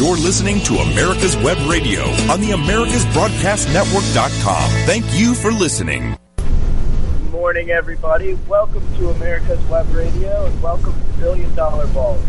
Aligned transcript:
You're 0.00 0.16
listening 0.16 0.60
to 0.60 0.76
America's 0.76 1.36
Web 1.36 1.58
Radio 1.68 2.00
on 2.32 2.40
the 2.40 2.52
AmericasBroadcastNetwork.com. 2.52 4.70
Thank 4.86 5.04
you 5.12 5.34
for 5.34 5.52
listening. 5.52 6.16
Good 6.38 7.30
morning, 7.30 7.68
everybody. 7.68 8.32
Welcome 8.48 8.82
to 8.96 9.10
America's 9.10 9.62
Web 9.66 9.94
Radio 9.94 10.46
and 10.46 10.62
welcome 10.62 10.94
to 10.94 11.18
Billion 11.18 11.54
Dollar 11.54 11.86
Ballers. 11.88 12.24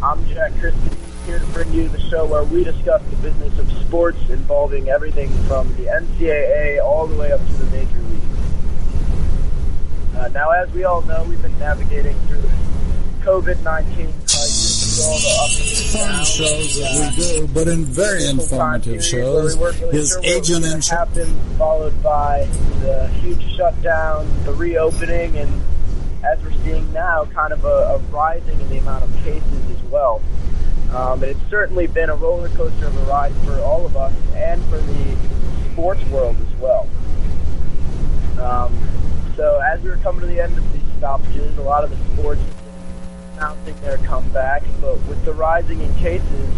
I'm 0.00 0.24
Jack 0.28 0.52
Christie, 0.60 0.96
here 1.26 1.40
to 1.40 1.46
bring 1.46 1.72
you 1.72 1.88
the 1.88 1.98
show 1.98 2.24
where 2.26 2.44
we 2.44 2.62
discuss 2.62 3.02
the 3.10 3.16
business 3.16 3.58
of 3.58 3.68
sports 3.84 4.20
involving 4.30 4.88
everything 4.88 5.30
from 5.48 5.66
the 5.74 5.86
NCAA 5.86 6.80
all 6.80 7.08
the 7.08 7.16
way 7.16 7.32
up 7.32 7.44
to 7.44 7.52
the 7.54 7.66
major 7.72 7.98
leagues. 7.98 8.24
Uh, 10.16 10.28
now, 10.28 10.50
as 10.50 10.70
we 10.70 10.84
all 10.84 11.02
know, 11.02 11.24
we've 11.24 11.42
been 11.42 11.58
navigating 11.58 12.16
through 12.28 12.42
the 12.42 12.50
COVID-19 13.24 14.27
fun 14.98 16.24
shows 16.24 16.76
that 16.76 17.12
we 17.16 17.22
do, 17.22 17.48
but 17.48 17.68
in 17.68 17.84
very 17.84 18.26
informative 18.26 19.04
shows. 19.04 19.54
His 19.90 20.16
agent 20.22 20.64
gonna 20.64 20.76
in 20.76 20.82
happen, 20.82 21.40
followed 21.56 22.02
by 22.02 22.46
the 22.80 23.08
huge 23.20 23.42
shutdown, 23.56 24.26
the 24.44 24.52
reopening, 24.52 25.36
and 25.36 25.62
as 26.24 26.42
we're 26.42 26.52
seeing 26.64 26.92
now, 26.92 27.24
kind 27.26 27.52
of 27.52 27.64
a, 27.64 27.68
a 27.68 27.98
rising 28.10 28.60
in 28.60 28.68
the 28.68 28.78
amount 28.78 29.04
of 29.04 29.12
cases 29.24 29.70
as 29.70 29.82
well. 29.84 30.20
Um, 30.92 31.22
and 31.22 31.32
it's 31.32 31.50
certainly 31.50 31.86
been 31.86 32.10
a 32.10 32.16
roller 32.16 32.48
coaster 32.50 32.86
of 32.86 32.96
a 32.96 33.10
ride 33.10 33.34
for 33.44 33.60
all 33.60 33.84
of 33.84 33.96
us 33.96 34.14
and 34.34 34.62
for 34.64 34.78
the 34.78 35.16
sports 35.72 36.04
world 36.06 36.36
as 36.40 36.60
well. 36.60 36.88
Um, 38.40 38.76
so 39.36 39.60
as 39.60 39.80
we 39.82 39.90
were 39.90 39.96
coming 39.98 40.22
to 40.22 40.26
the 40.26 40.40
end 40.40 40.56
of 40.56 40.72
these 40.72 40.82
stoppages, 40.96 41.56
a 41.58 41.62
lot 41.62 41.84
of 41.84 41.90
the 41.90 42.14
sports 42.14 42.40
announcing 43.38 43.80
their 43.82 43.98
comeback, 43.98 44.64
but 44.80 44.96
with 45.06 45.24
the 45.24 45.32
rising 45.32 45.80
in 45.80 45.94
cases, 45.94 46.50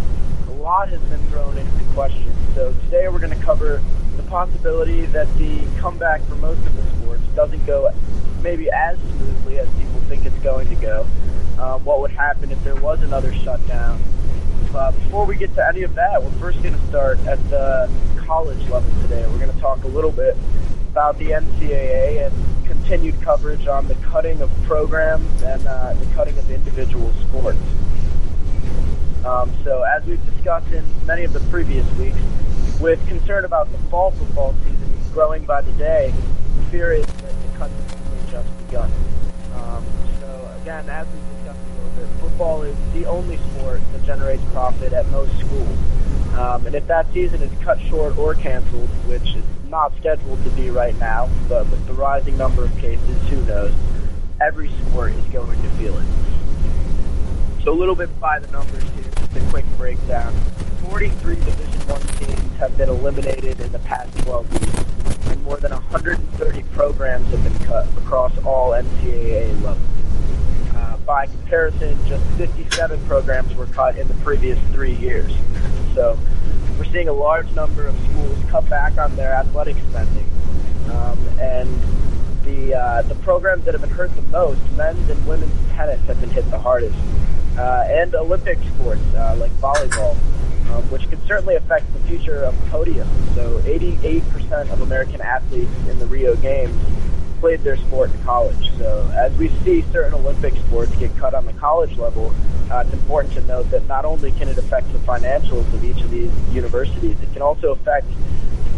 a 0.48 0.52
lot 0.52 0.88
has 0.88 1.00
been 1.02 1.20
thrown 1.26 1.58
into 1.58 1.84
question. 1.92 2.32
So 2.54 2.72
today 2.84 3.06
we're 3.08 3.18
going 3.18 3.38
to 3.38 3.44
cover 3.44 3.82
the 4.16 4.22
possibility 4.24 5.04
that 5.06 5.28
the 5.36 5.60
comeback 5.78 6.22
for 6.22 6.36
most 6.36 6.64
of 6.66 6.74
the 6.74 6.82
sports 6.96 7.22
doesn't 7.36 7.66
go 7.66 7.92
maybe 8.42 8.70
as 8.70 8.98
smoothly 8.98 9.58
as 9.58 9.68
people 9.74 10.00
think 10.08 10.24
it's 10.24 10.38
going 10.38 10.68
to 10.70 10.74
go. 10.76 11.06
Um, 11.58 11.84
what 11.84 12.00
would 12.00 12.12
happen 12.12 12.50
if 12.50 12.64
there 12.64 12.76
was 12.76 13.02
another 13.02 13.34
shutdown? 13.34 14.02
Uh, 14.74 14.92
before 14.92 15.26
we 15.26 15.36
get 15.36 15.54
to 15.56 15.68
any 15.68 15.82
of 15.82 15.94
that, 15.96 16.22
we're 16.22 16.30
first 16.32 16.62
going 16.62 16.74
to 16.74 16.86
start 16.86 17.18
at 17.26 17.38
the 17.50 17.90
college 18.16 18.66
level 18.70 18.90
today. 19.02 19.26
We're 19.26 19.38
going 19.38 19.52
to 19.52 19.60
talk 19.60 19.84
a 19.84 19.88
little 19.88 20.12
bit 20.12 20.34
about 20.90 21.16
the 21.18 21.30
NCAA 21.30 22.26
and 22.26 22.66
continued 22.66 23.20
coverage 23.22 23.68
on 23.68 23.86
the 23.86 23.94
cutting 24.10 24.42
of 24.42 24.50
programs 24.64 25.42
and 25.42 25.64
uh, 25.64 25.94
the 25.94 26.06
cutting 26.16 26.36
of 26.36 26.50
individual 26.50 27.12
sports. 27.28 27.58
Um, 29.24 29.52
so, 29.62 29.82
as 29.82 30.04
we've 30.04 30.24
discussed 30.34 30.72
in 30.72 30.84
many 31.06 31.22
of 31.22 31.32
the 31.32 31.40
previous 31.50 31.86
weeks, 31.96 32.18
with 32.80 33.06
concern 33.06 33.44
about 33.44 33.70
the 33.70 33.78
fall 33.88 34.10
football 34.10 34.54
season 34.64 34.98
growing 35.12 35.44
by 35.44 35.60
the 35.60 35.72
day, 35.72 36.12
the 36.56 36.62
fear 36.70 36.92
is 36.92 37.06
that 37.06 37.34
the 37.42 37.58
cuts 37.58 37.72
have 37.92 38.30
just 38.30 38.66
begun. 38.66 38.90
Um, 39.54 39.84
so, 40.18 40.50
again, 40.60 40.88
as 40.88 41.06
we've 41.06 41.36
discussed 41.36 41.60
a 41.60 41.82
little 41.84 41.90
bit, 41.98 42.20
football 42.20 42.62
is 42.62 42.76
the 42.94 43.04
only 43.06 43.36
sport 43.36 43.80
that 43.92 44.04
generates 44.04 44.42
profit 44.52 44.92
at 44.92 45.06
most 45.10 45.38
schools. 45.38 45.78
Um, 46.38 46.66
and 46.66 46.74
if 46.74 46.86
that 46.86 47.12
season 47.12 47.42
is 47.42 47.50
cut 47.62 47.80
short 47.82 48.16
or 48.16 48.34
canceled, 48.34 48.88
which 49.06 49.34
is 49.34 49.44
not 49.68 49.96
scheduled 49.96 50.42
to 50.44 50.50
be 50.50 50.70
right 50.70 50.96
now, 50.98 51.28
but 51.48 51.68
with 51.70 51.86
the 51.86 51.92
rising 51.92 52.36
number 52.36 52.64
of 52.64 52.76
cases, 52.78 53.28
who 53.28 53.42
knows, 53.44 53.72
every 54.40 54.68
sport 54.68 55.12
is 55.12 55.24
going 55.26 55.60
to 55.62 55.68
feel 55.70 55.96
it. 55.96 57.64
So 57.64 57.72
a 57.72 57.74
little 57.74 57.94
bit 57.94 58.18
by 58.18 58.38
the 58.38 58.50
numbers 58.52 58.82
here, 58.94 59.04
just 59.16 59.36
a 59.36 59.50
quick 59.50 59.66
breakdown. 59.76 60.32
43 60.88 61.34
Division 61.34 61.88
One 61.88 62.00
teams 62.00 62.56
have 62.58 62.76
been 62.78 62.88
eliminated 62.88 63.60
in 63.60 63.70
the 63.70 63.78
past 63.80 64.16
12 64.20 64.52
weeks, 64.52 65.28
and 65.30 65.42
more 65.44 65.58
than 65.58 65.72
130 65.72 66.62
programs 66.74 67.30
have 67.30 67.42
been 67.44 67.66
cut 67.66 67.86
across 67.98 68.36
all 68.44 68.70
NCAA 68.70 69.62
levels. 69.62 69.78
Uh, 70.74 70.96
by 70.98 71.26
comparison, 71.26 71.98
just 72.06 72.24
57 72.38 73.04
programs 73.06 73.54
were 73.54 73.66
cut 73.66 73.98
in 73.98 74.08
the 74.08 74.14
previous 74.14 74.58
three 74.72 74.94
years. 74.94 75.30
So 75.94 76.18
we're 76.78 76.84
seeing 76.84 77.08
a 77.08 77.12
large 77.12 77.50
number 77.52 77.86
of 77.86 77.96
schools 78.10 78.38
cut 78.48 78.68
back 78.70 78.98
on 78.98 79.14
their 79.16 79.32
athletic 79.32 79.76
spending, 79.90 80.28
um, 80.90 81.18
and 81.40 81.68
the 82.44 82.74
uh, 82.74 83.02
the 83.02 83.14
programs 83.16 83.64
that 83.64 83.74
have 83.74 83.80
been 83.80 83.90
hurt 83.90 84.14
the 84.16 84.22
most, 84.22 84.60
men's 84.76 85.08
and 85.10 85.26
women's 85.26 85.52
tennis, 85.72 86.00
have 86.06 86.20
been 86.20 86.30
hit 86.30 86.48
the 86.50 86.58
hardest, 86.58 86.96
uh, 87.58 87.84
and 87.88 88.14
Olympic 88.14 88.58
sports 88.74 89.02
uh, 89.14 89.36
like 89.38 89.50
volleyball, 89.52 90.16
um, 90.70 90.82
which 90.90 91.08
could 91.10 91.24
certainly 91.26 91.56
affect 91.56 91.92
the 91.92 92.00
future 92.00 92.44
of 92.44 92.54
podium. 92.70 93.08
So 93.34 93.58
88% 93.60 94.70
of 94.72 94.80
American 94.80 95.20
athletes 95.20 95.74
in 95.88 95.98
the 95.98 96.06
Rio 96.06 96.36
Games 96.36 96.74
played 97.40 97.60
their 97.60 97.76
sport 97.76 98.12
in 98.12 98.22
college. 98.22 98.70
So 98.78 99.10
as 99.16 99.36
we 99.36 99.48
see 99.64 99.82
certain 99.92 100.14
Olympic 100.14 100.54
sports 100.56 100.94
get 100.96 101.16
cut 101.16 101.34
on 101.34 101.46
the 101.46 101.52
college 101.54 101.96
level, 101.96 102.34
uh, 102.70 102.84
it's 102.86 102.92
important 102.92 103.34
to 103.34 103.40
note 103.42 103.70
that 103.70 103.86
not 103.88 104.04
only 104.04 104.30
can 104.32 104.48
it 104.48 104.58
affect 104.58 104.92
the 104.92 104.98
financials 105.00 105.72
of 105.74 105.84
each 105.84 106.00
of 106.02 106.10
these 106.10 106.30
universities, 106.52 107.16
it 107.20 107.32
can 107.32 107.42
also 107.42 107.72
affect 107.72 108.06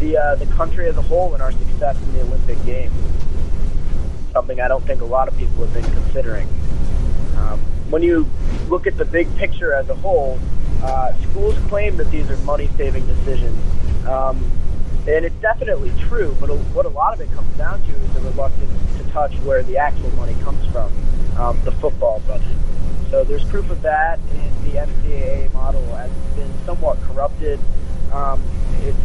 the 0.01 0.17
uh, 0.17 0.35
the 0.37 0.47
country 0.47 0.89
as 0.89 0.97
a 0.97 1.03
whole 1.03 1.35
and 1.35 1.43
our 1.43 1.53
success 1.53 2.01
in 2.03 2.13
the 2.15 2.21
Olympic 2.23 2.65
Games. 2.65 2.95
Something 4.33 4.61
I 4.61 4.69
don't 4.69 4.85
think 4.85 5.03
a 5.03 5.05
lot 5.05 5.29
of 5.29 5.37
people 5.37 5.65
have 5.67 5.75
been 5.75 5.91
considering. 5.93 6.49
Um, 7.37 7.61
when 7.91 8.03
you 8.03 8.27
look 8.69 8.87
at 8.87 8.97
the 8.97 9.05
big 9.05 9.35
picture 9.37 9.75
as 9.75 9.91
a 9.91 9.95
whole, 9.95 10.39
uh, 10.83 11.13
schools 11.31 11.55
claim 11.69 11.97
that 11.99 12.11
these 12.11 12.31
are 12.31 12.37
money-saving 12.39 13.07
decisions. 13.07 13.59
Um, 14.07 14.43
and 15.07 15.25
it's 15.25 15.35
definitely 15.37 15.93
true, 15.99 16.37
but 16.39 16.49
a, 16.49 16.55
what 16.55 16.87
a 16.87 16.89
lot 16.89 17.13
of 17.13 17.21
it 17.21 17.33
comes 17.33 17.57
down 17.59 17.83
to 17.83 17.91
is 17.91 18.15
the 18.15 18.21
reluctance 18.21 18.99
to 18.99 19.11
touch 19.11 19.35
where 19.41 19.63
the 19.65 19.77
actual 19.77 20.11
money 20.11 20.35
comes 20.43 20.65
from, 20.67 20.93
um, 21.37 21.61
the 21.65 21.73
football 21.73 22.21
budget. 22.27 22.57
So 23.11 23.25
there's 23.25 23.45
proof 23.45 23.69
of 23.71 23.83
that 23.83 24.21
in 24.31 24.65
the 24.65 24.79
NCAA 24.79 25.53
model 25.53 25.83
as 25.97 26.11
it's 26.11 26.37
been 26.37 26.53
somewhat 26.65 27.01
corrupted. 27.03 27.59
Um, 28.13 28.41
it's 28.83 28.97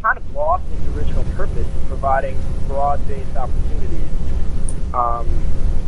kind 0.00 0.16
of 0.16 0.34
lost 0.34 0.64
its 0.72 0.96
original 0.96 1.24
purpose 1.34 1.66
of 1.66 1.88
providing 1.88 2.38
broad-based 2.68 3.36
opportunities. 3.36 4.08
Um, 4.94 5.28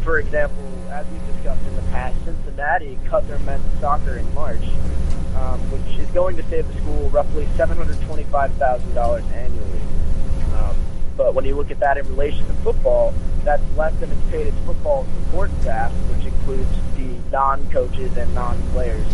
for 0.03 0.19
example, 0.19 0.65
as 0.91 1.07
we've 1.07 1.35
discussed 1.35 1.65
in 1.67 1.77
the 1.77 1.83
past, 1.93 2.17
Cincinnati 2.25 2.99
cut 3.07 3.27
their 3.29 3.39
men's 3.41 3.65
soccer 3.81 4.19
in 4.19 4.35
March 4.35 4.65
um, 5.37 5.59
which 5.71 5.99
is 5.99 6.09
going 6.11 6.37
to 6.37 6.43
save 6.45 6.67
the 6.69 6.81
school 6.81 7.09
roughly 7.11 7.47
$725,000 7.57 9.33
annually. 9.33 9.81
Um, 10.57 10.77
but 11.17 11.35
when 11.35 11.45
you 11.45 11.55
look 11.55 11.71
at 11.71 11.81
that 11.81 11.99
in 11.99 12.07
relation 12.09 12.47
to 12.47 12.53
football, 12.55 13.15
that's 13.45 13.63
less 13.77 13.95
than 14.01 14.11
it's 14.11 14.31
paid 14.31 14.47
its 14.47 14.59
football 14.65 15.07
support 15.25 15.51
staff, 15.61 15.93
which 15.93 16.27
includes 16.27 16.71
the 16.97 17.09
non-coaches 17.31 18.17
and 18.17 18.35
non-players. 18.35 19.07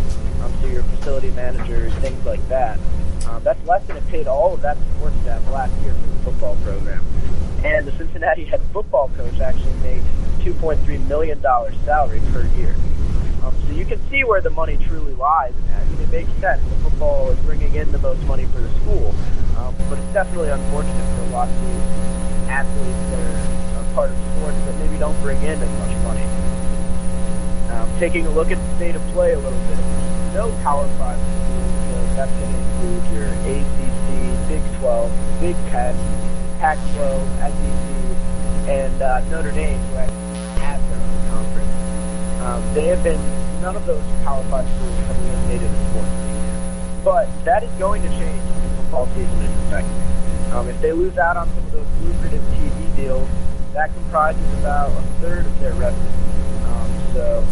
Um, 0.42 0.52
so 0.60 0.66
your 0.68 0.82
facility 0.84 1.30
managers, 1.32 1.92
things 1.94 2.24
like 2.24 2.46
that. 2.48 2.78
Um, 3.26 3.42
that's 3.42 3.64
less 3.66 3.86
than 3.86 3.96
it 3.96 4.06
paid 4.08 4.26
all 4.26 4.54
of 4.54 4.62
that 4.62 4.78
support 4.78 5.12
staff 5.22 5.46
last 5.50 5.72
year 5.82 5.92
for 5.92 6.06
the 6.06 6.22
football 6.24 6.56
program. 6.62 7.04
And 7.64 7.86
the 7.86 7.92
Cincinnati 7.92 8.44
head 8.44 8.62
football 8.72 9.10
coach 9.16 9.38
actually 9.40 9.74
made 9.82 10.02
$2.3 10.40 11.06
million 11.08 11.40
salary 11.84 12.22
per 12.32 12.46
year. 12.56 12.74
Um, 13.42 13.54
so 13.66 13.72
you 13.72 13.84
can 13.84 14.00
see 14.10 14.24
where 14.24 14.40
the 14.40 14.50
money 14.50 14.76
truly 14.86 15.14
lies 15.14 15.54
mean, 15.90 16.02
it 16.02 16.10
makes 16.10 16.32
sense. 16.40 16.62
Football 16.82 17.30
is 17.30 17.38
bringing 17.40 17.74
in 17.74 17.90
the 17.92 17.98
most 17.98 18.22
money 18.24 18.46
for 18.46 18.60
the 18.60 18.70
school, 18.80 19.14
um, 19.56 19.74
but 19.88 19.98
it's 19.98 20.12
definitely 20.12 20.50
unfortunate 20.50 21.06
for 21.16 21.22
a 21.22 21.30
lot 21.30 21.48
of 21.48 21.54
these 21.60 21.86
athletes 22.48 23.02
that 23.10 23.20
are, 23.20 23.80
are 23.80 23.94
part 23.94 24.10
of 24.10 24.16
sports 24.36 24.58
that 24.66 24.76
maybe 24.78 24.98
don't 24.98 25.18
bring 25.22 25.38
in 25.42 25.58
as 25.60 25.72
much 25.78 25.94
money. 26.04 26.26
Um, 27.70 27.88
taking 27.98 28.26
a 28.26 28.30
look 28.30 28.50
at 28.50 28.58
the 28.58 28.76
state 28.76 28.96
of 28.96 29.02
play 29.12 29.32
a 29.32 29.38
little 29.38 29.58
bit, 29.68 29.78
no 30.34 30.50
Power 30.62 30.86
Five 30.98 31.18
schools. 31.18 31.70
So 31.90 31.94
that's 32.16 32.32
going 32.32 32.52
to 32.52 32.58
include 32.58 33.04
your 33.14 33.28
ACC, 33.46 34.08
Big 34.48 34.62
12, 34.78 35.40
Big 35.40 35.56
10, 35.70 35.94
Pac-12, 36.58 37.08
SEC, 37.38 38.68
and 38.68 39.02
uh, 39.02 39.20
Notre 39.30 39.52
Dame, 39.52 39.78
who 39.78 39.96
actually 39.96 40.60
has 40.60 40.80
their 40.90 40.98
own 40.98 41.30
conference. 41.30 41.80
Um, 42.50 42.74
they 42.74 42.86
have 42.86 43.04
been, 43.04 43.20
none 43.62 43.76
of 43.76 43.86
those 43.86 44.02
Power 44.24 44.42
5 44.42 44.66
schools 44.66 44.96
have 45.06 45.16
eliminated 45.22 45.70
sports 45.90 46.10
league. 46.18 47.04
But 47.04 47.44
that 47.44 47.62
is 47.62 47.70
going 47.78 48.02
to 48.02 48.08
change 48.08 48.42
when 48.42 48.76
football 48.76 49.06
season 49.14 49.38
is 49.38 49.66
effective. 49.66 50.52
Um, 50.52 50.68
if 50.68 50.80
they 50.80 50.92
lose 50.92 51.16
out 51.16 51.36
on 51.36 51.46
some 51.46 51.58
of 51.58 51.70
those 51.70 51.86
lucrative 52.02 52.42
TV 52.42 52.96
deals, 52.96 53.28
that 53.72 53.94
comprises 53.94 54.42
about 54.58 54.90
a 54.90 55.02
third 55.20 55.46
of 55.46 55.60
their 55.60 55.74
revenue. 55.74 56.10
Um, 56.66 56.90
so 57.14 57.46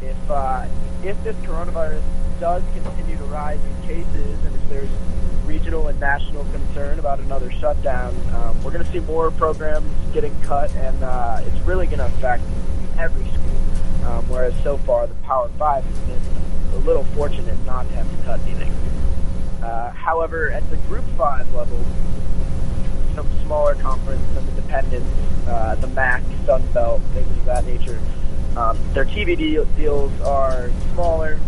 if, 0.00 0.30
uh, 0.30 0.64
if 1.04 1.22
this 1.22 1.36
coronavirus 1.44 2.02
does 2.40 2.62
continue 2.72 3.18
to 3.18 3.24
rise 3.24 3.60
in 3.62 3.86
cases 3.86 4.42
and 4.46 4.54
if 4.54 4.68
there's 4.70 4.90
regional 5.44 5.88
and 5.88 6.00
national 6.00 6.44
concern 6.44 6.98
about 6.98 7.20
another 7.20 7.50
shutdown, 7.50 8.16
um, 8.32 8.56
we're 8.64 8.70
going 8.70 8.84
to 8.84 8.90
see 8.90 9.00
more 9.00 9.30
programs 9.30 9.92
getting 10.14 10.34
cut, 10.40 10.74
and 10.76 11.02
uh, 11.02 11.42
it's 11.44 11.60
really 11.66 11.84
going 11.84 11.98
to 11.98 12.06
affect 12.06 12.42
every 12.98 13.24
school. 13.28 13.57
Um, 14.08 14.24
whereas 14.28 14.54
so 14.62 14.78
far 14.78 15.06
the 15.06 15.14
Power 15.16 15.50
Five 15.58 15.84
has 15.84 15.98
been 16.00 16.20
a 16.72 16.78
little 16.78 17.04
fortunate 17.04 17.58
not 17.66 17.86
to 17.88 17.94
have 17.94 18.10
to 18.10 18.24
cut 18.24 18.40
anything. 18.40 18.74
Uh, 19.62 19.90
however, 19.90 20.50
at 20.50 20.68
the 20.70 20.76
Group 20.88 21.04
5 21.18 21.52
level, 21.52 21.84
some 23.14 23.28
smaller 23.44 23.74
conference, 23.74 24.22
some 24.34 24.48
independents, 24.48 25.08
uh, 25.46 25.74
the 25.74 25.88
MAC, 25.88 26.22
Sun 26.46 26.62
Belt, 26.72 27.02
things 27.12 27.30
of 27.36 27.44
that 27.44 27.66
nature, 27.66 28.00
um, 28.56 28.78
their 28.94 29.04
TV 29.04 29.36
deal, 29.36 29.66
deals 29.76 30.12
are 30.22 30.70
smaller, 30.94 31.38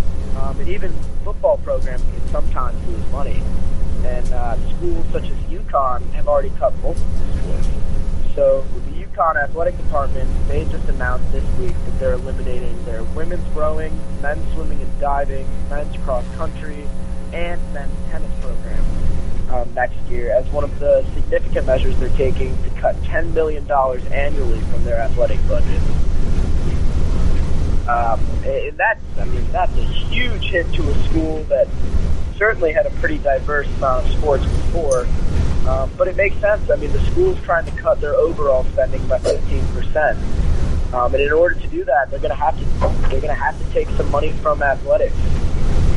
um, 0.40 0.58
and 0.60 0.68
even 0.68 0.92
football 1.24 1.58
programs 1.58 2.02
can 2.02 2.28
sometimes 2.28 2.76
lose 2.88 3.10
money. 3.10 3.42
And 4.04 4.32
uh, 4.32 4.56
schools 4.76 5.06
such 5.12 5.24
as 5.24 5.36
UConn 5.48 6.10
have 6.12 6.28
already 6.28 6.50
cut 6.58 6.74
multiple 6.82 7.06
sports. 7.42 7.68
So 8.34 8.64
UConn 9.20 9.36
athletic 9.36 9.76
department, 9.76 10.30
they 10.48 10.64
just 10.66 10.88
announced 10.88 11.30
this 11.32 11.44
week 11.58 11.74
that 11.84 11.98
they're 11.98 12.14
eliminating 12.14 12.84
their 12.86 13.04
women's 13.04 13.46
rowing, 13.54 13.98
men's 14.22 14.52
swimming 14.54 14.80
and 14.80 15.00
diving, 15.00 15.46
men's 15.68 15.94
cross 16.04 16.24
country, 16.36 16.86
and 17.32 17.60
men's 17.74 17.94
tennis 18.10 18.30
program 18.40 18.84
um, 19.52 19.74
next 19.74 19.98
year 20.08 20.32
as 20.32 20.46
one 20.48 20.64
of 20.64 20.78
the 20.78 21.04
significant 21.14 21.66
measures 21.66 21.96
they're 21.98 22.08
taking 22.10 22.56
to 22.62 22.70
cut 22.80 22.96
$10 23.02 23.34
million 23.34 23.70
annually 23.70 24.60
from 24.72 24.84
their 24.84 24.98
athletic 24.98 25.38
budget. 25.46 25.82
Um, 27.88 28.20
and 28.44 28.76
that's, 28.78 29.00
I 29.18 29.24
mean, 29.26 29.46
that's 29.52 29.72
a 29.76 29.84
huge 29.84 30.44
hit 30.44 30.72
to 30.74 30.88
a 30.88 30.94
school 31.08 31.42
that 31.44 31.68
certainly 32.36 32.72
had 32.72 32.86
a 32.86 32.90
pretty 32.92 33.18
diverse 33.18 33.66
amount 33.76 34.06
of 34.06 34.12
sports 34.12 34.44
before. 34.44 35.06
Um, 35.68 35.90
but 35.96 36.08
it 36.08 36.16
makes 36.16 36.36
sense. 36.36 36.70
I 36.70 36.76
mean, 36.76 36.92
the 36.92 37.00
school's 37.10 37.40
trying 37.42 37.64
to 37.66 37.72
cut 37.72 38.00
their 38.00 38.14
overall 38.14 38.64
spending 38.64 39.06
by 39.06 39.18
15%. 39.18 40.92
Um, 40.92 41.14
and 41.14 41.22
in 41.22 41.32
order 41.32 41.54
to 41.54 41.66
do 41.68 41.84
that, 41.84 42.10
they're 42.10 42.18
going 42.18 42.30
to 42.30 42.36
have 42.36 42.58
to 42.58 42.64
they're 43.08 43.20
going 43.20 43.34
to 43.34 43.34
have 43.34 43.56
to 43.58 43.72
take 43.72 43.88
some 43.90 44.10
money 44.10 44.32
from 44.32 44.62
athletics. 44.62 45.14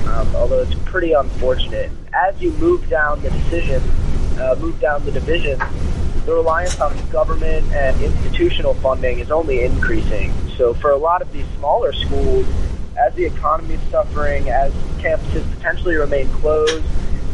Um, 0.07 0.35
although 0.35 0.61
it's 0.61 0.75
pretty 0.85 1.13
unfortunate. 1.13 1.89
As 2.13 2.39
you 2.39 2.51
move 2.53 2.87
down 2.89 3.21
the 3.23 3.31
decision, 3.31 3.81
uh, 4.39 4.55
move 4.59 4.79
down 4.79 5.03
the 5.05 5.11
division, 5.11 5.57
the 6.25 6.33
reliance 6.33 6.79
on 6.79 6.95
government 7.09 7.65
and 7.73 7.99
institutional 8.01 8.75
funding 8.75 9.19
is 9.19 9.31
only 9.31 9.63
increasing. 9.63 10.31
So 10.57 10.73
for 10.75 10.91
a 10.91 10.97
lot 10.97 11.21
of 11.21 11.31
these 11.31 11.45
smaller 11.57 11.91
schools, 11.91 12.45
as 12.97 13.13
the 13.15 13.25
economy 13.25 13.75
is 13.75 13.81
suffering, 13.89 14.49
as 14.49 14.71
campuses 14.99 15.49
potentially 15.55 15.95
remain 15.95 16.27
closed, 16.29 16.85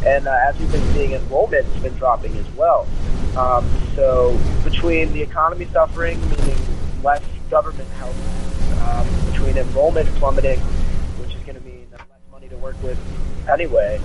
and 0.06 0.28
uh, 0.28 0.38
as 0.48 0.57
we've 0.60 0.72
been 0.72 0.94
seeing, 0.94 1.12
enrollment's 1.13 1.75
been 1.78 1.96
dropping 1.96 2.36
as 2.38 2.50
well. 2.51 2.88
Um, 3.38 3.69
so 3.96 4.40
between 4.63 5.12
the 5.13 5.22
economy 5.22 5.66
suffering, 5.72 6.19
meaning 6.30 6.57
less 7.04 7.24
government 7.50 7.90
help, 7.92 8.16
um, 8.81 9.31
between 9.31 9.57
enrollment 9.57 10.07
plummeting, 10.16 10.60
which 11.19 11.36
is 11.36 11.42
going 11.44 11.56
to 11.56 11.62
mean 11.62 11.88
less 11.92 12.01
money 12.31 12.48
to 12.50 12.57
work 12.57 12.81
with 12.81 12.98
anyway, 13.50 14.00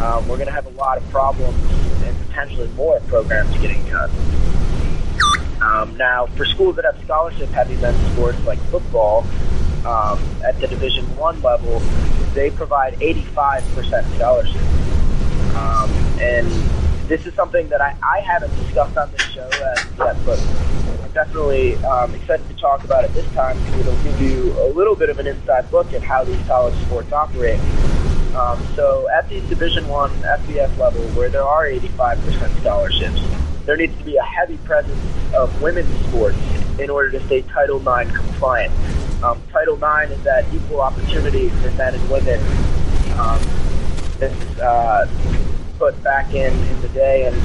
um, 0.00 0.26
we're 0.28 0.36
going 0.36 0.46
to 0.46 0.52
have 0.52 0.66
a 0.66 0.70
lot 0.70 0.98
of 0.98 1.08
problems 1.10 1.58
and 2.02 2.16
potentially 2.26 2.68
more 2.70 3.00
programs 3.00 3.56
getting 3.58 3.84
cut. 3.86 4.10
Um, 5.60 5.96
now, 5.96 6.26
for 6.26 6.44
schools 6.44 6.76
that 6.76 6.84
have 6.84 7.02
scholarship-heavy 7.04 7.76
men's 7.76 8.12
sports 8.12 8.42
like 8.44 8.58
football, 8.70 9.26
um, 9.86 10.18
at 10.44 10.58
the 10.60 10.66
Division 10.66 11.04
One 11.16 11.40
level, 11.42 11.78
they 12.34 12.50
provide 12.50 12.94
85% 12.94 14.16
scholarship. 14.16 14.60
Um, 15.56 15.90
and 16.20 16.46
this 17.08 17.24
is 17.26 17.34
something 17.34 17.68
that 17.70 17.80
I, 17.80 17.96
I 18.02 18.20
haven't 18.20 18.54
discussed 18.56 18.96
on 18.96 19.10
this 19.12 19.22
show 19.22 19.48
yet, 19.52 20.16
but 20.26 20.38
I'm 21.02 21.10
definitely 21.12 21.76
um, 21.76 22.14
excited 22.14 22.46
to 22.48 22.54
talk 22.54 22.84
about 22.84 23.04
it 23.04 23.14
this 23.14 23.30
time 23.32 23.58
because 23.64 23.80
it'll 23.80 24.02
give 24.02 24.20
you 24.20 24.52
a 24.60 24.68
little 24.74 24.94
bit 24.94 25.08
of 25.08 25.18
an 25.18 25.26
inside 25.26 25.72
look 25.72 25.92
at 25.92 26.02
how 26.02 26.24
these 26.24 26.40
college 26.46 26.74
sports 26.84 27.12
operate. 27.12 27.60
Um, 28.34 28.62
so 28.74 29.08
at 29.08 29.28
the 29.30 29.40
Division 29.42 29.88
One 29.88 30.10
FBS 30.10 30.76
level, 30.76 31.02
where 31.10 31.30
there 31.30 31.44
are 31.44 31.64
85% 31.64 32.60
scholarships, 32.60 33.22
there 33.64 33.76
needs 33.76 33.96
to 33.96 34.04
be 34.04 34.16
a 34.16 34.22
heavy 34.22 34.58
presence 34.58 35.00
of 35.34 35.62
women's 35.62 35.88
sports 36.06 36.36
in 36.78 36.90
order 36.90 37.10
to 37.18 37.26
stay 37.26 37.42
Title 37.42 37.78
IX 37.80 38.14
compliant. 38.14 38.74
Um, 39.24 39.40
Title 39.50 39.76
IX 39.76 40.12
is 40.12 40.22
that 40.24 40.44
equal 40.52 40.82
opportunity 40.82 41.48
for 41.48 41.70
men 41.72 41.94
and 41.94 42.10
women. 42.10 42.40
Um, 43.18 43.40
that's 44.18 44.58
uh, 44.58 45.08
put 45.78 46.02
back 46.02 46.34
in 46.34 46.52
in 46.52 46.80
the 46.82 46.88
day, 46.88 47.26
and 47.26 47.36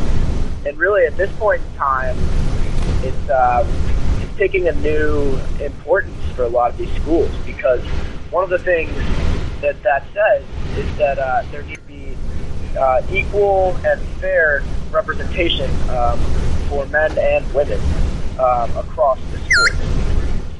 and 0.66 0.78
really 0.78 1.06
at 1.06 1.16
this 1.18 1.32
point 1.38 1.62
in 1.62 1.78
time, 1.78 2.18
it's 3.04 3.30
uh, 3.30 3.66
it's 4.22 4.38
taking 4.38 4.68
a 4.68 4.74
new 4.74 5.38
importance 5.60 6.24
for 6.36 6.44
a 6.44 6.50
lot 6.50 6.72
of 6.72 6.78
these 6.78 6.94
schools 6.96 7.32
because 7.46 7.82
one 8.32 8.44
of 8.44 8.50
the 8.50 8.60
things 8.60 8.92
that 9.62 9.82
that 9.84 10.06
says 10.14 10.44
is 10.78 10.98
that 10.98 11.20
uh, 11.20 11.44
there 11.52 11.64
needs 11.64 11.80
to 11.80 11.88
be 11.88 12.18
uh, 12.78 13.02
equal 13.12 13.76
and 13.86 14.00
fair 14.20 14.64
representation 14.92 15.70
um, 15.90 16.20
for 16.70 16.86
men 16.88 17.18
and 17.18 17.54
women 17.54 17.80
um, 18.40 18.76
across 18.78 19.20
the 19.32 19.38
sport. 19.40 20.11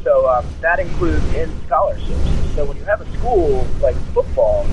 So 0.04 0.28
um, 0.30 0.46
that 0.62 0.80
includes 0.80 1.24
in 1.34 1.50
scholarships. 1.66 2.56
So 2.56 2.66
when 2.66 2.78
you 2.78 2.84
have 2.86 3.02
a 3.02 3.18
school 3.18 3.68
like 3.82 3.96
football, 4.14 4.66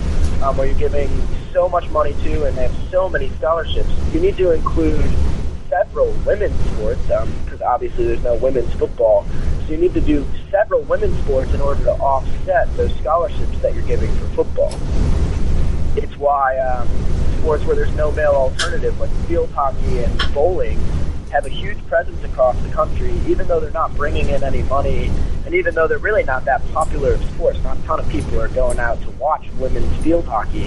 um, 0.42 0.56
where 0.56 0.66
you're 0.66 0.78
giving 0.78 1.10
so 1.52 1.68
much 1.68 1.88
money 1.90 2.14
to 2.22 2.44
and 2.46 2.56
they 2.56 2.62
have 2.62 2.90
so 2.90 3.08
many 3.08 3.28
scholarships, 3.38 3.90
you 4.12 4.20
need 4.20 4.36
to 4.36 4.52
include 4.52 5.04
several 5.68 6.12
women's 6.24 6.58
sports 6.70 7.02
because 7.02 7.60
um, 7.60 7.66
obviously 7.66 8.04
there's 8.04 8.22
no 8.22 8.34
women's 8.36 8.72
football. 8.74 9.26
So 9.66 9.72
you 9.72 9.78
need 9.78 9.94
to 9.94 10.00
do 10.00 10.26
several 10.50 10.82
women's 10.82 11.18
sports 11.24 11.52
in 11.52 11.60
order 11.60 11.84
to 11.84 11.92
offset 11.92 12.74
those 12.76 12.94
scholarships 12.96 13.58
that 13.58 13.74
you're 13.74 13.86
giving 13.86 14.10
for 14.16 14.44
football. 14.44 14.72
It's 15.96 16.16
why 16.16 16.58
um, 16.58 16.88
sports 17.38 17.64
where 17.64 17.76
there's 17.76 17.94
no 17.94 18.12
male 18.12 18.30
alternative, 18.30 18.98
like 18.98 19.10
field 19.26 19.50
hockey 19.50 20.04
and 20.04 20.34
bowling, 20.34 20.78
have 21.30 21.46
a 21.46 21.50
huge 21.50 21.78
presence 21.86 22.22
across 22.24 22.56
the 22.62 22.68
country, 22.70 23.12
even 23.26 23.46
though 23.46 23.60
they're 23.60 23.70
not 23.70 23.94
bringing 23.96 24.28
in 24.28 24.42
any 24.42 24.62
money, 24.64 25.10
and 25.44 25.54
even 25.54 25.74
though 25.74 25.86
they're 25.86 25.98
really 25.98 26.24
not 26.24 26.44
that 26.44 26.62
popular 26.72 27.14
of 27.14 27.24
sports. 27.30 27.62
Not 27.62 27.78
a 27.78 27.82
ton 27.82 28.00
of 28.00 28.08
people 28.08 28.40
are 28.40 28.48
going 28.48 28.78
out 28.78 29.00
to 29.02 29.10
watch 29.12 29.46
women's 29.58 29.94
field 30.02 30.24
hockey, 30.24 30.66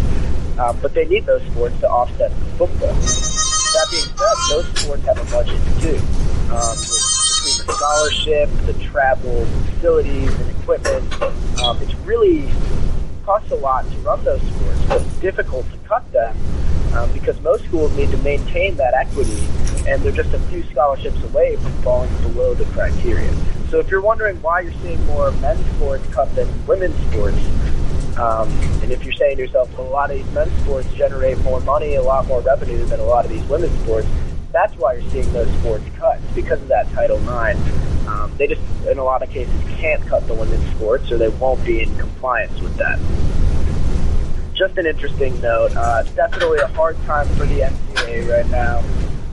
uh, 0.57 0.73
but 0.73 0.93
they 0.93 1.05
need 1.05 1.25
those 1.25 1.41
sports 1.51 1.79
to 1.79 1.89
offset 1.89 2.31
football. 2.57 2.93
That 2.93 3.87
being 3.89 4.03
said, 4.03 4.35
those 4.49 4.67
sports 4.79 5.03
have 5.03 5.17
a 5.17 5.31
budget 5.31 5.61
too. 5.81 5.97
Um, 6.51 6.75
between 6.75 7.65
the 7.65 7.73
scholarship, 7.73 8.49
the 8.65 8.73
travel, 8.83 9.45
facilities, 9.45 10.33
and 10.33 10.49
equipment, 10.49 11.21
um, 11.63 11.81
it's 11.81 11.95
really 12.05 12.49
costs 13.25 13.51
a 13.51 13.55
lot 13.55 13.89
to 13.89 13.97
run 13.99 14.23
those 14.23 14.41
sports, 14.41 14.81
but 14.87 15.01
it's 15.01 15.15
difficult 15.19 15.69
to 15.71 15.77
cut 15.87 16.09
them 16.11 16.35
um, 16.93 17.11
because 17.13 17.39
most 17.41 17.63
schools 17.65 17.95
need 17.95 18.11
to 18.11 18.17
maintain 18.17 18.75
that 18.77 18.93
equity, 18.93 19.47
and 19.87 20.01
they're 20.01 20.11
just 20.11 20.33
a 20.33 20.39
few 20.49 20.63
scholarships 20.63 21.21
away 21.23 21.55
from 21.57 21.71
falling 21.81 22.17
below 22.21 22.53
the 22.53 22.65
criteria. 22.65 23.33
So 23.69 23.79
if 23.79 23.89
you're 23.89 24.01
wondering 24.01 24.41
why 24.41 24.61
you're 24.61 24.73
seeing 24.81 25.03
more 25.05 25.31
men's 25.33 25.65
sports 25.75 26.05
cut 26.13 26.33
than 26.35 26.47
women's 26.67 26.97
sports, 27.07 27.37
um, 28.17 28.49
and 28.83 28.91
if 28.91 29.03
you're 29.03 29.13
saying 29.13 29.37
to 29.37 29.43
yourself, 29.43 29.75
well, 29.77 29.87
a 29.87 29.89
lot 29.89 30.11
of 30.11 30.17
these 30.17 30.33
men's 30.33 30.51
sports 30.61 30.91
generate 30.93 31.37
more 31.39 31.61
money, 31.61 31.95
a 31.95 32.01
lot 32.01 32.27
more 32.27 32.41
revenue 32.41 32.83
than 32.85 32.99
a 32.99 33.05
lot 33.05 33.23
of 33.23 33.31
these 33.31 33.43
women's 33.45 33.77
sports, 33.83 34.07
that's 34.51 34.75
why 34.77 34.93
you're 34.93 35.09
seeing 35.11 35.31
those 35.33 35.51
sports 35.59 35.85
cut. 35.97 36.19
Because 36.35 36.61
of 36.61 36.67
that 36.67 36.89
Title 36.91 37.17
IX. 37.17 37.59
Um, 38.07 38.33
they 38.37 38.47
just, 38.47 38.61
in 38.87 38.97
a 38.97 39.03
lot 39.03 39.21
of 39.21 39.29
cases, 39.29 39.53
can't 39.77 40.05
cut 40.07 40.27
the 40.27 40.33
women's 40.33 40.67
sports, 40.75 41.11
or 41.11 41.17
they 41.17 41.29
won't 41.29 41.63
be 41.63 41.81
in 41.83 41.97
compliance 41.97 42.59
with 42.59 42.75
that. 42.77 42.99
Just 44.53 44.77
an 44.77 44.85
interesting 44.85 45.39
note. 45.41 45.75
Uh, 45.75 46.03
definitely 46.15 46.59
a 46.59 46.67
hard 46.67 47.01
time 47.03 47.27
for 47.35 47.45
the 47.45 47.61
NCAA 47.61 48.29
right 48.29 48.49
now. 48.49 48.83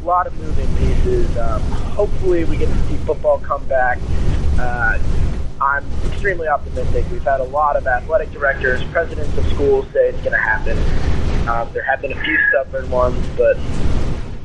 A 0.02 0.04
lot 0.04 0.26
of 0.26 0.36
moving 0.38 0.68
pieces. 0.76 1.36
Um, 1.36 1.60
hopefully, 1.62 2.44
we 2.44 2.56
get 2.56 2.68
to 2.68 2.88
see 2.88 2.96
football 2.98 3.38
come 3.38 3.64
back. 3.66 3.98
Uh, 4.58 4.98
I'm 5.60 5.84
extremely 6.06 6.46
optimistic. 6.46 7.04
We've 7.10 7.22
had 7.22 7.40
a 7.40 7.44
lot 7.44 7.76
of 7.76 7.86
athletic 7.86 8.30
directors, 8.30 8.82
presidents 8.92 9.36
of 9.36 9.46
schools 9.48 9.86
say 9.92 10.08
it's 10.08 10.18
going 10.18 10.32
to 10.32 10.38
happen. 10.38 10.78
Um, 11.48 11.68
there 11.72 11.82
have 11.82 12.00
been 12.00 12.12
a 12.12 12.20
few 12.22 12.38
stubborn 12.50 12.88
ones, 12.90 13.26
but 13.36 13.56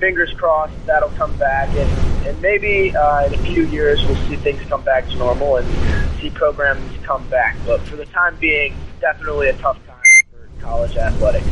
fingers 0.04 0.34
crossed 0.34 0.74
that'll 0.86 1.08
come 1.12 1.34
back, 1.38 1.70
and, 1.70 2.28
and 2.28 2.42
maybe 2.42 2.94
uh, 2.94 3.26
in 3.26 3.34
a 3.34 3.38
few 3.38 3.66
years 3.68 4.04
we'll 4.04 4.18
see 4.28 4.36
things 4.36 4.62
come 4.68 4.84
back 4.84 5.08
to 5.08 5.16
normal 5.16 5.56
and 5.56 6.12
see 6.20 6.30
programs 6.30 6.92
come 7.04 7.26
back. 7.30 7.56
But 7.66 7.80
for 7.84 7.96
the 7.96 8.06
time 8.08 8.36
being, 8.36 8.76
definitely 9.00 9.48
a 9.48 9.54
tough 9.54 9.80
time 9.88 10.04
for 10.30 10.62
college 10.62 10.98
athletics. 10.98 11.48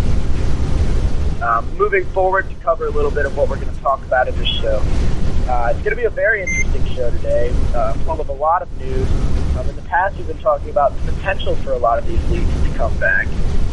Um, 1.41 1.65
moving 1.77 2.03
forward 2.08 2.50
to 2.50 2.55
cover 2.55 2.88
a 2.88 2.89
little 2.89 3.10
bit 3.10 3.25
of 3.25 3.38
what 3.38 3.48
we're 3.48 3.55
going 3.55 3.74
to 3.74 3.81
talk 3.81 4.03
about 4.03 4.27
in 4.27 4.36
this 4.36 4.50
show. 4.50 4.81
Uh, 5.48 5.70
it's 5.72 5.81
going 5.81 5.91
to 5.91 5.96
be 5.96 6.03
a 6.03 6.10
very 6.10 6.41
interesting 6.43 6.86
show 6.88 7.10
today, 7.10 7.53
uh, 7.74 7.93
full 8.03 8.20
of 8.20 8.27
a 8.27 8.34
lot 8.34 8.62
of 8.62 8.81
news. 8.81 9.10
Um, 9.55 9.70
in 9.70 9.77
the 9.77 9.81
past, 9.84 10.17
we've 10.17 10.27
been 10.27 10.38
talking 10.39 10.70
about 10.70 10.93
the 10.98 11.13
potential 11.13 11.55
for 11.55 11.72
a 11.72 11.77
lot 11.77 11.98
of 12.00 12.05
these 12.05 12.22
leagues 12.29 12.63
to 12.63 12.77
come 12.77 12.96
back. 13.00 13.29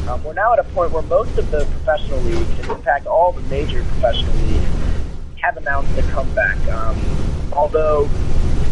Um, 0.08 0.24
we're 0.24 0.32
now 0.32 0.54
at 0.54 0.58
a 0.58 0.64
point 0.64 0.90
where 0.92 1.02
most 1.02 1.36
of 1.36 1.50
the 1.50 1.66
professional 1.66 2.18
leagues, 2.20 2.48
and 2.60 2.70
in 2.70 2.82
fact 2.82 3.06
all 3.06 3.32
the 3.32 3.42
major 3.42 3.82
professional 3.84 4.34
leagues, 4.46 4.64
have 5.36 5.58
announced 5.58 5.96
a 5.98 6.02
comeback. 6.10 6.56
Um, 6.68 6.98
although 7.52 8.08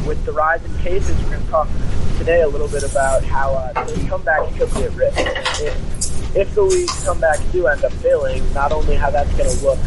with 0.06 0.24
the 0.24 0.32
rise 0.32 0.64
in 0.64 0.74
cases, 0.78 1.14
we're 1.22 1.32
going 1.32 1.44
to 1.44 1.50
talk 1.50 1.68
today 2.16 2.40
a 2.40 2.48
little 2.48 2.68
bit 2.68 2.90
about 2.90 3.22
how 3.22 3.52
uh, 3.52 3.84
those 3.84 3.98
comebacks 3.98 4.56
could 4.56 4.72
be 4.72 4.84
at 4.84 4.94
risk. 4.94 5.18
If, 5.60 6.36
if 6.36 6.54
the 6.54 6.62
leagues 6.62 7.04
come 7.04 7.20
back 7.20 7.38
do 7.52 7.66
end 7.66 7.84
up 7.84 7.92
failing, 7.92 8.42
not 8.54 8.72
only 8.72 8.94
how 8.96 9.10
that's 9.10 9.30
going 9.36 9.50
to 9.50 9.64
look 9.64 9.78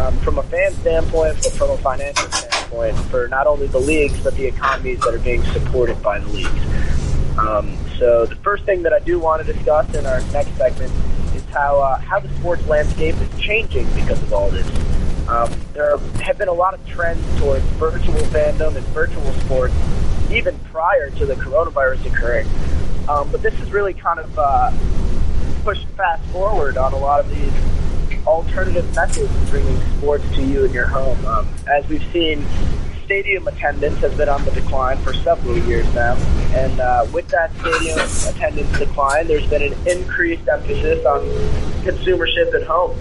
um, 0.00 0.14
from 0.18 0.38
a 0.38 0.42
fan 0.44 0.72
standpoint, 0.74 1.36
but 1.42 1.52
from 1.52 1.70
a 1.70 1.78
financial 1.78 2.30
standpoint 2.30 2.98
for 3.06 3.26
not 3.28 3.46
only 3.46 3.68
the 3.68 3.80
leagues, 3.80 4.22
but 4.22 4.34
the 4.36 4.44
economies 4.44 5.00
that 5.00 5.14
are 5.14 5.18
being 5.18 5.42
supported 5.44 6.00
by 6.02 6.18
the 6.18 6.28
leagues. 6.28 7.38
Um, 7.38 7.74
so 8.00 8.24
the 8.24 8.34
first 8.36 8.64
thing 8.64 8.82
that 8.84 8.94
I 8.94 8.98
do 9.00 9.18
want 9.18 9.44
to 9.44 9.52
discuss 9.52 9.94
in 9.94 10.06
our 10.06 10.20
next 10.32 10.56
segment 10.56 10.90
is 11.36 11.44
how, 11.50 11.80
uh, 11.80 11.98
how 11.98 12.18
the 12.18 12.30
sports 12.38 12.66
landscape 12.66 13.14
is 13.14 13.40
changing 13.40 13.86
because 13.92 14.20
of 14.22 14.32
all 14.32 14.48
this. 14.48 14.66
Um, 15.28 15.52
there 15.74 15.98
have 16.22 16.38
been 16.38 16.48
a 16.48 16.52
lot 16.52 16.72
of 16.72 16.84
trends 16.88 17.22
towards 17.38 17.62
virtual 17.76 18.14
fandom 18.32 18.74
and 18.74 18.86
virtual 18.86 19.30
sports 19.44 19.74
even 20.32 20.58
prior 20.72 21.10
to 21.10 21.26
the 21.26 21.34
coronavirus 21.34 22.06
occurring. 22.06 22.48
Um, 23.06 23.30
but 23.30 23.42
this 23.42 23.54
is 23.60 23.70
really 23.70 23.92
kind 23.92 24.18
of 24.18 24.38
uh, 24.38 24.72
pushed 25.62 25.86
fast 25.88 26.24
forward 26.30 26.78
on 26.78 26.94
a 26.94 26.98
lot 26.98 27.20
of 27.20 27.28
these 27.28 28.26
alternative 28.26 28.94
methods 28.94 29.30
of 29.30 29.50
bringing 29.50 29.78
sports 29.98 30.24
to 30.36 30.42
you 30.42 30.64
in 30.64 30.72
your 30.72 30.86
home. 30.86 31.22
Um, 31.26 31.46
as 31.68 31.86
we've 31.86 32.04
seen, 32.14 32.46
stadium 33.10 33.48
attendance 33.48 33.98
has 33.98 34.14
been 34.14 34.28
on 34.28 34.44
the 34.44 34.52
decline 34.52 34.96
for 34.98 35.12
several 35.12 35.58
years 35.58 35.84
now. 35.96 36.14
And 36.54 36.78
uh, 36.78 37.04
with 37.12 37.26
that 37.30 37.52
stadium 37.56 37.98
attendance 37.98 38.78
decline, 38.78 39.26
there's 39.26 39.48
been 39.48 39.64
an 39.64 39.74
increased 39.84 40.46
emphasis 40.48 41.04
on 41.04 41.22
consumership 41.82 42.54
at 42.54 42.62
home. 42.68 42.92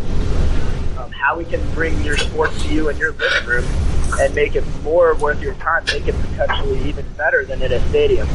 Um, 0.98 1.12
how 1.12 1.38
we 1.38 1.46
can 1.46 1.62
bring 1.76 2.02
your 2.02 2.18
sports 2.18 2.60
to 2.64 2.74
you 2.74 2.90
in 2.90 2.98
your 2.98 3.12
living 3.12 3.46
room 3.46 3.66
and 4.20 4.34
make 4.34 4.56
it 4.56 4.66
more 4.82 5.14
worth 5.14 5.44
your 5.44 5.54
time, 5.56 5.84
make 5.94 6.08
it 6.08 6.16
potentially 6.22 6.90
even 6.90 7.06
better 7.16 7.46
than 7.46 7.62
in 7.62 7.72
a 7.72 7.90
stadium. 7.90 8.28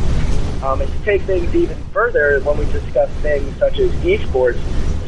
Um, 0.62 0.80
and 0.80 0.88
to 0.92 0.98
take 1.02 1.22
things 1.22 1.52
even 1.56 1.76
further, 1.92 2.38
when 2.42 2.56
we 2.56 2.66
discuss 2.66 3.10
things 3.14 3.52
such 3.58 3.80
as 3.80 3.90
esports, 4.04 4.60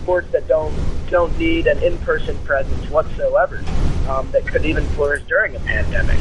sports 0.02 0.26
that 0.32 0.48
don't 0.48 0.74
don't 1.10 1.38
need 1.38 1.68
an 1.68 1.80
in-person 1.84 2.36
presence 2.38 2.90
whatsoever, 2.90 3.62
um, 4.08 4.30
that 4.32 4.46
could 4.46 4.64
even 4.64 4.84
flourish 4.88 5.22
during 5.24 5.54
a 5.56 5.60
pandemic. 5.60 6.18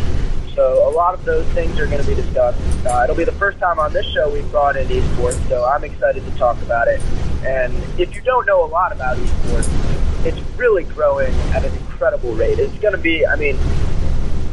So 0.56 0.88
a 0.90 0.92
lot 0.92 1.14
of 1.14 1.26
those 1.26 1.46
things 1.48 1.78
are 1.80 1.86
going 1.86 2.02
to 2.02 2.08
be 2.08 2.16
discussed. 2.16 2.60
Uh, 2.86 3.02
it'll 3.04 3.16
be 3.16 3.26
the 3.26 3.34
first 3.34 3.60
time 3.60 3.78
on 3.78 3.92
this 3.92 4.06
show 4.06 4.32
we've 4.32 4.50
brought 4.52 4.78
in 4.78 4.88
esports, 4.88 5.50
so 5.50 5.66
I'm 5.66 5.84
excited 5.84 6.24
to 6.24 6.32
talk 6.38 6.62
about 6.62 6.88
it. 6.88 7.02
And 7.46 7.74
if 8.00 8.16
you 8.16 8.22
don't 8.22 8.46
know 8.48 8.64
a 8.64 8.70
lot 8.70 8.94
about 8.94 9.18
esports, 9.18 10.26
it's 10.26 10.40
really 10.58 10.84
growing 10.84 11.34
at 11.52 11.66
an 11.66 11.74
incredible 11.76 12.34
rate. 12.34 12.58
It's 12.58 12.78
going 12.80 12.94
to 12.94 13.00
be, 13.00 13.28
I 13.28 13.36
mean, 13.36 13.58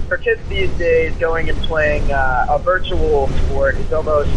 for 0.08 0.16
kids 0.18 0.40
these 0.48 0.70
days, 0.72 1.16
going 1.16 1.48
and 1.48 1.58
playing 1.62 2.10
uh, 2.12 2.46
a 2.50 2.58
virtual 2.58 3.28
sport 3.28 3.76
is 3.76 3.92
almost 3.92 4.30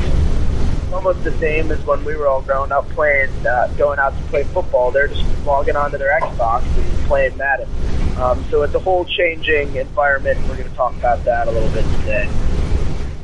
almost 0.93 1.23
the 1.23 1.31
same 1.39 1.71
as 1.71 1.83
when 1.85 2.03
we 2.03 2.15
were 2.15 2.27
all 2.27 2.41
growing 2.41 2.71
up 2.71 2.87
playing, 2.89 3.29
uh, 3.45 3.67
going 3.77 3.99
out 3.99 4.15
to 4.17 4.23
play 4.25 4.43
football. 4.43 4.91
They're 4.91 5.07
just 5.07 5.25
logging 5.45 5.75
onto 5.75 5.97
their 5.97 6.19
Xbox 6.19 6.63
and 6.63 7.07
playing 7.07 7.37
Madden. 7.37 7.69
Um, 8.17 8.43
so 8.49 8.61
it's 8.61 8.73
a 8.75 8.79
whole 8.79 9.05
changing 9.05 9.75
environment. 9.75 10.39
We're 10.47 10.57
going 10.57 10.69
to 10.69 10.75
talk 10.75 10.95
about 10.95 11.23
that 11.25 11.47
a 11.47 11.51
little 11.51 11.69
bit 11.71 11.83
today. 11.99 12.29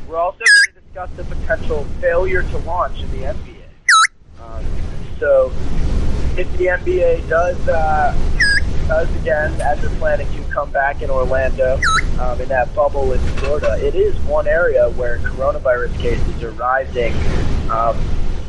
We're 0.06 0.18
also 0.18 0.38
going 0.38 0.74
to 0.74 0.80
discuss 0.80 1.10
the 1.16 1.24
potential 1.24 1.84
failure 2.00 2.42
to 2.42 2.58
launch 2.58 3.00
in 3.00 3.10
the 3.12 3.18
NBA. 3.18 3.62
Um, 4.40 4.64
so 5.18 5.50
if 6.36 6.50
the 6.58 6.66
NBA 6.66 7.28
does 7.28 7.68
uh, 7.68 8.16
does 8.86 9.14
again, 9.16 9.58
as 9.60 9.80
they're 9.80 9.98
planning 9.98 10.26
to 10.32 10.52
come 10.52 10.70
back 10.70 11.00
in 11.00 11.08
Orlando 11.08 11.80
um, 12.18 12.40
in 12.40 12.48
that 12.48 12.74
bubble 12.74 13.12
in 13.12 13.20
Florida, 13.36 13.78
it 13.84 13.94
is 13.94 14.14
one 14.24 14.46
area 14.46 14.90
where 14.90 15.18
coronavirus 15.18 15.98
cases 15.98 16.42
are 16.42 16.50
rising 16.52 17.14
um, 17.72 17.96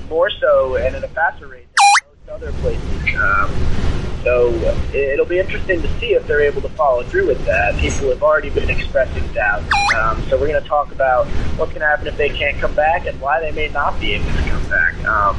more 0.09 0.29
so 0.29 0.75
and 0.75 0.95
at 0.95 1.03
a 1.03 1.07
faster 1.07 1.47
rate 1.47 1.67
than 1.73 2.09
most 2.09 2.43
other 2.43 2.51
places. 2.59 3.15
Um, 3.15 3.83
so 4.23 4.53
it'll 4.93 5.25
be 5.25 5.39
interesting 5.39 5.81
to 5.81 5.99
see 5.99 6.13
if 6.13 6.25
they're 6.27 6.41
able 6.41 6.61
to 6.61 6.69
follow 6.69 7.03
through 7.03 7.27
with 7.27 7.43
that. 7.45 7.75
People 7.77 8.09
have 8.09 8.23
already 8.23 8.49
been 8.49 8.69
expressing 8.69 9.25
doubt. 9.33 9.63
Um, 9.95 10.21
so 10.29 10.39
we're 10.39 10.47
going 10.47 10.61
to 10.61 10.67
talk 10.67 10.91
about 10.93 11.27
what's 11.57 11.71
going 11.71 11.81
to 11.81 11.87
happen 11.87 12.07
if 12.07 12.15
they 12.15 12.29
can't 12.29 12.57
come 12.57 12.73
back 12.73 13.05
and 13.05 13.19
why 13.19 13.41
they 13.41 13.51
may 13.51 13.67
not 13.67 13.99
be 13.99 14.13
able 14.13 14.31
to 14.31 14.49
come 14.49 14.69
back. 14.69 14.95
Um, 15.03 15.37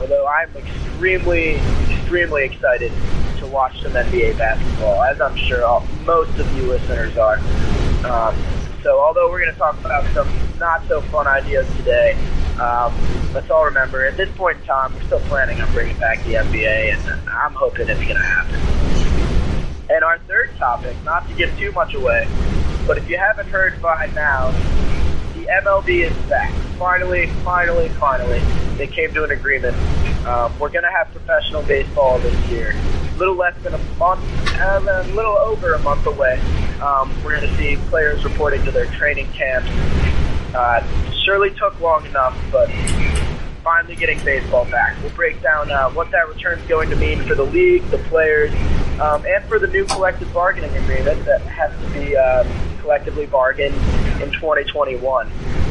although 0.00 0.26
I'm 0.26 0.56
extremely, 0.56 1.56
extremely 1.90 2.44
excited 2.44 2.90
to 3.38 3.46
watch 3.46 3.82
some 3.82 3.92
NBA 3.92 4.38
basketball, 4.38 5.02
as 5.02 5.20
I'm 5.20 5.36
sure 5.36 5.64
all, 5.64 5.86
most 6.04 6.38
of 6.38 6.56
you 6.56 6.62
listeners 6.68 7.16
are. 7.18 7.36
Um, 8.04 8.34
so 8.82 8.98
although 8.98 9.30
we're 9.30 9.40
going 9.40 9.52
to 9.52 9.58
talk 9.58 9.78
about 9.80 10.06
some 10.14 10.28
not 10.58 10.86
so 10.88 11.02
fun 11.02 11.26
ideas 11.26 11.66
today, 11.76 12.16
um, 12.60 12.94
let's 13.32 13.50
all 13.50 13.64
remember 13.64 14.04
at 14.04 14.18
this 14.18 14.28
point 14.36 14.58
in 14.58 14.64
time, 14.64 14.92
we're 14.94 15.02
still 15.04 15.20
planning 15.20 15.60
on 15.62 15.72
bringing 15.72 15.98
back 15.98 16.22
the 16.24 16.34
NBA, 16.34 16.94
and 16.94 17.30
I'm 17.30 17.54
hoping 17.54 17.88
it's 17.88 18.00
going 18.00 18.16
to 18.16 18.22
happen. 18.22 18.54
And 19.88 20.04
our 20.04 20.18
third 20.20 20.54
topic, 20.58 20.94
not 21.02 21.26
to 21.28 21.34
give 21.34 21.56
too 21.58 21.72
much 21.72 21.94
away, 21.94 22.28
but 22.86 22.98
if 22.98 23.08
you 23.08 23.16
haven't 23.16 23.48
heard 23.48 23.80
by 23.80 24.10
now, 24.14 24.50
the 25.34 25.46
MLB 25.64 26.10
is 26.10 26.28
back. 26.28 26.52
Finally, 26.78 27.28
finally, 27.44 27.88
finally, 27.88 28.40
they 28.76 28.86
came 28.86 29.12
to 29.14 29.24
an 29.24 29.30
agreement. 29.30 29.76
Um, 30.26 30.56
we're 30.58 30.68
going 30.68 30.84
to 30.84 30.90
have 30.90 31.10
professional 31.12 31.62
baseball 31.62 32.18
this 32.18 32.50
year. 32.50 32.74
A 32.76 33.18
little 33.18 33.36
less 33.36 33.56
than 33.62 33.72
a 33.72 33.78
month, 33.96 34.22
and 34.52 34.86
a 34.86 35.02
little 35.14 35.36
over 35.38 35.72
a 35.72 35.78
month 35.78 36.06
away. 36.06 36.38
Um, 36.82 37.10
we're 37.24 37.40
going 37.40 37.50
to 37.50 37.56
see 37.56 37.76
players 37.88 38.22
reporting 38.22 38.62
to 38.66 38.70
their 38.70 38.86
training 38.96 39.28
camps. 39.32 39.68
Uh, 40.54 40.86
surely 41.24 41.50
took 41.50 41.78
long 41.80 42.04
enough, 42.06 42.36
but 42.50 42.70
finally 43.62 43.94
getting 43.94 44.18
baseball 44.24 44.64
back. 44.66 44.96
We'll 45.02 45.12
break 45.12 45.40
down 45.42 45.70
uh, 45.70 45.90
what 45.90 46.10
that 46.10 46.28
return 46.28 46.58
is 46.58 46.68
going 46.68 46.90
to 46.90 46.96
mean 46.96 47.22
for 47.22 47.34
the 47.34 47.44
league, 47.44 47.84
the 47.90 47.98
players, 47.98 48.52
um, 49.00 49.24
and 49.26 49.44
for 49.44 49.58
the 49.58 49.68
new 49.68 49.84
collective 49.84 50.32
bargaining 50.32 50.74
agreement 50.76 51.24
that 51.26 51.40
has 51.42 51.70
to 51.82 51.98
be 51.98 52.16
uh, 52.16 52.44
collectively 52.80 53.26
bargained 53.26 53.74
in 54.22 54.30
2021. 54.32 55.30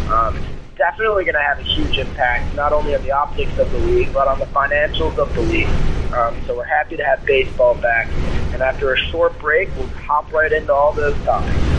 Um, 0.09 0.37
it's 0.37 0.77
definitely 0.77 1.25
going 1.25 1.35
to 1.35 1.41
have 1.41 1.59
a 1.59 1.63
huge 1.63 1.97
impact, 1.97 2.55
not 2.55 2.73
only 2.73 2.95
on 2.95 3.03
the 3.03 3.11
optics 3.11 3.57
of 3.57 3.71
the 3.71 3.79
league, 3.79 4.13
but 4.13 4.27
on 4.27 4.39
the 4.39 4.45
financials 4.45 5.17
of 5.17 5.33
the 5.35 5.41
league. 5.41 5.67
Um, 6.13 6.35
so 6.47 6.57
we're 6.57 6.63
happy 6.63 6.97
to 6.97 7.03
have 7.03 7.23
baseball 7.25 7.75
back. 7.75 8.07
And 8.53 8.63
after 8.63 8.93
a 8.93 8.97
short 8.97 9.37
break, 9.39 9.69
we'll 9.77 9.87
hop 9.89 10.31
right 10.33 10.51
into 10.51 10.73
all 10.73 10.91
those 10.93 11.15
topics. 11.23 11.78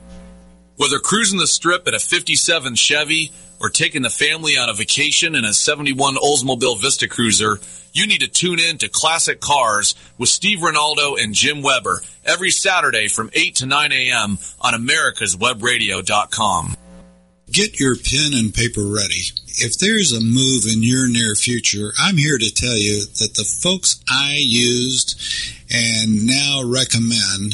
Whether 0.81 0.97
cruising 0.97 1.37
the 1.37 1.45
strip 1.45 1.87
in 1.87 1.93
a 1.93 1.99
57 1.99 2.73
Chevy 2.73 3.31
or 3.59 3.69
taking 3.69 4.01
the 4.01 4.09
family 4.09 4.57
on 4.57 4.67
a 4.67 4.73
vacation 4.73 5.35
in 5.35 5.45
a 5.45 5.53
71 5.53 6.15
Oldsmobile 6.15 6.81
Vista 6.81 7.07
Cruiser, 7.07 7.59
you 7.93 8.07
need 8.07 8.21
to 8.21 8.27
tune 8.27 8.59
in 8.59 8.79
to 8.79 8.89
Classic 8.89 9.39
Cars 9.39 9.93
with 10.17 10.29
Steve 10.29 10.57
Ronaldo 10.57 11.23
and 11.23 11.35
Jim 11.35 11.61
Weber 11.61 12.01
every 12.25 12.49
Saturday 12.49 13.09
from 13.09 13.29
8 13.31 13.53
to 13.57 13.67
9 13.67 13.91
a.m. 13.91 14.39
on 14.59 14.73
americaswebradio.com. 14.73 16.75
Get 17.51 17.79
your 17.79 17.95
pen 17.95 18.33
and 18.33 18.51
paper 18.51 18.81
ready. 18.81 19.21
If 19.59 19.77
there's 19.77 20.13
a 20.13 20.19
move 20.19 20.65
in 20.65 20.81
your 20.81 21.07
near 21.07 21.35
future, 21.35 21.91
I'm 21.99 22.17
here 22.17 22.39
to 22.39 22.51
tell 22.51 22.75
you 22.75 23.01
that 23.01 23.35
the 23.35 23.45
folks 23.61 24.03
I 24.09 24.37
used 24.39 25.21
and 25.69 26.25
now 26.25 26.63
recommend 26.65 27.53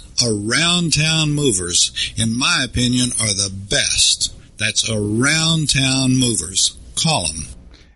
Around 0.23 0.93
Town 0.93 1.33
Movers, 1.33 2.13
in 2.17 2.37
my 2.37 2.63
opinion, 2.63 3.09
are 3.19 3.33
the 3.33 3.51
best. 3.51 4.33
That's 4.57 4.89
Around 4.89 5.69
Town 5.69 6.17
Movers. 6.17 6.77
Call 6.95 7.27
them. 7.27 7.45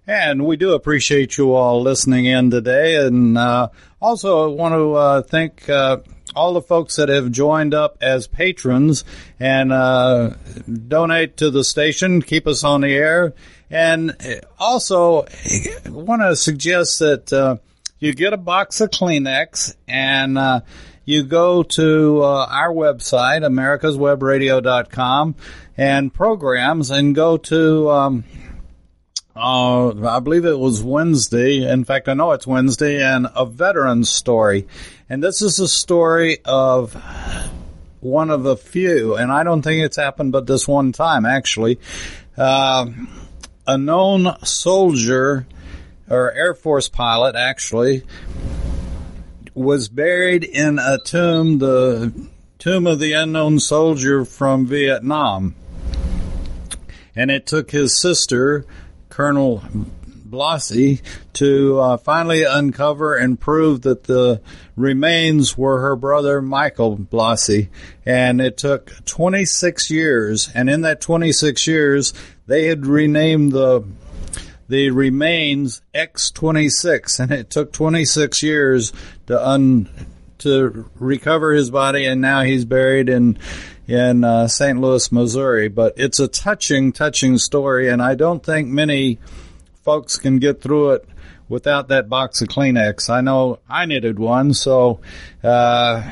And 0.07 0.45
we 0.45 0.55
do 0.55 0.74
appreciate 0.74 1.38
you 1.38 1.53
all 1.53 1.81
listening 1.81 2.25
in 2.25 2.51
today. 2.51 2.95
And 2.95 3.38
uh, 3.38 3.69
also, 4.01 4.45
I 4.45 4.53
want 4.53 4.74
to 4.74 4.93
uh, 4.93 5.22
thank 5.24 5.67
uh, 5.67 5.98
all 6.36 6.53
the 6.53 6.62
folks 6.62 6.98
that 6.98 7.10
have 7.10 7.31
joined 7.31 7.74
up 7.74 7.98
as 8.01 8.27
patrons 8.27 9.03
and 9.39 9.72
uh, 9.72 10.31
donate 10.88 11.38
to 11.38 11.50
the 11.50 11.63
station, 11.63 12.22
keep 12.22 12.45
us 12.45 12.63
on 12.63 12.81
the 12.81 12.93
air. 12.93 13.34
And 13.69 14.15
also, 14.60 15.24
I 15.24 15.89
want 15.89 16.22
to 16.22 16.36
suggest 16.36 17.00
that 17.00 17.34
uh, 17.34 17.57
you 18.00 18.13
get 18.13 18.34
a 18.34 18.38
box 18.38 18.81
of 18.81 18.91
Kleenex 18.91 19.75
and 19.88 20.38
uh, 20.38 20.62
you 21.06 21.24
go 21.24 21.64
to 21.64 22.24
uh, 22.24 22.48
our 22.50 22.74
website, 22.74 23.42
americaswebradio.com, 23.42 25.36
and 25.78 26.14
programs, 26.14 26.92
and 26.92 27.16
go 27.16 27.38
to. 27.38 27.90
Um, 27.90 28.24
uh, 29.36 29.90
I 30.08 30.20
believe 30.20 30.46
it 30.46 30.58
was 30.58 30.82
Wednesday. 30.82 31.70
In 31.70 31.84
fact, 31.84 32.08
I 32.08 32.14
know 32.14 32.32
it's 32.32 32.48
Wednesday, 32.48 33.04
and 33.04 33.28
a 33.36 33.46
veteran's 33.46 34.10
story. 34.10 34.68
And 35.10 35.22
this 35.22 35.42
is 35.42 35.60
a 35.60 35.68
story 35.68 36.40
of 36.46 36.94
one 38.00 38.30
of 38.30 38.44
the 38.44 38.56
few, 38.56 39.16
and 39.16 39.32
I 39.32 39.44
don't 39.44 39.62
think 39.62 39.84
it's 39.84 39.98
happened 39.98 40.32
but 40.32 40.48
this 40.48 40.68
one 40.68 40.92
time, 40.92 41.26
actually. 41.26 41.80
Uh, 42.38 42.88
a 43.68 43.78
known 43.78 44.36
soldier 44.44 45.48
or 46.10 46.32
Air 46.32 46.54
Force 46.54 46.88
pilot, 46.88 47.36
actually, 47.36 48.04
was 49.56 49.88
buried 49.88 50.44
in 50.44 50.78
a 50.78 51.00
tomb, 51.00 51.60
the 51.60 52.14
tomb 52.60 52.86
of 52.86 53.00
the 53.00 53.14
unknown 53.14 53.60
soldier 53.60 54.26
from 54.26 54.66
Vietnam. 54.68 55.56
And 57.16 57.32
it 57.32 57.48
took 57.48 57.72
his 57.72 57.98
sister, 57.98 58.66
Colonel 59.08 59.64
Blassie 60.36 61.02
to 61.34 61.80
uh, 61.80 61.98
finally 61.98 62.44
uncover 62.44 63.16
and 63.16 63.40
prove 63.40 63.84
that 63.84 64.04
the 64.04 64.42
remains 64.76 65.58
were 65.58 65.80
her 65.80 65.96
brother 65.96 66.42
Michael 66.42 66.98
Blassie. 66.98 67.70
And 68.06 68.42
it 68.42 68.58
took 68.58 68.92
26 69.06 69.90
years. 69.90 70.50
And 70.54 70.70
in 70.70 70.82
that 70.82 71.00
26 71.00 71.66
years, 71.66 72.14
they 72.48 72.66
had 72.66 72.86
renamed 72.86 73.54
the 73.54 73.86
the 74.67 74.89
remains 74.89 75.81
X26, 75.93 77.19
and 77.19 77.31
it 77.31 77.50
took 77.50 77.72
26 77.72 78.43
years 78.43 78.93
to 79.27 79.48
un 79.48 79.89
to 80.39 80.89
recover 81.00 81.53
his 81.53 81.72
body, 81.72 82.05
and 82.05 82.22
now 82.22 82.41
he's 82.41 82.65
buried 82.65 83.10
in 83.10 83.38
in 83.88 84.24
uh, 84.24 84.48
St. 84.48 84.79
Louis, 84.79 85.12
Missouri. 85.12 85.67
But 85.69 85.93
it's 85.98 86.19
a 86.19 86.27
touching, 86.27 86.91
touching 86.91 87.38
story, 87.38 87.89
and 87.89 88.01
I 88.01 88.15
don't 88.15 88.43
think 88.43 88.67
many 88.67 89.19
folks 89.84 90.17
can 90.17 90.39
get 90.39 90.62
through 90.62 90.91
it 90.91 91.07
without 91.48 91.89
that 91.89 92.10
box 92.10 92.41
of 92.41 92.48
Kleenex. 92.48 93.10
I 93.10 93.22
know 93.22 93.60
I 93.69 93.86
needed 93.86 94.17
one, 94.19 94.53
so 94.53 95.00
uh, 95.43 96.03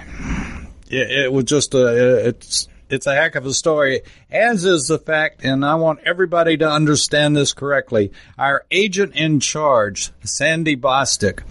it, 0.89 1.25
it, 1.25 1.33
was 1.33 1.45
just 1.45 1.74
a 1.74 2.27
it's 2.27 2.67
it's 2.94 3.08
a 3.08 3.16
heck 3.16 3.36
of 3.36 3.46
a 3.46 3.54
story, 3.54 4.02
as 4.30 4.66
is 4.66 4.88
the 4.88 5.00
fact, 5.00 5.44
and 5.44 5.66
I 5.66 5.76
want 5.76 6.02
everybody 6.06 6.58
to 6.58 6.70
understand 6.70 7.36
this 7.36 7.52
correctly. 7.52 8.12
Our 8.38 8.66
agent 8.70 9.16
in 9.16 9.40
charge, 9.40 10.12
Sandy 10.24 10.78
Bostic, 10.78 11.42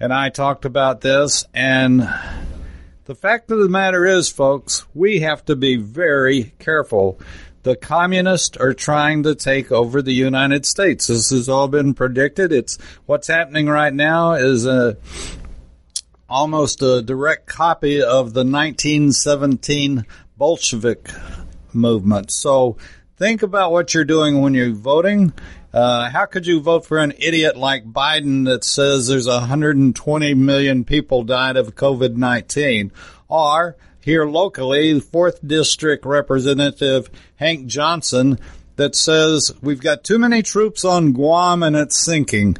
and 0.00 0.12
I 0.12 0.30
talked 0.30 0.64
about 0.64 1.02
this, 1.02 1.44
and 1.52 2.00
the 3.04 3.14
fact 3.14 3.50
of 3.50 3.58
the 3.58 3.68
matter 3.68 4.06
is, 4.06 4.30
folks, 4.30 4.86
we 4.94 5.20
have 5.20 5.44
to 5.44 5.56
be 5.56 5.76
very 5.76 6.54
careful. 6.58 7.20
The 7.64 7.76
communists 7.76 8.56
are 8.56 8.72
trying 8.72 9.24
to 9.24 9.34
take 9.34 9.70
over 9.70 10.00
the 10.00 10.14
United 10.14 10.64
States. 10.64 11.08
This 11.08 11.30
has 11.30 11.50
all 11.50 11.68
been 11.68 11.92
predicted. 11.92 12.50
It's 12.50 12.78
what's 13.04 13.28
happening 13.28 13.66
right 13.66 13.92
now 13.92 14.32
is 14.32 14.64
a 14.64 14.96
almost 16.28 16.82
a 16.82 17.02
direct 17.02 17.46
copy 17.46 18.02
of 18.02 18.34
the 18.34 18.44
1917 18.44 20.04
Bolshevik 20.38 21.10
movement. 21.74 22.30
So 22.30 22.76
think 23.16 23.42
about 23.42 23.72
what 23.72 23.92
you're 23.92 24.04
doing 24.04 24.40
when 24.40 24.54
you're 24.54 24.70
voting. 24.70 25.32
Uh, 25.72 26.08
how 26.08 26.26
could 26.26 26.46
you 26.46 26.60
vote 26.60 26.86
for 26.86 26.98
an 26.98 27.12
idiot 27.18 27.56
like 27.56 27.84
Biden 27.84 28.44
that 28.46 28.62
says 28.62 29.08
there's 29.08 29.26
120 29.26 30.34
million 30.34 30.84
people 30.84 31.24
died 31.24 31.56
of 31.56 31.74
COVID 31.74 32.14
19? 32.14 32.92
Or 33.26 33.76
here 34.00 34.24
locally, 34.24 35.00
4th 35.00 35.46
District 35.46 36.06
Representative 36.06 37.10
Hank 37.36 37.66
Johnson 37.66 38.38
that 38.76 38.94
says 38.94 39.52
we've 39.60 39.80
got 39.80 40.04
too 40.04 40.20
many 40.20 40.40
troops 40.42 40.84
on 40.84 41.12
Guam 41.12 41.64
and 41.64 41.74
it's 41.74 41.98
sinking. 41.98 42.56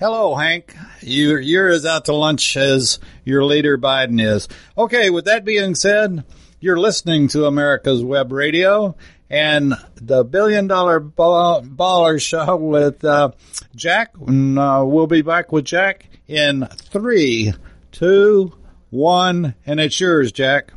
Hello, 0.00 0.34
Hank. 0.34 0.74
You're, 1.02 1.38
you're 1.38 1.68
as 1.68 1.86
out 1.86 2.06
to 2.06 2.14
lunch 2.14 2.56
as 2.56 2.98
your 3.24 3.44
leader 3.44 3.78
Biden 3.78 4.20
is. 4.20 4.48
Okay, 4.76 5.10
with 5.10 5.26
that 5.26 5.44
being 5.44 5.76
said, 5.76 6.24
you're 6.62 6.78
listening 6.78 7.26
to 7.26 7.46
America's 7.46 8.04
Web 8.04 8.30
Radio 8.30 8.94
and 9.28 9.74
the 9.96 10.22
Billion 10.22 10.68
Dollar 10.68 11.00
Baller 11.00 12.22
Show 12.22 12.54
with 12.54 13.04
uh, 13.04 13.32
Jack. 13.74 14.12
And 14.24 14.56
uh, 14.56 14.84
we'll 14.86 15.08
be 15.08 15.22
back 15.22 15.50
with 15.50 15.64
Jack 15.64 16.06
in 16.28 16.68
three, 16.70 17.52
two, 17.90 18.52
one, 18.90 19.56
and 19.66 19.80
it's 19.80 20.00
yours, 20.00 20.30
Jack. 20.30 20.72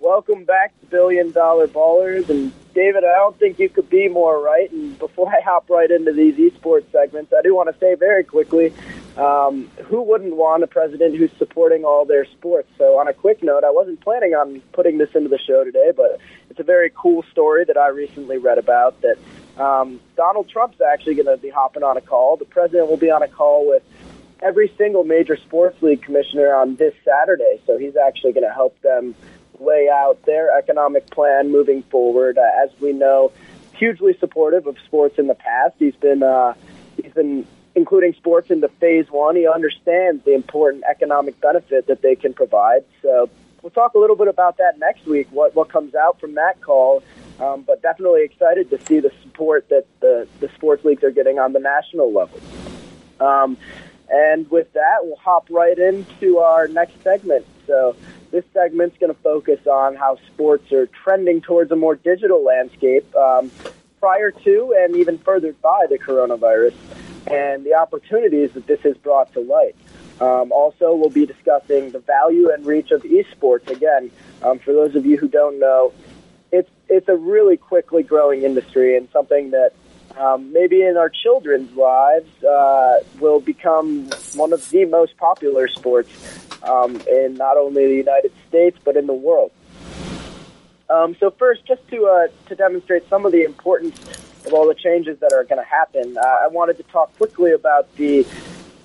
Welcome 0.00 0.44
back 0.44 0.78
to 0.80 0.86
Billion 0.86 1.30
Dollar 1.30 1.68
Ballers, 1.68 2.28
and 2.28 2.52
David, 2.78 3.02
I 3.02 3.16
don't 3.16 3.36
think 3.36 3.58
you 3.58 3.68
could 3.68 3.90
be 3.90 4.06
more 4.06 4.40
right. 4.40 4.70
And 4.70 4.96
before 5.00 5.28
I 5.28 5.40
hop 5.40 5.68
right 5.68 5.90
into 5.90 6.12
these 6.12 6.36
esports 6.36 6.84
segments, 6.92 7.32
I 7.36 7.42
do 7.42 7.52
want 7.52 7.68
to 7.74 7.80
say 7.80 7.96
very 7.96 8.22
quickly 8.22 8.72
um, 9.16 9.68
who 9.86 10.00
wouldn't 10.00 10.36
want 10.36 10.62
a 10.62 10.68
president 10.68 11.16
who's 11.16 11.32
supporting 11.38 11.84
all 11.84 12.04
their 12.04 12.24
sports? 12.24 12.68
So, 12.78 12.96
on 13.00 13.08
a 13.08 13.12
quick 13.12 13.42
note, 13.42 13.64
I 13.64 13.72
wasn't 13.72 14.00
planning 14.00 14.34
on 14.34 14.60
putting 14.70 14.98
this 14.98 15.08
into 15.16 15.28
the 15.28 15.40
show 15.40 15.64
today, 15.64 15.90
but 15.90 16.20
it's 16.50 16.60
a 16.60 16.62
very 16.62 16.92
cool 16.94 17.24
story 17.32 17.64
that 17.64 17.76
I 17.76 17.88
recently 17.88 18.38
read 18.38 18.58
about 18.58 18.94
that 19.00 19.18
um, 19.60 19.98
Donald 20.16 20.48
Trump's 20.48 20.80
actually 20.80 21.16
going 21.16 21.26
to 21.26 21.36
be 21.36 21.50
hopping 21.50 21.82
on 21.82 21.96
a 21.96 22.00
call. 22.00 22.36
The 22.36 22.44
president 22.44 22.88
will 22.88 22.96
be 22.96 23.10
on 23.10 23.24
a 23.24 23.28
call 23.28 23.68
with 23.68 23.82
every 24.40 24.72
single 24.78 25.02
major 25.02 25.36
sports 25.36 25.82
league 25.82 26.02
commissioner 26.02 26.54
on 26.54 26.76
this 26.76 26.94
Saturday. 27.04 27.60
So, 27.66 27.76
he's 27.76 27.96
actually 27.96 28.34
going 28.34 28.46
to 28.46 28.54
help 28.54 28.80
them 28.82 29.16
lay 29.60 29.88
out 29.88 30.22
their 30.24 30.56
economic 30.56 31.08
plan 31.10 31.50
moving 31.50 31.82
forward. 31.84 32.38
Uh, 32.38 32.62
as 32.62 32.70
we 32.80 32.92
know, 32.92 33.32
hugely 33.74 34.16
supportive 34.18 34.66
of 34.66 34.76
sports 34.86 35.18
in 35.18 35.26
the 35.26 35.34
past. 35.34 35.74
He's 35.78 35.96
been 35.96 36.22
uh, 36.22 36.54
he's 37.00 37.12
been 37.12 37.46
including 37.74 38.12
sports 38.14 38.50
into 38.50 38.68
phase 38.68 39.06
one. 39.10 39.36
He 39.36 39.46
understands 39.46 40.24
the 40.24 40.34
important 40.34 40.84
economic 40.88 41.40
benefit 41.40 41.86
that 41.86 42.02
they 42.02 42.16
can 42.16 42.34
provide. 42.34 42.84
So 43.02 43.30
we'll 43.62 43.70
talk 43.70 43.94
a 43.94 43.98
little 43.98 44.16
bit 44.16 44.28
about 44.28 44.58
that 44.58 44.78
next 44.78 45.06
week. 45.06 45.28
What 45.30 45.54
what 45.54 45.68
comes 45.68 45.94
out 45.94 46.20
from 46.20 46.34
that 46.34 46.60
call. 46.60 47.02
Um, 47.40 47.62
but 47.62 47.80
definitely 47.82 48.24
excited 48.24 48.68
to 48.70 48.84
see 48.86 48.98
the 48.98 49.12
support 49.22 49.68
that 49.68 49.86
the, 50.00 50.26
the 50.40 50.48
sports 50.56 50.84
leagues 50.84 51.04
are 51.04 51.12
getting 51.12 51.38
on 51.38 51.52
the 51.52 51.60
national 51.60 52.12
level. 52.12 52.40
Um, 53.20 53.56
and 54.10 54.50
with 54.50 54.72
that, 54.72 54.98
we'll 55.02 55.16
hop 55.16 55.46
right 55.48 55.78
into 55.78 56.38
our 56.38 56.66
next 56.66 57.00
segment. 57.04 57.46
So 57.68 57.94
this 58.32 58.44
segment's 58.52 58.98
going 58.98 59.14
to 59.14 59.20
focus 59.20 59.64
on 59.68 59.94
how 59.94 60.18
sports 60.26 60.72
are 60.72 60.86
trending 60.86 61.40
towards 61.40 61.70
a 61.70 61.76
more 61.76 61.94
digital 61.94 62.42
landscape 62.44 63.14
um, 63.14 63.52
prior 64.00 64.32
to 64.32 64.74
and 64.76 64.96
even 64.96 65.18
further 65.18 65.52
by 65.52 65.86
the 65.88 65.98
coronavirus 65.98 66.74
and 67.28 67.64
the 67.64 67.74
opportunities 67.74 68.52
that 68.52 68.66
this 68.66 68.80
has 68.80 68.96
brought 68.96 69.32
to 69.34 69.40
light. 69.40 69.76
Um, 70.20 70.50
also, 70.50 70.94
we'll 70.94 71.10
be 71.10 71.26
discussing 71.26 71.92
the 71.92 72.00
value 72.00 72.50
and 72.50 72.66
reach 72.66 72.90
of 72.90 73.02
esports. 73.02 73.70
Again, 73.70 74.10
um, 74.42 74.58
for 74.58 74.72
those 74.72 74.96
of 74.96 75.06
you 75.06 75.16
who 75.16 75.28
don't 75.28 75.60
know, 75.60 75.92
it's 76.50 76.70
it's 76.88 77.08
a 77.08 77.14
really 77.14 77.56
quickly 77.56 78.02
growing 78.02 78.42
industry 78.42 78.96
and 78.96 79.08
something 79.12 79.50
that 79.50 79.72
um, 80.18 80.52
maybe 80.52 80.82
in 80.82 80.96
our 80.96 81.08
children's 81.08 81.74
lives 81.76 82.44
uh, 82.44 82.98
will 83.20 83.40
become 83.40 84.10
one 84.34 84.52
of 84.52 84.68
the 84.70 84.84
most 84.84 85.16
popular 85.16 85.68
sports 85.68 86.10
um, 86.62 87.00
in 87.08 87.34
not 87.34 87.56
only 87.56 87.86
the 87.86 87.94
United 87.94 88.32
States 88.48 88.78
but 88.84 88.96
in 88.96 89.06
the 89.06 89.14
world. 89.14 89.52
Um, 90.90 91.14
so 91.20 91.30
first, 91.30 91.66
just 91.66 91.86
to 91.88 92.06
uh, 92.06 92.28
to 92.48 92.54
demonstrate 92.54 93.08
some 93.08 93.26
of 93.26 93.32
the 93.32 93.44
importance 93.44 94.00
of 94.46 94.54
all 94.54 94.66
the 94.66 94.74
changes 94.74 95.18
that 95.20 95.32
are 95.32 95.44
going 95.44 95.62
to 95.62 95.68
happen, 95.68 96.16
uh, 96.16 96.20
I 96.20 96.48
wanted 96.48 96.78
to 96.78 96.82
talk 96.84 97.14
quickly 97.16 97.52
about 97.52 97.94
the 97.96 98.26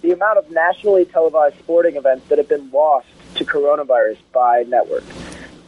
the 0.02 0.12
amount 0.12 0.38
of 0.38 0.52
nationally 0.52 1.06
televised 1.06 1.58
sporting 1.60 1.96
events 1.96 2.28
that 2.28 2.38
have 2.38 2.50
been 2.50 2.70
lost 2.72 3.08
to 3.36 3.46
coronavirus 3.46 4.18
by 4.34 4.64
networks. 4.68 5.08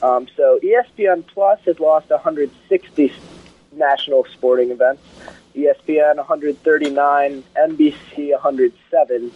Um, 0.03 0.27
so 0.35 0.59
ESPN 0.61 1.25
Plus 1.25 1.59
has 1.65 1.79
lost 1.79 2.09
160 2.09 3.13
national 3.71 4.25
sporting 4.25 4.71
events. 4.71 5.01
ESPN 5.55 6.17
139, 6.17 7.43
NBC 7.55 8.31
107, 8.31 9.31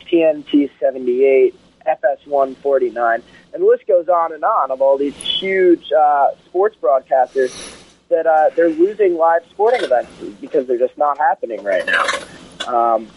TNT 0.00 0.70
78, 0.80 1.54
FS 1.86 2.26
149, 2.26 3.22
and 3.52 3.62
the 3.62 3.66
list 3.66 3.86
goes 3.86 4.08
on 4.08 4.32
and 4.32 4.44
on 4.44 4.70
of 4.70 4.82
all 4.82 4.98
these 4.98 5.14
huge 5.16 5.90
uh, 5.92 6.28
sports 6.46 6.76
broadcasters 6.80 7.78
that 8.08 8.26
uh, 8.26 8.50
they're 8.56 8.68
losing 8.68 9.16
live 9.16 9.42
sporting 9.50 9.82
events 9.82 10.10
because 10.40 10.66
they're 10.66 10.78
just 10.78 10.98
not 10.98 11.16
happening 11.18 11.62
right 11.62 11.86
now. 11.86 12.04
Um, 12.66 13.08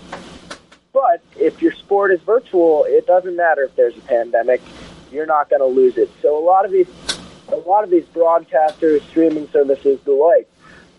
but 0.94 1.22
if 1.40 1.62
your 1.62 1.72
sport 1.74 2.12
is 2.12 2.22
virtual, 2.22 2.86
it 2.88 3.08
doesn't 3.08 3.36
matter 3.36 3.64
if 3.64 3.76
there's 3.76 3.98
a 3.98 4.02
pandemic. 4.02 4.62
You're 5.12 5.26
not 5.26 5.50
going 5.50 5.62
to 5.62 5.66
lose 5.66 5.98
it. 5.98 6.10
So 6.22 6.38
a 6.38 6.44
lot 6.44 6.66
of 6.66 6.72
these, 6.72 6.88
a 7.50 7.56
lot 7.56 7.84
of 7.84 7.90
these 7.90 8.06
broadcasters, 8.06 9.02
streaming 9.10 9.50
services, 9.50 10.00
the 10.06 10.12
like, 10.12 10.48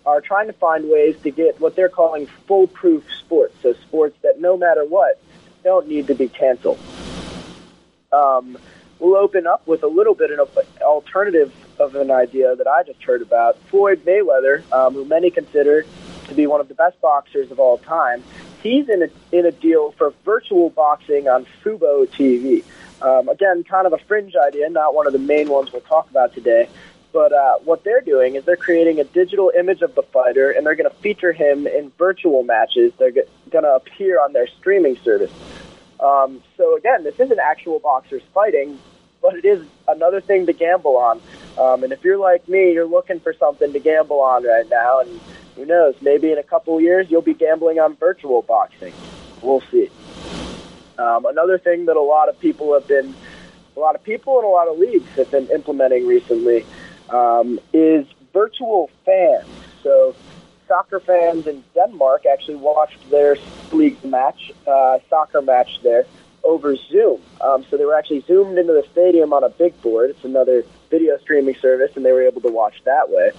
are 0.06 0.20
trying 0.20 0.46
to 0.48 0.52
find 0.52 0.88
ways 0.88 1.16
to 1.22 1.30
get 1.30 1.60
what 1.60 1.76
they're 1.76 1.88
calling 1.88 2.26
foolproof 2.46 3.04
sports. 3.18 3.54
So 3.62 3.72
sports 3.74 4.16
that 4.22 4.40
no 4.40 4.56
matter 4.56 4.84
what 4.84 5.20
don't 5.62 5.88
need 5.88 6.06
to 6.08 6.14
be 6.14 6.28
canceled. 6.28 6.78
Um, 8.12 8.58
we'll 8.98 9.16
open 9.16 9.46
up 9.46 9.66
with 9.66 9.82
a 9.82 9.88
little 9.88 10.14
bit 10.14 10.30
of 10.38 10.56
an 10.56 10.64
alternative 10.82 11.52
of 11.78 11.96
an 11.96 12.10
idea 12.10 12.54
that 12.54 12.66
I 12.66 12.82
just 12.84 13.02
heard 13.02 13.22
about. 13.22 13.58
Floyd 13.70 14.04
Mayweather, 14.04 14.70
um, 14.72 14.94
who 14.94 15.04
many 15.04 15.30
consider 15.30 15.84
to 16.28 16.34
be 16.34 16.46
one 16.46 16.60
of 16.60 16.68
the 16.68 16.74
best 16.74 17.00
boxers 17.00 17.50
of 17.50 17.58
all 17.58 17.78
time, 17.78 18.22
he's 18.62 18.88
in 18.88 19.02
a, 19.02 19.36
in 19.36 19.46
a 19.46 19.50
deal 19.50 19.92
for 19.92 20.14
virtual 20.24 20.70
boxing 20.70 21.28
on 21.28 21.46
Fubo 21.62 22.06
TV. 22.06 22.62
Um, 23.02 23.28
again, 23.28 23.64
kind 23.64 23.86
of 23.86 23.92
a 23.92 23.98
fringe 23.98 24.34
idea, 24.36 24.70
not 24.70 24.94
one 24.94 25.06
of 25.06 25.12
the 25.12 25.18
main 25.18 25.48
ones 25.48 25.72
we'll 25.72 25.82
talk 25.82 26.08
about 26.10 26.32
today. 26.32 26.68
But 27.14 27.32
uh, 27.32 27.58
what 27.62 27.84
they're 27.84 28.00
doing 28.00 28.34
is 28.34 28.44
they're 28.44 28.56
creating 28.56 28.98
a 28.98 29.04
digital 29.04 29.52
image 29.56 29.82
of 29.82 29.94
the 29.94 30.02
fighter, 30.02 30.50
and 30.50 30.66
they're 30.66 30.74
going 30.74 30.90
to 30.90 30.96
feature 30.96 31.32
him 31.32 31.64
in 31.64 31.92
virtual 31.96 32.42
matches. 32.42 32.92
They're 32.98 33.12
going 33.12 33.62
to 33.62 33.76
appear 33.76 34.20
on 34.20 34.32
their 34.32 34.48
streaming 34.48 34.96
service. 34.96 35.30
Um, 36.00 36.42
so 36.56 36.76
again, 36.76 37.04
this 37.04 37.20
isn't 37.20 37.38
actual 37.38 37.78
boxers 37.78 38.22
fighting, 38.34 38.80
but 39.22 39.36
it 39.36 39.44
is 39.44 39.64
another 39.86 40.20
thing 40.20 40.46
to 40.46 40.52
gamble 40.52 40.96
on. 40.96 41.20
Um, 41.56 41.84
and 41.84 41.92
if 41.92 42.02
you're 42.02 42.18
like 42.18 42.48
me, 42.48 42.72
you're 42.72 42.84
looking 42.84 43.20
for 43.20 43.32
something 43.32 43.72
to 43.72 43.78
gamble 43.78 44.18
on 44.18 44.42
right 44.42 44.68
now, 44.68 44.98
and 44.98 45.20
who 45.54 45.64
knows, 45.64 45.94
maybe 46.02 46.32
in 46.32 46.38
a 46.38 46.42
couple 46.42 46.80
years 46.80 47.08
you'll 47.08 47.22
be 47.22 47.32
gambling 47.32 47.78
on 47.78 47.94
virtual 47.94 48.42
boxing. 48.42 48.92
We'll 49.40 49.62
see. 49.70 49.88
Um, 50.98 51.26
another 51.26 51.58
thing 51.58 51.86
that 51.86 51.96
a 51.96 52.02
lot 52.02 52.28
of 52.28 52.40
people 52.40 52.74
have 52.74 52.88
been, 52.88 53.14
a 53.76 53.80
lot 53.80 53.94
of 53.94 54.02
people 54.02 54.38
and 54.38 54.46
a 54.46 54.50
lot 54.50 54.66
of 54.66 54.80
leagues 54.80 55.08
have 55.10 55.30
been 55.30 55.48
implementing 55.50 56.08
recently 56.08 56.66
um, 57.10 57.60
is 57.72 58.06
virtual 58.32 58.90
fans. 59.04 59.46
So 59.82 60.14
soccer 60.66 61.00
fans 61.00 61.46
in 61.46 61.62
Denmark 61.74 62.26
actually 62.26 62.56
watched 62.56 63.10
their 63.10 63.36
league 63.72 64.02
match, 64.04 64.52
uh, 64.66 64.98
soccer 65.08 65.42
match 65.42 65.80
there 65.82 66.06
over 66.42 66.76
Zoom. 66.76 67.20
Um, 67.40 67.64
so 67.70 67.76
they 67.76 67.84
were 67.84 67.96
actually 67.96 68.20
zoomed 68.20 68.58
into 68.58 68.72
the 68.72 68.84
stadium 68.92 69.32
on 69.32 69.44
a 69.44 69.48
big 69.48 69.80
board. 69.82 70.10
It's 70.10 70.24
another 70.24 70.64
video 70.90 71.18
streaming 71.18 71.56
service, 71.56 71.92
and 71.96 72.04
they 72.04 72.12
were 72.12 72.22
able 72.22 72.40
to 72.42 72.50
watch 72.50 72.82
that 72.84 73.10
way. 73.10 73.32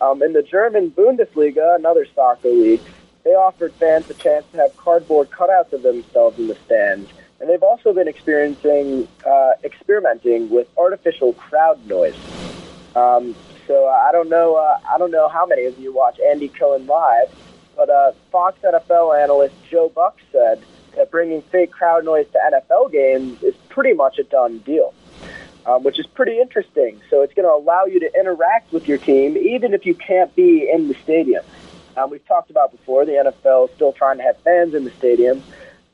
Um, 0.00 0.22
in 0.22 0.32
the 0.32 0.42
German 0.42 0.90
Bundesliga, 0.90 1.76
another 1.76 2.06
soccer 2.14 2.48
league, 2.48 2.80
they 3.24 3.30
offered 3.30 3.72
fans 3.74 4.10
a 4.10 4.14
chance 4.14 4.44
to 4.52 4.58
have 4.58 4.76
cardboard 4.76 5.30
cutouts 5.30 5.72
of 5.72 5.82
themselves 5.82 6.38
in 6.38 6.48
the 6.48 6.56
stands. 6.66 7.08
And 7.40 7.48
they've 7.48 7.62
also 7.62 7.92
been 7.92 8.08
experiencing, 8.08 9.08
uh, 9.26 9.52
experimenting 9.64 10.50
with 10.50 10.68
artificial 10.76 11.32
crowd 11.34 11.84
noise. 11.86 12.16
Um, 12.94 13.34
so 13.66 13.86
uh, 13.86 14.06
I 14.08 14.12
don't 14.12 14.28
know. 14.28 14.56
Uh, 14.56 14.78
I 14.92 14.98
don't 14.98 15.10
know 15.10 15.28
how 15.28 15.46
many 15.46 15.64
of 15.64 15.78
you 15.78 15.92
watch 15.92 16.18
Andy 16.20 16.48
Cohen 16.48 16.86
live, 16.86 17.34
but 17.76 17.88
uh, 17.88 18.12
Fox 18.30 18.58
NFL 18.62 19.20
analyst 19.22 19.54
Joe 19.70 19.88
Buck 19.88 20.18
said 20.30 20.62
that 20.96 21.10
bringing 21.10 21.42
fake 21.42 21.70
crowd 21.70 22.04
noise 22.04 22.26
to 22.32 22.38
NFL 22.38 22.92
games 22.92 23.42
is 23.42 23.54
pretty 23.68 23.94
much 23.94 24.18
a 24.18 24.24
done 24.24 24.58
deal, 24.58 24.92
um, 25.64 25.84
which 25.84 25.98
is 25.98 26.06
pretty 26.06 26.38
interesting. 26.38 27.00
So 27.08 27.22
it's 27.22 27.32
going 27.34 27.46
to 27.46 27.54
allow 27.54 27.86
you 27.86 28.00
to 28.00 28.18
interact 28.18 28.72
with 28.72 28.88
your 28.88 28.98
team 28.98 29.36
even 29.36 29.72
if 29.74 29.86
you 29.86 29.94
can't 29.94 30.34
be 30.36 30.70
in 30.70 30.88
the 30.88 30.94
stadium. 31.02 31.44
Um, 31.96 32.10
we've 32.10 32.26
talked 32.26 32.50
about 32.50 32.72
before 32.72 33.04
the 33.04 33.12
NFL 33.12 33.68
is 33.68 33.74
still 33.74 33.92
trying 33.92 34.16
to 34.18 34.22
have 34.22 34.38
fans 34.38 34.74
in 34.74 34.84
the 34.84 34.90
stadium, 34.92 35.42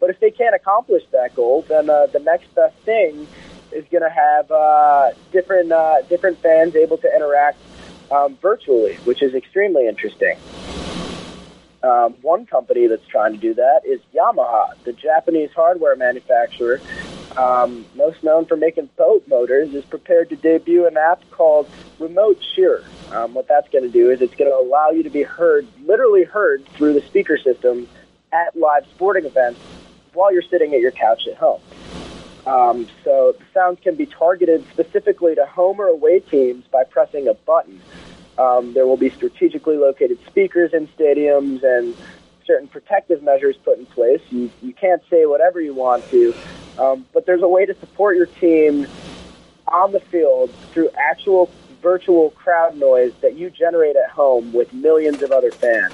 but 0.00 0.10
if 0.10 0.20
they 0.20 0.30
can't 0.30 0.54
accomplish 0.54 1.02
that 1.10 1.34
goal, 1.34 1.64
then 1.68 1.90
uh, 1.90 2.06
the 2.06 2.20
next 2.20 2.54
best 2.54 2.76
thing 2.78 3.26
is 3.72 3.84
going 3.90 4.02
to 4.02 4.10
have 4.10 4.50
uh, 4.50 5.10
different 5.32 5.72
uh, 5.72 6.02
different 6.08 6.38
fans 6.38 6.74
able 6.74 6.98
to 6.98 7.14
interact 7.14 7.58
um, 8.10 8.36
virtually, 8.36 8.94
which 9.04 9.22
is 9.22 9.34
extremely 9.34 9.86
interesting. 9.86 10.36
Um, 11.82 12.14
one 12.22 12.44
company 12.44 12.88
that's 12.88 13.06
trying 13.06 13.32
to 13.32 13.38
do 13.38 13.54
that 13.54 13.82
is 13.84 14.00
Yamaha, 14.12 14.74
the 14.82 14.92
Japanese 14.92 15.50
hardware 15.54 15.94
manufacturer, 15.94 16.80
um, 17.36 17.84
most 17.94 18.24
known 18.24 18.46
for 18.46 18.56
making 18.56 18.88
boat 18.96 19.22
motors, 19.28 19.72
is 19.74 19.84
prepared 19.84 20.28
to 20.30 20.36
debut 20.36 20.86
an 20.88 20.96
app 20.96 21.22
called 21.30 21.68
Remote 22.00 22.40
Cheer. 22.54 22.82
Um, 23.12 23.32
what 23.32 23.46
that's 23.46 23.68
going 23.68 23.84
to 23.84 23.90
do 23.90 24.10
is 24.10 24.20
it's 24.20 24.34
going 24.34 24.50
to 24.50 24.56
allow 24.56 24.90
you 24.90 25.04
to 25.04 25.10
be 25.10 25.22
heard, 25.22 25.68
literally 25.84 26.24
heard, 26.24 26.66
through 26.70 26.94
the 26.94 27.02
speaker 27.02 27.38
system 27.38 27.88
at 28.32 28.56
live 28.56 28.84
sporting 28.86 29.24
events 29.24 29.60
while 30.14 30.32
you're 30.32 30.42
sitting 30.42 30.74
at 30.74 30.80
your 30.80 30.90
couch 30.90 31.28
at 31.28 31.36
home. 31.36 31.60
Um, 32.48 32.86
so 33.04 33.34
the 33.38 33.44
sounds 33.52 33.78
can 33.82 33.94
be 33.94 34.06
targeted 34.06 34.66
specifically 34.72 35.34
to 35.34 35.44
home 35.44 35.78
or 35.78 35.88
away 35.88 36.20
teams 36.20 36.64
by 36.72 36.84
pressing 36.84 37.28
a 37.28 37.34
button. 37.34 37.78
Um, 38.38 38.72
there 38.72 38.86
will 38.86 38.96
be 38.96 39.10
strategically 39.10 39.76
located 39.76 40.18
speakers 40.26 40.72
in 40.72 40.88
stadiums 40.88 41.62
and 41.62 41.94
certain 42.46 42.66
protective 42.66 43.22
measures 43.22 43.56
put 43.58 43.78
in 43.78 43.84
place. 43.84 44.22
You, 44.30 44.50
you 44.62 44.72
can't 44.72 45.02
say 45.10 45.26
whatever 45.26 45.60
you 45.60 45.74
want 45.74 46.08
to, 46.08 46.34
um, 46.78 47.04
but 47.12 47.26
there's 47.26 47.42
a 47.42 47.48
way 47.48 47.66
to 47.66 47.74
support 47.74 48.16
your 48.16 48.26
team 48.26 48.86
on 49.66 49.92
the 49.92 50.00
field 50.00 50.50
through 50.72 50.88
actual 50.96 51.50
virtual 51.82 52.30
crowd 52.30 52.78
noise 52.78 53.12
that 53.20 53.36
you 53.36 53.50
generate 53.50 53.96
at 53.96 54.08
home 54.08 54.54
with 54.54 54.72
millions 54.72 55.20
of 55.20 55.32
other 55.32 55.50
fans 55.50 55.92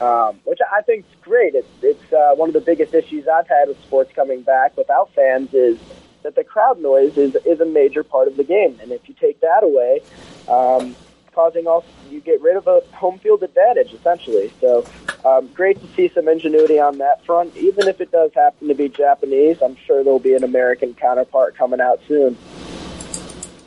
um, 0.00 0.40
which 0.44 0.58
I 0.72 0.82
think 0.82 1.04
is 1.04 1.20
great. 1.22 1.54
It's, 1.54 1.68
it's 1.82 2.12
uh, 2.12 2.34
one 2.34 2.48
of 2.48 2.54
the 2.54 2.60
biggest 2.60 2.94
issues 2.94 3.28
I've 3.28 3.48
had 3.48 3.68
with 3.68 3.80
sports 3.82 4.12
coming 4.14 4.42
back 4.42 4.76
without 4.76 5.10
fans 5.14 5.52
is 5.54 5.78
that 6.22 6.34
the 6.34 6.44
crowd 6.44 6.80
noise 6.80 7.16
is, 7.16 7.36
is 7.44 7.60
a 7.60 7.64
major 7.64 8.02
part 8.02 8.28
of 8.28 8.36
the 8.36 8.44
game. 8.44 8.78
And 8.80 8.90
if 8.92 9.08
you 9.08 9.14
take 9.14 9.40
that 9.40 9.62
away, 9.62 10.02
um, 10.48 10.96
causing 11.32 11.66
all 11.66 11.84
you 12.10 12.20
get 12.20 12.40
rid 12.40 12.56
of 12.56 12.66
a 12.66 12.80
home 12.92 13.18
field 13.18 13.42
advantage 13.42 13.92
essentially. 13.92 14.52
So 14.60 14.86
um, 15.24 15.48
great 15.48 15.80
to 15.80 15.86
see 15.94 16.08
some 16.08 16.28
ingenuity 16.28 16.78
on 16.78 16.98
that 16.98 17.24
front, 17.24 17.56
even 17.56 17.88
if 17.88 18.00
it 18.00 18.10
does 18.10 18.32
happen 18.34 18.68
to 18.68 18.74
be 18.74 18.88
Japanese. 18.88 19.60
I'm 19.62 19.76
sure 19.76 20.04
there'll 20.04 20.18
be 20.18 20.34
an 20.34 20.44
American 20.44 20.94
counterpart 20.94 21.56
coming 21.56 21.80
out 21.80 22.00
soon. 22.06 22.36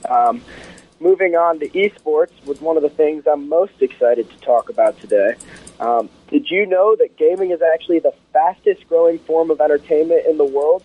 Um, 0.07 0.41
moving 0.99 1.35
on 1.35 1.59
to 1.59 1.69
esports 1.69 2.31
was 2.45 2.61
one 2.61 2.77
of 2.77 2.83
the 2.83 2.89
things 2.89 3.25
I'm 3.27 3.49
most 3.49 3.81
excited 3.81 4.29
to 4.29 4.37
talk 4.37 4.69
about 4.69 4.99
today. 4.99 5.35
Um, 5.79 6.09
did 6.29 6.49
you 6.49 6.65
know 6.65 6.95
that 6.95 7.17
gaming 7.17 7.51
is 7.51 7.61
actually 7.61 7.99
the 7.99 8.13
fastest 8.33 8.87
growing 8.87 9.19
form 9.19 9.51
of 9.51 9.61
entertainment 9.61 10.25
in 10.25 10.37
the 10.37 10.45
world? 10.45 10.83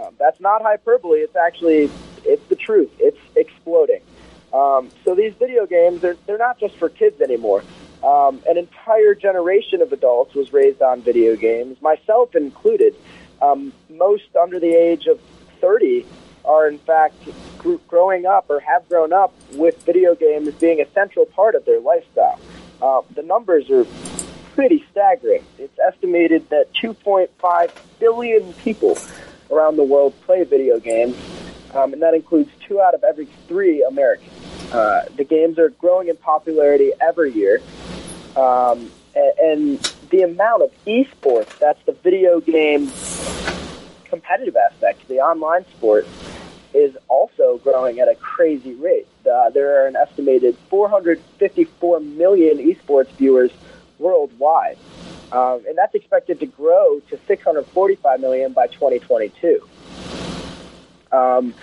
Um, 0.00 0.14
that's 0.18 0.40
not 0.40 0.62
hyperbole. 0.62 1.20
It's 1.20 1.36
actually 1.36 1.90
it's 2.24 2.44
the 2.48 2.56
truth. 2.56 2.90
It's 2.98 3.18
exploding. 3.34 4.02
Um, 4.52 4.90
so 5.04 5.14
these 5.14 5.34
video 5.34 5.66
games 5.66 6.00
they're 6.00 6.16
they're 6.26 6.38
not 6.38 6.58
just 6.58 6.76
for 6.76 6.88
kids 6.88 7.20
anymore. 7.20 7.64
Um, 8.04 8.40
an 8.48 8.56
entire 8.56 9.14
generation 9.14 9.82
of 9.82 9.92
adults 9.92 10.34
was 10.34 10.52
raised 10.52 10.82
on 10.82 11.02
video 11.02 11.34
games, 11.34 11.80
myself 11.82 12.36
included. 12.36 12.94
Um, 13.42 13.72
most 13.90 14.34
under 14.40 14.58
the 14.58 14.72
age 14.72 15.06
of 15.06 15.20
30 15.60 16.06
are 16.46 16.68
in 16.68 16.78
fact 16.78 17.14
growing 17.88 18.26
up 18.26 18.46
or 18.48 18.60
have 18.60 18.88
grown 18.88 19.12
up 19.12 19.34
with 19.54 19.82
video 19.82 20.14
games 20.14 20.54
being 20.54 20.80
a 20.80 20.88
central 20.90 21.26
part 21.26 21.54
of 21.54 21.64
their 21.64 21.80
lifestyle. 21.80 22.38
Uh, 22.80 23.02
the 23.14 23.22
numbers 23.22 23.68
are 23.70 23.84
pretty 24.54 24.84
staggering. 24.90 25.44
It's 25.58 25.78
estimated 25.78 26.48
that 26.50 26.72
2.5 26.74 27.70
billion 27.98 28.52
people 28.54 28.96
around 29.50 29.76
the 29.76 29.84
world 29.84 30.14
play 30.22 30.44
video 30.44 30.78
games, 30.78 31.16
um, 31.74 31.92
and 31.92 32.02
that 32.02 32.14
includes 32.14 32.50
two 32.66 32.80
out 32.80 32.94
of 32.94 33.04
every 33.04 33.26
three 33.48 33.84
Americans. 33.84 34.32
Uh, 34.72 35.06
the 35.16 35.24
games 35.24 35.58
are 35.58 35.70
growing 35.70 36.08
in 36.08 36.16
popularity 36.16 36.92
every 37.00 37.32
year, 37.32 37.60
um, 38.36 38.90
and, 39.14 39.38
and 39.38 39.92
the 40.10 40.22
amount 40.22 40.62
of 40.62 40.70
esports, 40.86 41.58
that's 41.58 41.82
the 41.84 41.92
video 41.92 42.40
game 42.40 42.90
competitive 44.16 44.56
aspect, 44.56 45.06
the 45.08 45.20
online 45.20 45.66
sport, 45.76 46.06
is 46.72 46.96
also 47.08 47.58
growing 47.58 48.00
at 48.00 48.08
a 48.08 48.14
crazy 48.16 48.74
rate. 48.74 49.06
Uh, 49.30 49.50
there 49.50 49.82
are 49.82 49.86
an 49.86 49.96
estimated 49.96 50.56
454 50.70 52.00
million 52.00 52.58
esports 52.58 53.08
viewers 53.10 53.50
worldwide, 53.98 54.78
um, 55.32 55.62
and 55.68 55.76
that's 55.76 55.94
expected 55.94 56.40
to 56.40 56.46
grow 56.46 57.00
to 57.10 57.18
645 57.26 58.20
million 58.20 58.52
by 58.52 58.66
2022. 58.66 59.66
Um, 61.12 61.54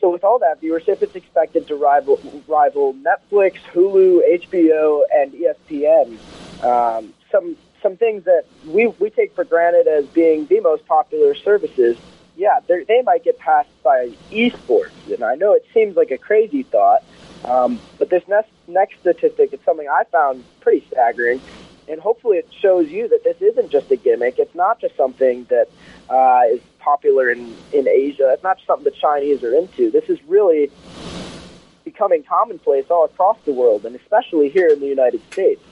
so 0.00 0.10
with 0.10 0.24
all 0.24 0.40
that 0.40 0.60
viewership, 0.60 1.02
it's 1.02 1.14
expected 1.14 1.68
to 1.68 1.76
rival, 1.76 2.20
rival 2.48 2.94
Netflix, 2.94 3.54
Hulu, 3.72 4.20
HBO, 4.42 5.02
and 5.12 5.32
ESPN. 5.32 6.18
Um, 6.64 7.14
some 7.30 7.56
some 7.82 7.96
things 7.96 8.24
that 8.24 8.44
we 8.66 8.86
we 8.86 9.10
take 9.10 9.34
for 9.34 9.44
granted 9.44 9.86
as 9.86 10.06
being 10.06 10.46
the 10.46 10.60
most 10.60 10.86
popular 10.86 11.34
services 11.34 11.96
yeah, 12.36 12.60
they 12.66 13.02
might 13.02 13.24
get 13.24 13.38
passed 13.38 13.70
by 13.82 14.10
esports. 14.30 15.12
And 15.12 15.22
I 15.22 15.34
know 15.34 15.52
it 15.52 15.66
seems 15.74 15.96
like 15.96 16.10
a 16.10 16.18
crazy 16.18 16.62
thought, 16.62 17.04
um, 17.44 17.78
but 17.98 18.08
this 18.10 18.26
next, 18.26 18.50
next 18.66 19.00
statistic 19.00 19.52
is 19.52 19.60
something 19.64 19.88
I 19.88 20.04
found 20.10 20.44
pretty 20.60 20.86
staggering. 20.90 21.40
and 21.88 22.00
hopefully 22.00 22.38
it 22.38 22.48
shows 22.60 22.88
you 22.88 23.08
that 23.08 23.24
this 23.24 23.40
isn't 23.42 23.70
just 23.70 23.90
a 23.90 23.96
gimmick. 23.96 24.38
It's 24.38 24.54
not 24.54 24.80
just 24.80 24.96
something 24.96 25.44
that 25.50 25.68
uh, 26.08 26.54
is 26.54 26.60
popular 26.78 27.30
in 27.30 27.54
in 27.72 27.86
Asia. 27.86 28.30
It's 28.32 28.42
not 28.42 28.56
just 28.56 28.66
something 28.66 28.84
the 28.84 28.98
Chinese 28.98 29.42
are 29.42 29.54
into. 29.54 29.90
This 29.90 30.08
is 30.08 30.18
really 30.24 30.70
becoming 31.84 32.22
commonplace 32.22 32.86
all 32.88 33.04
across 33.04 33.36
the 33.44 33.52
world, 33.52 33.84
and 33.84 33.94
especially 33.96 34.48
here 34.48 34.68
in 34.68 34.80
the 34.80 34.86
United 34.86 35.20
States. 35.32 35.62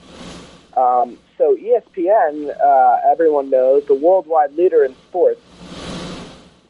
Um, 0.75 1.17
so 1.41 1.55
ESPN, 1.55 2.55
uh, 2.55 2.97
everyone 3.11 3.49
knows, 3.49 3.83
the 3.85 3.95
worldwide 3.95 4.53
leader 4.53 4.83
in 4.85 4.93
sports. 5.07 5.41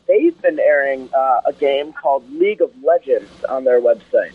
They've 0.07 0.41
been 0.41 0.61
airing 0.61 1.09
uh, 1.13 1.41
a 1.45 1.51
game 1.51 1.91
called 1.91 2.23
League 2.31 2.61
of 2.61 2.71
Legends 2.81 3.43
on 3.49 3.65
their 3.65 3.81
website. 3.81 4.31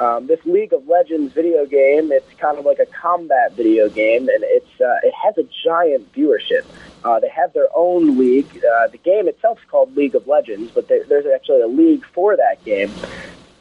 Um, 0.00 0.26
this 0.26 0.44
League 0.44 0.72
of 0.72 0.88
Legends 0.88 1.32
video 1.32 1.64
game, 1.64 2.10
it's 2.10 2.28
kind 2.38 2.58
of 2.58 2.64
like 2.64 2.80
a 2.80 2.86
combat 2.86 3.52
video 3.52 3.88
game, 3.88 4.28
and 4.28 4.42
it's 4.42 4.80
uh, 4.80 4.98
it 5.04 5.14
has 5.14 5.38
a 5.38 5.44
giant 5.64 6.12
viewership. 6.12 6.64
Uh, 7.04 7.20
they 7.20 7.28
have 7.28 7.52
their 7.52 7.68
own 7.72 8.18
league. 8.18 8.48
Uh, 8.56 8.88
the 8.88 8.98
game 8.98 9.28
itself 9.28 9.58
is 9.58 9.64
called 9.70 9.96
League 9.96 10.16
of 10.16 10.26
Legends, 10.26 10.72
but 10.74 10.88
there, 10.88 11.04
there's 11.04 11.26
actually 11.32 11.60
a 11.60 11.68
league 11.68 12.04
for 12.06 12.36
that 12.36 12.64
game. 12.64 12.90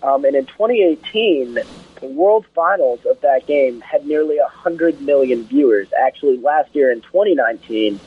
Um, 0.01 0.25
and 0.25 0.35
in 0.35 0.47
2018, 0.47 1.59
the 2.01 2.07
World 2.07 2.45
Finals 2.53 3.05
of 3.05 3.21
that 3.21 3.45
game 3.45 3.79
had 3.79 4.05
nearly 4.05 4.37
100 4.37 5.01
million 5.01 5.43
viewers. 5.43 5.87
Actually, 5.97 6.37
last 6.37 6.75
year 6.75 6.91
in 6.91 7.01
2019, 7.01 7.99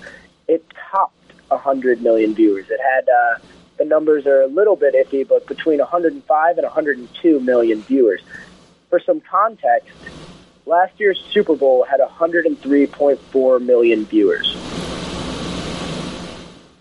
it 0.48 0.64
topped 0.90 1.14
100 1.48 2.02
million 2.02 2.35
viewers. 2.35 2.66
It 2.68 2.80
had 2.80 3.09
uh, 3.09 3.38
the 3.78 3.85
numbers 3.85 4.26
are 4.26 4.42
a 4.42 4.46
little 4.48 4.76
bit 4.76 4.94
iffy, 4.94 5.26
but 5.26 5.46
between 5.46 5.78
105 5.78 6.59
and 6.59 6.64
102 6.64 7.40
million 7.40 7.83
viewers. 7.83 8.20
For 8.90 8.98
some 8.98 9.20
context, 9.20 9.90
last 10.66 10.98
year's 10.98 11.20
Super 11.30 11.54
Bowl 11.54 11.85
had 11.85 12.00
103.4 12.00 13.64
million 13.64 14.04
viewers. 14.07 14.52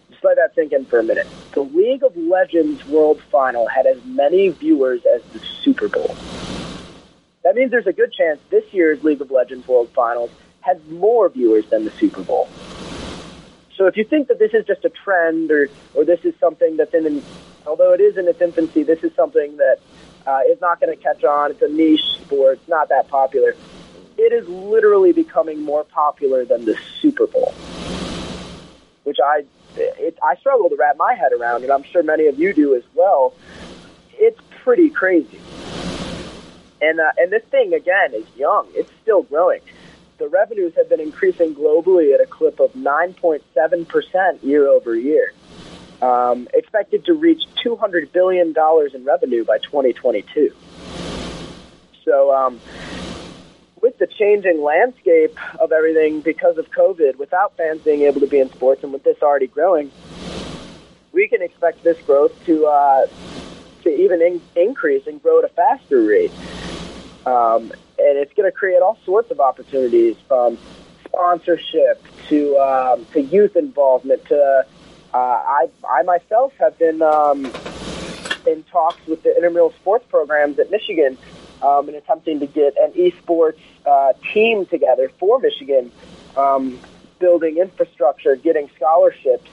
Just 0.10 0.24
let 0.24 0.38
that 0.38 0.52
sink 0.56 0.74
in 0.74 0.86
for 0.86 1.00
a 1.00 1.04
minute. 1.04 1.28
The 1.54 1.62
League 1.62 2.04
of 2.04 2.18
Legends 2.18 2.84
World 2.88 3.22
Final 3.32 3.68
had 3.68 3.86
as 3.86 4.04
many 4.06 4.50
viewers 4.50 5.06
as 5.06 5.22
the 5.32 5.40
Super 5.40 5.88
Bowl. 5.88 6.16
That 7.44 7.56
means 7.56 7.72
there's 7.72 7.88
a 7.88 7.94
good 7.94 8.14
chance 8.14 8.40
this 8.50 8.64
year's 8.74 9.04
League 9.04 9.22
of 9.22 9.30
Legends 9.30 9.68
World 9.68 9.90
Finals 9.94 10.32
has 10.62 10.78
more 10.90 11.28
viewers 11.28 11.66
than 11.70 11.84
the 11.84 11.92
Super 11.92 12.22
Bowl. 12.22 12.48
So 13.76 13.88
if 13.88 13.98
you 13.98 14.06
think 14.06 14.30
that 14.30 14.40
this 14.40 14.54
is 14.54 14.66
just 14.66 14.86
a 14.86 14.90
trend 14.90 15.52
or, 15.52 15.70
or 15.94 16.06
this 16.06 16.24
is 16.24 16.34
something 16.40 16.78
that's 16.78 16.94
in, 16.94 17.22
although 17.68 17.92
it 17.94 18.00
is 18.00 18.18
in 18.18 18.28
its 18.28 18.40
infancy, 18.40 18.84
this 18.84 19.04
is 19.04 19.14
something 19.16 19.58
that 19.58 19.80
uh, 20.26 20.40
is 20.50 20.62
not 20.62 20.80
going 20.80 20.96
to 20.96 21.02
catch 21.02 21.24
on. 21.24 21.52
It's 21.52 21.62
a 21.62 21.68
niche 21.68 22.04
sport. 22.22 22.60
It's 22.60 22.70
not 22.70 22.88
that 22.90 23.10
popular. 23.10 23.56
It 24.18 24.32
is 24.32 24.48
literally 24.48 25.12
becoming 25.12 25.62
more 25.64 25.84
popular 25.84 26.46
than 26.46 26.64
the 26.64 26.78
Super 27.02 27.28
Bowl, 27.28 27.54
which 29.04 29.18
I 29.24 29.44
it, 29.76 30.18
I 30.24 30.36
struggle 30.36 30.70
to 30.70 30.76
wrap 30.76 30.98
my 30.98 31.16
head 31.16 31.34
around, 31.34 31.64
and 31.64 31.72
I'm 31.72 31.84
sure 31.84 32.04
many 32.04 32.28
of 32.28 32.40
you 32.40 32.54
do 32.54 32.76
as 32.76 32.84
well. 32.94 33.34
It's 34.14 34.40
pretty 34.62 34.92
crazy. 34.92 35.40
And 36.84 37.00
uh, 37.00 37.12
and 37.18 37.32
this 37.32 37.44
thing 37.46 37.74
again 37.74 38.14
is 38.14 38.26
young. 38.36 38.68
It's 38.74 38.92
still 39.02 39.24
growing 39.24 39.62
the 40.24 40.30
revenues 40.30 40.74
have 40.76 40.88
been 40.88 41.02
increasing 41.02 41.54
globally 41.54 42.14
at 42.14 42.22
a 42.22 42.26
clip 42.26 42.60
of 42.62 42.72
9.7% 42.74 44.44
year 44.44 44.68
over 44.68 44.96
year. 44.96 45.34
Um, 46.02 46.48
expected 46.54 47.06
to 47.06 47.14
reach 47.14 47.42
$200 47.66 48.12
billion 48.14 48.54
in 48.94 49.06
revenue 49.06 49.44
by 49.44 49.58
2022. 49.58 50.54
So, 52.06 52.34
um, 52.34 52.60
with 53.82 53.98
the 53.98 54.08
changing 54.08 54.62
landscape 54.62 55.38
of 55.60 55.74
everything 55.74 56.22
because 56.22 56.58
of 56.58 56.72
COVID, 56.72 57.18
without 57.18 57.58
fans 57.58 57.82
being 57.82 58.04
able 58.04 58.22
to 58.22 58.28
be 58.28 58.40
in 58.40 58.50
sports, 58.50 58.84
and 58.84 58.94
with 58.94 59.04
this 59.04 59.22
already 59.22 59.48
growing, 59.48 59.92
we 61.12 61.28
can 61.28 61.42
expect 61.42 61.84
this 61.84 62.02
growth 62.06 62.34
to 62.46 62.66
uh, 62.66 63.08
to 63.84 63.90
even 63.90 64.22
in- 64.22 64.42
increase 64.56 65.06
and 65.06 65.22
grow 65.22 65.40
at 65.40 65.46
a 65.46 65.50
faster 65.50 66.02
rate. 66.02 66.32
Um, 67.26 67.72
and 67.98 68.18
it's 68.18 68.34
going 68.34 68.50
to 68.50 68.56
create 68.56 68.82
all 68.82 68.98
sorts 69.06 69.32
of 69.32 69.40
opportunities 69.40 70.16
from 70.28 70.58
sponsorship 71.06 72.04
to 72.28 72.58
um, 72.58 73.06
to 73.14 73.22
youth 73.22 73.56
involvement 73.56 74.26
to 74.26 74.66
uh, 75.14 75.18
I 75.18 75.70
I 75.88 76.04
myself 76.04 76.54
have 76.60 76.78
been 76.78 77.02
um, 77.02 77.46
in 78.48 78.64
talks 78.64 79.06
with 79.08 79.24
the 79.24 79.34
intramural 79.36 79.72
sports 79.74 80.06
programs 80.10 80.60
at 80.60 80.72
Michigan 80.72 81.18
um, 81.62 81.88
and 81.88 81.98
attempting 81.98 82.40
to 82.40 82.48
get 82.48 82.76
an 82.78 82.92
esports 82.94 83.60
uh, 83.86 84.14
team 84.34 84.66
together 84.66 85.10
for 85.20 85.40
Michigan, 85.40 85.92
um, 86.36 86.80
building 87.20 87.58
infrastructure, 87.58 88.36
getting 88.36 88.70
scholarships. 88.76 89.50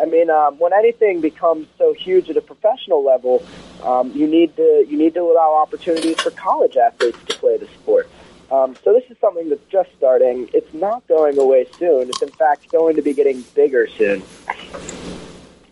I 0.00 0.04
mean, 0.04 0.30
um, 0.30 0.58
when 0.58 0.72
anything 0.72 1.20
becomes 1.20 1.66
so 1.76 1.92
huge 1.92 2.30
at 2.30 2.36
a 2.36 2.40
professional 2.40 3.04
level, 3.04 3.44
um, 3.82 4.12
you 4.12 4.26
need 4.26 4.54
to 4.56 4.86
you 4.88 4.96
need 4.96 5.14
to 5.14 5.20
allow 5.20 5.54
opportunities 5.54 6.20
for 6.20 6.30
college 6.30 6.76
athletes 6.76 7.18
to 7.26 7.36
play 7.36 7.56
the 7.56 7.66
sport. 7.66 8.08
Um, 8.50 8.76
so 8.82 8.92
this 8.92 9.04
is 9.10 9.18
something 9.20 9.48
that's 9.50 9.64
just 9.70 9.90
starting. 9.96 10.48
It's 10.54 10.72
not 10.72 11.06
going 11.06 11.38
away 11.38 11.66
soon. 11.78 12.08
It's 12.08 12.22
in 12.22 12.30
fact 12.30 12.70
going 12.70 12.96
to 12.96 13.02
be 13.02 13.12
getting 13.12 13.42
bigger 13.54 13.88
soon, 13.88 14.22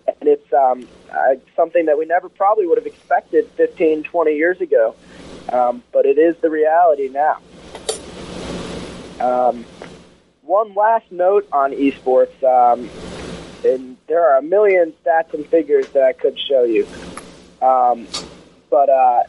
and 0.07 0.29
it's 0.29 0.53
um, 0.53 0.89
uh, 1.11 1.37
something 1.55 1.87
that 1.87 1.97
we 1.97 2.05
never 2.05 2.29
probably 2.29 2.67
would 2.67 2.79
have 2.79 2.87
expected 2.87 3.49
15, 3.53 4.03
20 4.03 4.37
years 4.37 4.61
ago. 4.61 4.95
Um, 5.51 5.85
but 5.93 6.05
it 6.05 6.19
is 6.19 6.37
the 6.39 6.51
reality 6.51 7.09
now. 7.09 7.39
Um, 9.21 9.65
one 10.43 10.75
last 10.75 11.11
note 11.11 11.49
on 11.53 11.73
esports. 11.73 12.43
Um, 12.43 12.91
and 13.75 13.97
there 14.07 14.23
are 14.29 14.39
a 14.39 14.43
million 14.43 14.93
stats 15.05 15.35
and 15.35 15.47
figures 15.47 15.89
that 15.91 16.03
I 16.03 16.13
could 16.13 16.39
show 16.39 16.65
you. 16.65 16.87
Um, 17.61 18.07
but 18.71 18.89
uh, 18.89 19.23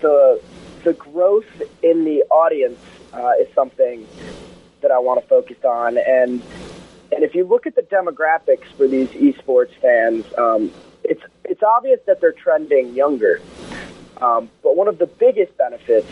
the 0.00 0.40
the 0.84 0.92
growth 0.92 1.62
in 1.82 2.04
the 2.04 2.22
audience 2.30 2.80
uh, 3.12 3.32
is 3.40 3.48
something 3.54 4.06
that 4.80 4.90
I 4.90 4.98
want 4.98 5.20
to 5.20 5.26
focus 5.26 5.56
on, 5.64 5.98
and 5.98 6.42
and 7.12 7.22
if 7.24 7.34
you 7.34 7.44
look 7.44 7.66
at 7.66 7.74
the 7.74 7.82
demographics 7.82 8.66
for 8.76 8.86
these 8.86 9.08
esports 9.10 9.74
fans, 9.80 10.24
um, 10.36 10.70
it's 11.04 11.22
it's 11.44 11.62
obvious 11.62 12.00
that 12.06 12.20
they're 12.20 12.32
trending 12.32 12.94
younger. 12.94 13.40
Um, 14.18 14.50
but 14.62 14.76
one 14.76 14.88
of 14.88 14.98
the 14.98 15.06
biggest 15.06 15.56
benefits, 15.56 16.08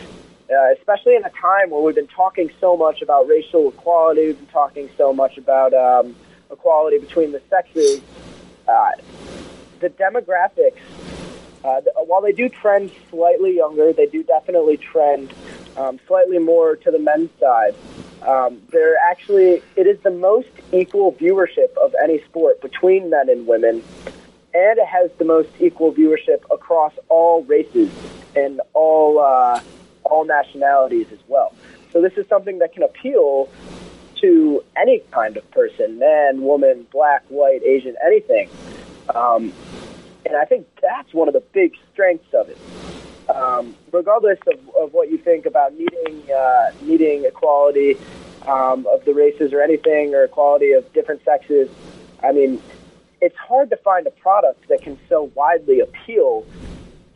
uh, 0.51 0.73
especially 0.77 1.15
in 1.15 1.25
a 1.25 1.29
time 1.31 1.71
where 1.71 1.81
we've 1.81 1.95
been 1.95 2.07
talking 2.07 2.51
so 2.59 2.77
much 2.77 3.01
about 3.01 3.27
racial 3.27 3.69
equality, 3.69 4.27
we've 4.27 4.37
been 4.37 4.47
talking 4.47 4.89
so 4.97 5.11
much 5.11 5.37
about 5.37 5.73
um, 5.73 6.15
equality 6.51 6.97
between 6.97 7.31
the 7.31 7.41
sexes, 7.49 8.01
uh, 8.67 8.91
the 9.79 9.89
demographics, 9.89 10.79
uh, 11.63 11.81
while 12.05 12.21
they 12.21 12.31
do 12.31 12.47
trend 12.47 12.91
slightly 13.09 13.55
younger, 13.55 13.91
they 13.91 14.05
do 14.05 14.23
definitely 14.23 14.77
trend 14.77 15.33
um, 15.77 15.99
slightly 16.07 16.37
more 16.37 16.75
to 16.75 16.91
the 16.91 16.99
men's 16.99 17.31
side. 17.39 17.73
Um, 18.21 18.61
they're 18.69 18.97
actually, 18.97 19.61
it 19.75 19.87
is 19.87 19.99
the 20.01 20.11
most 20.11 20.49
equal 20.71 21.13
viewership 21.13 21.75
of 21.77 21.95
any 22.03 22.21
sport 22.23 22.61
between 22.61 23.09
men 23.09 23.29
and 23.29 23.47
women, 23.47 23.83
and 24.53 24.79
it 24.79 24.87
has 24.87 25.11
the 25.17 25.25
most 25.25 25.49
equal 25.59 25.93
viewership 25.93 26.43
across 26.51 26.93
all 27.09 27.43
races 27.43 27.91
and 28.35 28.61
all 28.73 29.19
uh, 29.19 29.59
all 30.03 30.23
nationalities 30.25 31.07
as 31.11 31.19
well. 31.27 31.53
So 31.91 32.01
this 32.01 32.13
is 32.13 32.27
something 32.27 32.59
that 32.59 32.73
can 32.73 32.83
appeal 32.83 33.49
to 34.25 34.63
any 34.75 35.01
kind 35.11 35.37
of 35.37 35.49
person, 35.51 35.99
man, 35.99 36.41
woman, 36.41 36.87
black, 36.91 37.23
white, 37.29 37.61
Asian, 37.63 37.95
anything. 38.03 38.49
Um, 39.13 39.53
and 40.25 40.35
I 40.35 40.45
think 40.45 40.65
that's 40.81 41.13
one 41.13 41.27
of 41.27 41.35
the 41.35 41.43
big 41.53 41.75
strengths 41.93 42.33
of 42.33 42.49
it. 42.49 42.57
Um, 43.29 43.75
regardless 43.91 44.39
of, 44.47 44.59
of 44.75 44.93
what 44.93 45.11
you 45.11 45.19
think 45.19 45.45
about 45.45 45.73
needing 45.73 46.31
uh, 46.31 46.71
needing 46.81 47.25
equality 47.25 47.97
um, 48.47 48.87
of 48.91 49.05
the 49.05 49.13
races 49.13 49.53
or 49.53 49.61
anything, 49.61 50.15
or 50.15 50.23
equality 50.23 50.71
of 50.71 50.91
different 50.93 51.23
sexes, 51.23 51.69
I 52.23 52.31
mean, 52.31 52.59
it's 53.21 53.37
hard 53.37 53.69
to 53.69 53.77
find 53.77 54.07
a 54.07 54.11
product 54.11 54.67
that 54.69 54.81
can 54.81 54.97
so 55.07 55.31
widely 55.35 55.81
appeal 55.81 56.47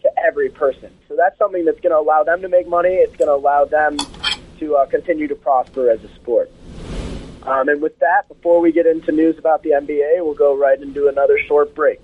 to 0.03 0.11
every 0.23 0.49
person. 0.49 0.91
So 1.07 1.15
that's 1.15 1.37
something 1.39 1.65
that's 1.65 1.79
going 1.79 1.91
to 1.91 1.99
allow 1.99 2.23
them 2.23 2.43
to 2.43 2.49
make 2.49 2.67
money. 2.67 2.93
It's 2.93 3.15
going 3.15 3.29
to 3.29 3.35
allow 3.35 3.65
them 3.65 3.97
to 4.59 4.75
uh, 4.75 4.85
continue 4.85 5.27
to 5.27 5.35
prosper 5.35 5.89
as 5.89 6.03
a 6.03 6.09
sport. 6.15 6.51
Um, 7.49 7.67
and 7.67 7.81
with 7.81 7.97
that, 7.99 8.27
before 8.27 8.61
we 8.61 8.71
get 8.71 8.85
into 8.85 9.11
news 9.11 9.39
about 9.39 9.63
the 9.63 9.71
NBA, 9.71 10.23
we'll 10.23 10.35
go 10.35 10.55
right 10.55 10.79
into 10.79 11.07
another 11.07 11.39
short 11.47 11.73
break. 11.73 11.99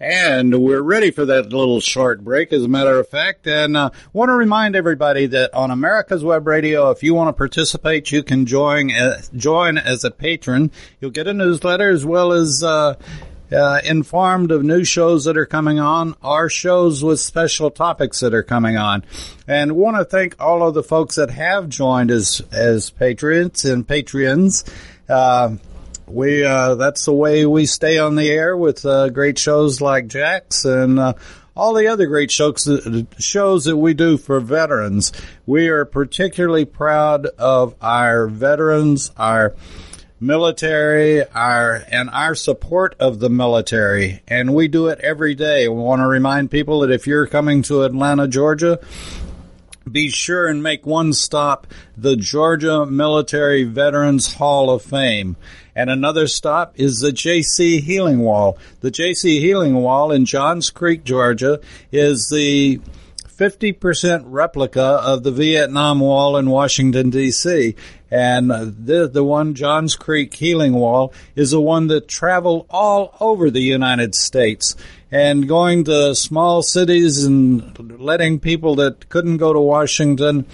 And 0.00 0.60
we're 0.62 0.82
ready 0.82 1.10
for 1.10 1.24
that 1.24 1.52
little 1.52 1.80
short 1.80 2.22
break, 2.22 2.52
as 2.52 2.64
a 2.64 2.68
matter 2.68 2.98
of 2.98 3.08
fact. 3.08 3.46
And 3.46 3.76
uh, 3.76 3.90
want 4.12 4.28
to 4.28 4.34
remind 4.34 4.74
everybody 4.74 5.26
that 5.26 5.54
on 5.54 5.70
America's 5.70 6.24
Web 6.24 6.46
Radio, 6.46 6.90
if 6.90 7.02
you 7.02 7.14
want 7.14 7.28
to 7.28 7.32
participate, 7.32 8.10
you 8.10 8.22
can 8.22 8.44
join 8.44 8.90
uh, 8.90 9.22
join 9.36 9.78
as 9.78 10.04
a 10.04 10.10
patron. 10.10 10.70
You'll 11.00 11.12
get 11.12 11.28
a 11.28 11.32
newsletter 11.32 11.88
as 11.88 12.04
well 12.04 12.32
as 12.32 12.62
uh, 12.62 12.96
uh, 13.52 13.80
informed 13.84 14.50
of 14.50 14.62
new 14.62 14.84
shows 14.84 15.24
that 15.24 15.36
are 15.36 15.46
coming 15.46 15.78
on, 15.78 16.14
or 16.22 16.48
shows 16.48 17.02
with 17.02 17.20
special 17.20 17.70
topics 17.70 18.20
that 18.20 18.34
are 18.34 18.42
coming 18.42 18.76
on. 18.76 19.04
And 19.46 19.72
want 19.72 19.96
to 19.96 20.04
thank 20.04 20.34
all 20.40 20.66
of 20.66 20.74
the 20.74 20.82
folks 20.82 21.16
that 21.16 21.30
have 21.30 21.68
joined 21.68 22.10
as 22.10 22.42
as 22.52 22.90
patriots 22.90 23.64
and 23.64 23.86
patreons. 23.86 24.68
Uh, 25.08 25.56
we 26.06 26.44
uh, 26.44 26.76
that's 26.76 27.04
the 27.04 27.12
way 27.12 27.46
we 27.46 27.66
stay 27.66 27.98
on 27.98 28.14
the 28.14 28.30
air 28.30 28.56
with 28.56 28.84
uh, 28.84 29.08
great 29.10 29.38
shows 29.38 29.80
like 29.80 30.06
Jack's 30.06 30.64
and 30.64 30.98
uh, 30.98 31.14
all 31.56 31.74
the 31.74 31.88
other 31.88 32.06
great 32.06 32.30
shows 32.30 32.68
shows 33.18 33.64
that 33.64 33.76
we 33.76 33.94
do 33.94 34.18
for 34.18 34.40
veterans. 34.40 35.12
We 35.46 35.68
are 35.68 35.84
particularly 35.84 36.64
proud 36.64 37.26
of 37.26 37.74
our 37.80 38.28
veterans, 38.28 39.10
our 39.16 39.54
military, 40.20 41.26
our 41.28 41.84
and 41.88 42.08
our 42.10 42.34
support 42.34 42.94
of 42.98 43.20
the 43.20 43.30
military, 43.30 44.22
and 44.26 44.54
we 44.54 44.68
do 44.68 44.88
it 44.88 44.98
every 45.00 45.34
day. 45.34 45.68
We 45.68 45.76
want 45.76 46.00
to 46.00 46.06
remind 46.06 46.50
people 46.50 46.80
that 46.80 46.90
if 46.90 47.06
you're 47.06 47.26
coming 47.26 47.62
to 47.62 47.82
Atlanta, 47.82 48.26
Georgia, 48.26 48.78
be 49.90 50.08
sure 50.08 50.48
and 50.48 50.62
make 50.62 50.84
one 50.84 51.12
stop, 51.12 51.66
the 51.96 52.16
Georgia 52.16 52.86
Military 52.86 53.64
Veterans 53.64 54.34
Hall 54.34 54.70
of 54.70 54.82
Fame. 54.82 55.36
And 55.76 55.90
another 55.90 56.26
stop 56.26 56.72
is 56.76 57.00
the 57.00 57.10
JC 57.10 57.80
Healing 57.80 58.20
Wall. 58.20 58.58
The 58.80 58.90
JC 58.90 59.38
Healing 59.40 59.74
Wall 59.74 60.10
in 60.10 60.24
Johns 60.24 60.70
Creek, 60.70 61.04
Georgia 61.04 61.60
is 61.92 62.30
the 62.30 62.80
50% 63.36 64.22
replica 64.24 64.82
of 64.82 65.22
the 65.22 65.30
Vietnam 65.30 66.00
Wall 66.00 66.38
in 66.38 66.48
Washington, 66.48 67.10
D.C. 67.10 67.74
And 68.10 68.50
the, 68.50 69.10
the 69.12 69.24
one, 69.24 69.54
Johns 69.54 69.94
Creek 69.94 70.32
Healing 70.34 70.72
Wall, 70.72 71.12
is 71.34 71.50
the 71.50 71.60
one 71.60 71.88
that 71.88 72.08
traveled 72.08 72.66
all 72.70 73.14
over 73.20 73.50
the 73.50 73.60
United 73.60 74.14
States. 74.14 74.74
And 75.10 75.46
going 75.46 75.84
to 75.84 76.14
small 76.14 76.62
cities 76.62 77.24
and 77.24 78.00
letting 78.00 78.40
people 78.40 78.74
that 78.76 79.08
couldn't 79.10 79.36
go 79.36 79.52
to 79.52 79.60
Washington 79.60 80.46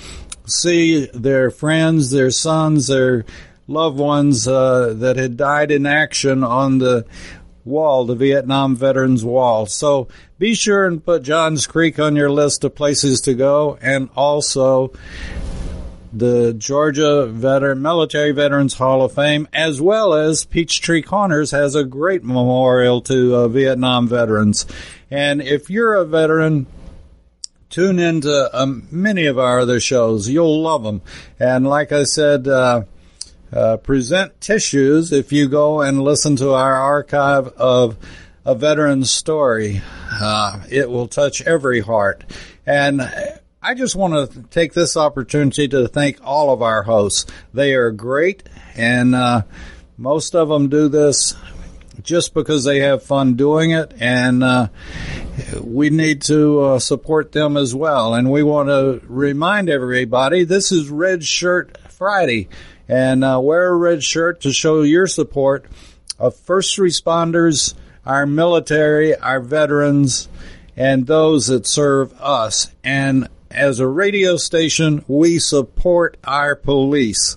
see 0.44 1.06
their 1.14 1.52
friends, 1.52 2.10
their 2.10 2.32
sons, 2.32 2.88
their 2.88 3.24
loved 3.68 3.98
ones 3.98 4.48
uh, 4.48 4.92
that 4.94 5.16
had 5.16 5.36
died 5.36 5.70
in 5.70 5.86
action 5.86 6.42
on 6.42 6.78
the 6.78 7.06
wall, 7.64 8.04
the 8.04 8.14
Vietnam 8.14 8.76
Veterans 8.76 9.24
Wall. 9.24 9.66
So 9.66 10.08
be 10.42 10.54
sure 10.56 10.84
and 10.86 11.04
put 11.04 11.22
Johns 11.22 11.68
Creek 11.68 12.00
on 12.00 12.16
your 12.16 12.28
list 12.28 12.64
of 12.64 12.74
places 12.74 13.20
to 13.20 13.32
go 13.32 13.78
and 13.80 14.10
also 14.16 14.92
the 16.12 16.52
Georgia 16.52 17.26
Veteran 17.26 17.80
Military 17.80 18.32
Veterans 18.32 18.74
Hall 18.74 19.04
of 19.04 19.12
Fame, 19.12 19.46
as 19.52 19.80
well 19.80 20.12
as 20.14 20.44
Peachtree 20.44 21.02
Corners 21.02 21.52
has 21.52 21.76
a 21.76 21.84
great 21.84 22.24
memorial 22.24 23.00
to 23.02 23.36
uh, 23.36 23.46
Vietnam 23.46 24.08
veterans. 24.08 24.66
And 25.12 25.40
if 25.40 25.70
you're 25.70 25.94
a 25.94 26.04
veteran, 26.04 26.66
tune 27.70 28.00
into 28.00 28.50
um, 28.52 28.88
many 28.90 29.26
of 29.26 29.38
our 29.38 29.60
other 29.60 29.78
shows. 29.78 30.28
You'll 30.28 30.60
love 30.60 30.82
them. 30.82 31.02
And 31.38 31.68
like 31.68 31.92
I 31.92 32.02
said, 32.02 32.48
uh, 32.48 32.82
uh, 33.52 33.76
present 33.76 34.40
tissues 34.40 35.12
if 35.12 35.30
you 35.30 35.46
go 35.48 35.82
and 35.82 36.02
listen 36.02 36.34
to 36.34 36.52
our 36.52 36.74
archive 36.74 37.46
of 37.46 37.96
a 38.44 38.54
veteran's 38.54 39.10
story. 39.10 39.82
Uh, 40.10 40.60
it 40.70 40.90
will 40.90 41.08
touch 41.08 41.42
every 41.42 41.80
heart. 41.80 42.24
And 42.66 43.02
I 43.62 43.74
just 43.74 43.94
want 43.94 44.32
to 44.32 44.42
take 44.50 44.72
this 44.72 44.96
opportunity 44.96 45.68
to 45.68 45.86
thank 45.86 46.18
all 46.24 46.52
of 46.52 46.62
our 46.62 46.82
hosts. 46.82 47.30
They 47.54 47.74
are 47.74 47.92
great, 47.92 48.42
and 48.74 49.14
uh, 49.14 49.42
most 49.96 50.34
of 50.34 50.48
them 50.48 50.68
do 50.68 50.88
this 50.88 51.36
just 52.02 52.34
because 52.34 52.64
they 52.64 52.80
have 52.80 53.04
fun 53.04 53.34
doing 53.34 53.70
it, 53.70 53.92
and 54.00 54.42
uh, 54.42 54.68
we 55.60 55.90
need 55.90 56.22
to 56.22 56.60
uh, 56.60 56.78
support 56.80 57.30
them 57.30 57.56
as 57.56 57.74
well. 57.74 58.14
And 58.14 58.32
we 58.32 58.42
want 58.42 58.68
to 58.68 59.00
remind 59.06 59.68
everybody 59.68 60.42
this 60.42 60.72
is 60.72 60.88
Red 60.88 61.22
Shirt 61.22 61.78
Friday, 61.90 62.48
and 62.88 63.22
uh, 63.22 63.38
wear 63.40 63.68
a 63.68 63.76
red 63.76 64.02
shirt 64.02 64.40
to 64.40 64.52
show 64.52 64.82
your 64.82 65.06
support 65.06 65.66
of 66.18 66.34
first 66.34 66.78
responders, 66.78 67.74
our 68.04 68.26
military, 68.26 69.16
our 69.16 69.40
veterans, 69.40 70.28
and 70.76 71.06
those 71.06 71.46
that 71.46 71.66
serve 71.66 72.12
us. 72.20 72.70
And 72.82 73.28
as 73.50 73.80
a 73.80 73.86
radio 73.86 74.36
station, 74.36 75.04
we 75.06 75.38
support 75.38 76.16
our 76.24 76.56
police. 76.56 77.36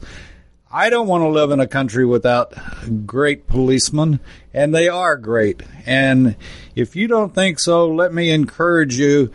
I 0.71 0.89
don't 0.89 1.07
want 1.07 1.23
to 1.23 1.29
live 1.29 1.51
in 1.51 1.59
a 1.59 1.67
country 1.67 2.05
without 2.05 2.53
great 3.05 3.47
policemen, 3.47 4.19
and 4.53 4.73
they 4.73 4.89
are 4.89 5.15
great. 5.17 5.63
And 5.85 6.35
if 6.75 6.95
you 6.95 7.07
don't 7.07 7.33
think 7.33 7.59
so, 7.59 7.87
let 7.87 8.13
me 8.13 8.31
encourage 8.31 8.97
you 8.97 9.31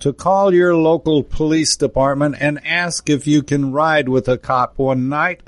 to 0.00 0.12
call 0.12 0.52
your 0.52 0.74
local 0.74 1.22
police 1.22 1.76
department 1.76 2.34
and 2.40 2.66
ask 2.66 3.08
if 3.08 3.28
you 3.28 3.44
can 3.44 3.70
ride 3.70 4.08
with 4.08 4.26
a 4.26 4.36
cop 4.36 4.76
one 4.76 5.08
night 5.08 5.42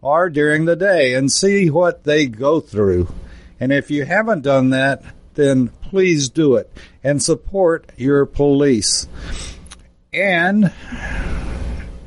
or 0.00 0.30
during 0.30 0.64
the 0.64 0.76
day 0.76 1.14
and 1.14 1.32
see 1.32 1.68
what 1.68 2.04
they 2.04 2.26
go 2.26 2.60
through. 2.60 3.12
And 3.58 3.72
if 3.72 3.90
you 3.90 4.04
haven't 4.04 4.42
done 4.42 4.70
that, 4.70 5.02
then 5.34 5.68
please 5.68 6.28
do 6.28 6.56
it 6.56 6.70
and 7.04 7.22
support 7.22 7.90
your 7.96 8.26
police 8.26 9.08
and 10.12 10.72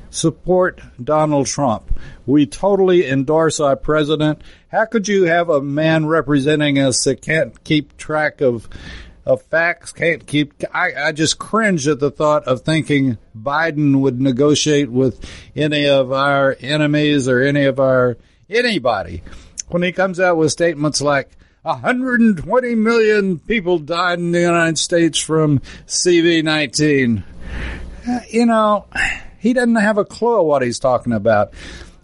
support 0.09 0.81
Donald 1.01 1.47
Trump. 1.47 1.91
We 2.25 2.45
totally 2.45 3.07
endorse 3.07 3.59
our 3.59 3.75
president. 3.75 4.41
How 4.69 4.85
could 4.85 5.07
you 5.07 5.23
have 5.23 5.49
a 5.49 5.61
man 5.61 6.05
representing 6.07 6.79
us 6.79 7.03
that 7.03 7.21
can't 7.21 7.63
keep 7.63 7.97
track 7.97 8.41
of 8.41 8.67
of 9.25 9.43
facts, 9.43 9.91
can't 9.91 10.25
keep 10.25 10.53
I, 10.73 10.93
I 10.95 11.11
just 11.11 11.37
cringe 11.37 11.87
at 11.87 11.99
the 11.99 12.09
thought 12.09 12.47
of 12.47 12.61
thinking 12.61 13.19
Biden 13.37 13.99
would 13.99 14.19
negotiate 14.19 14.89
with 14.89 15.23
any 15.55 15.87
of 15.87 16.11
our 16.11 16.57
enemies 16.59 17.27
or 17.27 17.39
any 17.41 17.65
of 17.65 17.79
our 17.79 18.17
anybody. 18.49 19.21
When 19.67 19.83
he 19.83 19.91
comes 19.91 20.19
out 20.19 20.37
with 20.37 20.51
statements 20.51 20.99
like 20.99 21.29
120 21.69 22.75
million 22.75 23.39
people 23.39 23.79
died 23.79 24.19
in 24.19 24.31
the 24.31 24.41
United 24.41 24.77
States 24.77 25.19
from 25.19 25.59
CV19 25.87 27.23
uh, 28.07 28.19
you 28.29 28.45
know, 28.45 28.85
he 29.39 29.53
doesn't 29.53 29.75
have 29.75 29.97
a 29.97 30.05
clue 30.05 30.41
what 30.41 30.61
he's 30.61 30.79
talking 30.79 31.13
about. 31.13 31.53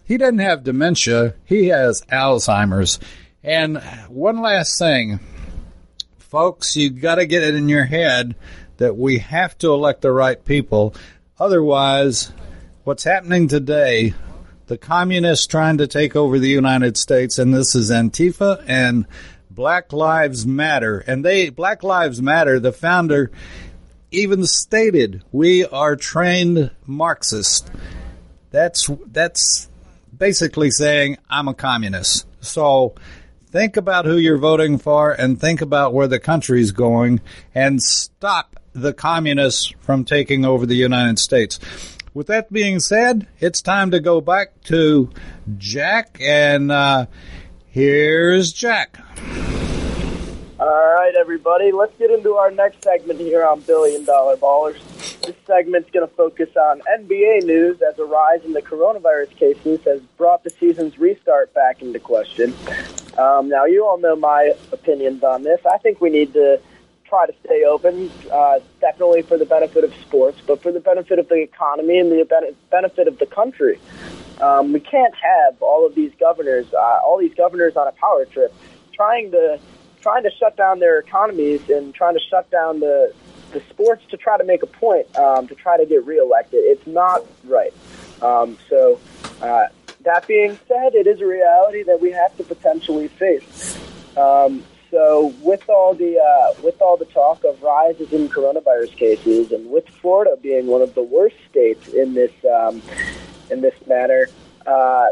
He 0.06 0.18
doesn't 0.18 0.40
have 0.40 0.64
dementia, 0.64 1.34
he 1.46 1.68
has 1.68 2.04
Alzheimer's. 2.12 3.00
And 3.44 3.82
one 4.08 4.42
last 4.42 4.78
thing, 4.78 5.20
folks, 6.18 6.76
you 6.76 6.90
got 6.90 7.16
to 7.16 7.26
get 7.26 7.44
it 7.44 7.56
in 7.56 7.70
your 7.70 7.86
head 7.86 8.36
that 8.78 8.98
we 8.98 9.20
have 9.20 9.58
to 9.60 9.74
elect 9.74 10.02
the 10.02 10.12
right 10.12 10.44
people. 10.44 10.96
Otherwise, 11.40 12.32
what's 12.84 13.04
happening 13.04 13.48
today, 13.48 14.14
the 14.68 14.78
communists 14.78 15.48
trying 15.48 15.78
to 15.78 15.88
take 15.88 16.16
over 16.16 16.40
the 16.40 16.50
United 16.50 16.98
States, 16.98 17.40
and 17.40 17.54
this 17.54 17.76
is 17.76 17.92
Antifa 17.92 18.64
and 18.68 19.06
Black 19.56 19.94
Lives 19.94 20.46
Matter. 20.46 21.00
And 21.00 21.24
they, 21.24 21.50
Black 21.50 21.82
Lives 21.82 22.22
Matter, 22.22 22.60
the 22.60 22.74
founder, 22.74 23.32
even 24.12 24.46
stated 24.46 25.24
we 25.32 25.66
are 25.66 25.96
trained 25.96 26.72
Marxists. 26.86 27.70
That's 28.52 28.90
that's 29.08 29.70
basically 30.16 30.72
saying 30.72 31.18
I'm 31.30 31.48
a 31.48 31.54
communist. 31.54 32.28
So 32.42 32.96
think 33.48 33.78
about 33.78 34.06
who 34.06 34.18
you're 34.18 34.38
voting 34.38 34.78
for 34.78 35.12
and 35.12 35.40
think 35.40 35.62
about 35.62 35.94
where 35.94 36.08
the 36.08 36.20
country's 36.20 36.72
going 36.72 37.22
and 37.54 37.82
stop 37.82 38.60
the 38.74 38.94
communists 38.94 39.74
from 39.80 40.04
taking 40.04 40.46
over 40.46 40.66
the 40.66 40.76
United 40.76 41.18
States. 41.18 41.60
With 42.14 42.28
that 42.28 42.52
being 42.52 42.80
said, 42.80 43.28
it's 43.40 43.62
time 43.62 43.92
to 43.92 44.00
go 44.00 44.22
back 44.22 44.62
to 44.66 45.10
Jack 45.58 46.18
and 46.22 46.72
uh, 46.72 47.08
here's 47.76 48.54
Jack. 48.54 48.98
All 50.58 50.96
right, 50.96 51.14
everybody, 51.20 51.74
let's 51.74 51.94
get 52.00 52.10
into 52.10 52.36
our 52.36 52.50
next 52.50 52.82
segment 52.82 53.20
here 53.20 53.46
on 53.46 53.60
Billion 53.60 54.06
Dollar 54.06 54.38
Ballers. 54.38 54.80
This 55.22 55.36
segment's 55.46 55.92
going 55.92 56.08
to 56.08 56.16
focus 56.16 56.56
on 56.56 56.82
NBA 56.98 57.44
news 57.44 57.82
as 57.82 58.00
a 58.00 58.06
rise 58.06 58.46
in 58.46 58.54
the 58.54 58.62
coronavirus 58.62 59.36
cases 59.36 59.82
has 59.84 60.00
brought 60.16 60.46
the 60.46 60.52
season's 60.52 60.98
restart 60.98 61.54
back 61.54 61.82
into 61.82 62.00
question. 62.00 62.54
Um, 63.18 63.50
now, 63.50 63.66
you 63.66 63.86
all 63.86 63.98
know 63.98 64.16
my 64.16 64.54
opinions 64.72 65.22
on 65.22 65.44
this. 65.44 65.60
I 65.70 65.78
think 65.80 66.00
we 66.00 66.10
need 66.10 66.32
to 66.32 66.62
try 67.16 67.26
to 67.26 67.34
stay 67.46 67.64
open, 67.64 68.12
uh, 68.32 68.60
definitely 68.82 69.22
for 69.22 69.38
the 69.38 69.46
benefit 69.46 69.84
of 69.84 69.94
sports, 70.02 70.38
but 70.46 70.62
for 70.62 70.72
the 70.72 70.82
benefit 70.82 71.18
of 71.18 71.30
the 71.30 71.42
economy 71.42 71.98
and 71.98 72.12
the 72.12 72.56
benefit 72.70 73.08
of 73.08 73.18
the 73.20 73.26
country. 73.26 73.80
Um, 74.42 74.74
we 74.74 74.82
can't 74.82 75.16
have 75.16 75.62
all 75.62 75.86
of 75.86 75.96
these 75.96 76.12
governors, 76.20 76.74
uh, 76.74 77.00
all 77.06 77.18
these 77.18 77.34
governors 77.34 77.78
on 77.78 77.88
a 77.88 77.94
power 77.94 78.26
trip, 78.26 78.54
trying 78.94 79.32
to 79.32 79.60
trying 80.02 80.24
to 80.24 80.32
shut 80.32 80.56
down 80.56 80.80
their 80.80 81.00
economies 81.00 81.68
and 81.70 81.94
trying 81.96 82.16
to 82.16 82.20
shut 82.30 82.50
down 82.52 82.82
the 82.82 83.14
the 83.54 83.62
sports 83.70 84.04
to 84.10 84.18
try 84.18 84.38
to 84.38 84.44
make 84.44 84.62
a 84.62 84.68
point 84.68 85.08
um, 85.16 85.48
to 85.48 85.56
try 85.56 85.78
to 85.78 85.86
get 85.86 86.06
reelected. 86.06 86.60
It's 86.60 86.86
not 86.86 87.26
right. 87.46 87.74
Um, 88.22 88.58
so 88.70 89.00
uh, 89.42 89.68
that 90.02 90.28
being 90.28 90.60
said, 90.68 90.96
it 90.96 91.08
is 91.08 91.22
a 91.22 91.26
reality 91.26 91.84
that 91.84 92.02
we 92.02 92.12
have 92.12 92.36
to 92.38 92.44
potentially 92.44 93.08
face. 93.08 93.80
Um, 94.18 94.64
so 94.96 95.34
with 95.42 95.68
all 95.68 95.94
the 95.94 96.18
uh, 96.18 96.54
with 96.64 96.82
all 96.82 96.96
the 96.96 97.04
talk 97.04 97.44
of 97.44 97.62
rises 97.62 98.14
in 98.14 98.30
coronavirus 98.30 98.96
cases, 98.96 99.52
and 99.52 99.70
with 99.70 99.86
Florida 99.90 100.38
being 100.42 100.68
one 100.68 100.82
of 100.82 100.96
the 100.96 101.04
worst 101.04 101.36
states 101.52 101.90
in 101.90 102.14
this 102.14 102.32
um, 102.46 102.82
in 103.52 103.60
this 103.60 103.76
matter, 103.88 104.30
uh, 104.66 105.08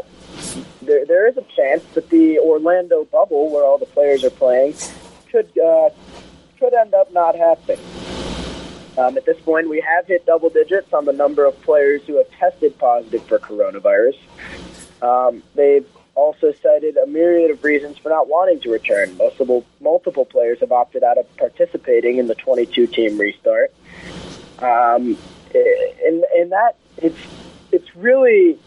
there 0.80 1.04
there 1.04 1.28
is 1.28 1.36
a 1.36 1.44
chance 1.54 1.84
that 1.92 2.08
the 2.08 2.38
Orlando 2.38 3.04
bubble, 3.04 3.50
where 3.50 3.62
all 3.62 3.76
the 3.76 3.84
players 3.84 4.24
are 4.24 4.30
playing, 4.30 4.72
could 5.30 5.50
uh, 5.58 5.90
could 6.58 6.72
end 6.72 6.94
up 6.94 7.12
not 7.12 7.36
happening. 7.36 7.84
Um, 8.96 9.18
at 9.18 9.26
this 9.26 9.38
point, 9.40 9.68
we 9.68 9.82
have 9.82 10.06
hit 10.06 10.24
double 10.24 10.48
digits 10.48 10.94
on 10.94 11.04
the 11.04 11.12
number 11.12 11.44
of 11.44 11.60
players 11.60 12.00
who 12.06 12.16
have 12.16 12.30
tested 12.30 12.78
positive 12.78 13.22
for 13.26 13.38
coronavirus. 13.38 14.16
Um, 15.02 15.42
they've 15.54 15.86
also 16.14 16.52
cited 16.62 16.96
a 16.96 17.06
myriad 17.06 17.50
of 17.50 17.62
reasons 17.64 17.98
for 17.98 18.08
not 18.08 18.28
wanting 18.28 18.60
to 18.60 18.70
return. 18.70 19.16
Multiple, 19.16 19.64
multiple 19.80 20.24
players 20.24 20.60
have 20.60 20.72
opted 20.72 21.02
out 21.02 21.18
of 21.18 21.36
participating 21.36 22.18
in 22.18 22.26
the 22.26 22.34
22 22.34 22.86
team 22.86 23.18
restart. 23.18 23.72
Um, 24.58 25.16
in, 25.54 26.24
in 26.36 26.50
that, 26.50 26.76
it's, 26.98 27.18
it's 27.72 27.94
really. 27.96 28.58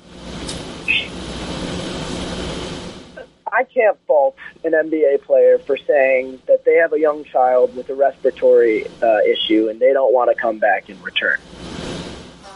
I 3.50 3.64
can't 3.64 3.98
fault 4.06 4.36
an 4.66 4.74
NBA 4.74 5.22
player 5.24 5.58
for 5.58 5.78
saying 5.78 6.42
that 6.48 6.66
they 6.66 6.76
have 6.76 6.92
a 6.92 7.00
young 7.00 7.24
child 7.24 7.76
with 7.76 7.90
a 7.90 7.96
respiratory 7.96 8.86
uh, 9.02 9.20
issue 9.20 9.70
and 9.70 9.80
they 9.80 9.94
don't 9.94 10.14
want 10.14 10.30
to 10.30 10.40
come 10.40 10.60
back 10.60 10.90
and 10.90 11.02
return. 11.04 11.40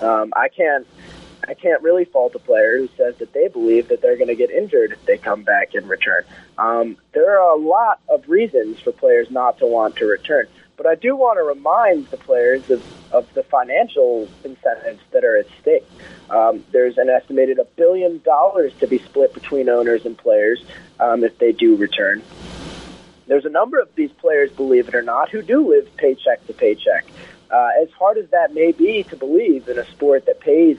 Um, 0.02 0.34
I 0.36 0.50
can't 0.50 0.86
I 1.52 1.54
can't 1.54 1.84
really 1.84 2.06
fault 2.06 2.34
a 2.34 2.40
player 2.40 2.78
who 2.78 2.88
says 2.96 3.18
that 3.18 3.34
they 3.34 3.50
believe 3.50 3.90
that 3.90 4.02
they're 4.02 4.16
going 4.16 4.30
to 4.30 4.36
get 4.36 4.52
injured 4.52 4.94
if 4.94 5.06
they 5.06 5.18
come 5.18 5.44
back 5.44 5.74
and 5.74 5.88
return. 5.90 6.24
Um, 6.58 6.96
there 7.12 7.42
are 7.42 7.54
a 7.54 7.60
lot 7.60 8.00
of 8.08 8.30
reasons 8.30 8.80
for 8.80 8.94
players 8.94 9.30
not 9.30 9.58
to 9.58 9.66
want 9.66 9.98
to 9.98 10.06
return, 10.06 10.48
but 10.78 10.86
I 10.86 10.96
do 10.96 11.14
want 11.14 11.40
to 11.40 11.44
remind 11.44 12.08
the 12.08 12.16
players 12.16 12.70
of, 12.70 12.82
of 13.12 13.34
the 13.34 13.44
financial 13.44 14.30
incentives 14.46 15.02
that 15.12 15.26
are 15.26 15.40
at 15.40 15.48
stake. 15.60 15.84
Um, 16.30 16.64
there's 16.72 16.98
an 16.98 17.10
estimated 17.10 17.60
a 17.60 17.66
billion 17.66 18.22
dollars 18.22 18.72
to 18.80 18.88
be 18.88 19.00
split 19.00 19.34
between 19.34 19.68
owners 19.68 20.06
and 20.06 20.18
players 20.18 20.64
um, 21.02 21.26
if 21.26 21.38
they 21.38 21.52
do 21.52 21.76
return. 21.76 22.24
There's 23.28 23.46
a 23.46 23.50
number 23.50 23.78
of 23.78 23.94
these 23.96 24.12
players, 24.14 24.54
believe 24.54 24.88
it 24.88 24.96
or 24.96 25.02
not, 25.02 25.30
who 25.30 25.42
do 25.42 25.68
live 25.68 25.98
paycheck 25.98 26.48
to 26.48 26.54
paycheck. 26.54 27.06
Uh, 27.50 27.72
as 27.82 27.92
hard 27.92 28.18
as 28.18 28.30
that 28.30 28.54
may 28.54 28.72
be 28.72 29.04
to 29.04 29.18
believe 29.18 29.68
in 29.68 29.78
a 29.78 29.86
sport 29.92 30.26
that 30.28 30.40
pays 30.40 30.78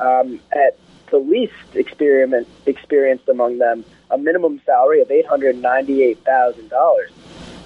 um, 0.00 0.40
at 0.52 0.78
the 1.10 1.18
least 1.18 1.52
experiment 1.74 2.48
experienced 2.66 3.28
among 3.28 3.58
them 3.58 3.84
a 4.10 4.18
minimum 4.18 4.60
salary 4.64 5.00
of 5.00 5.10
eight 5.10 5.26
hundred 5.26 5.60
ninety-eight 5.60 6.18
thousand 6.24 6.68
dollars. 6.68 7.10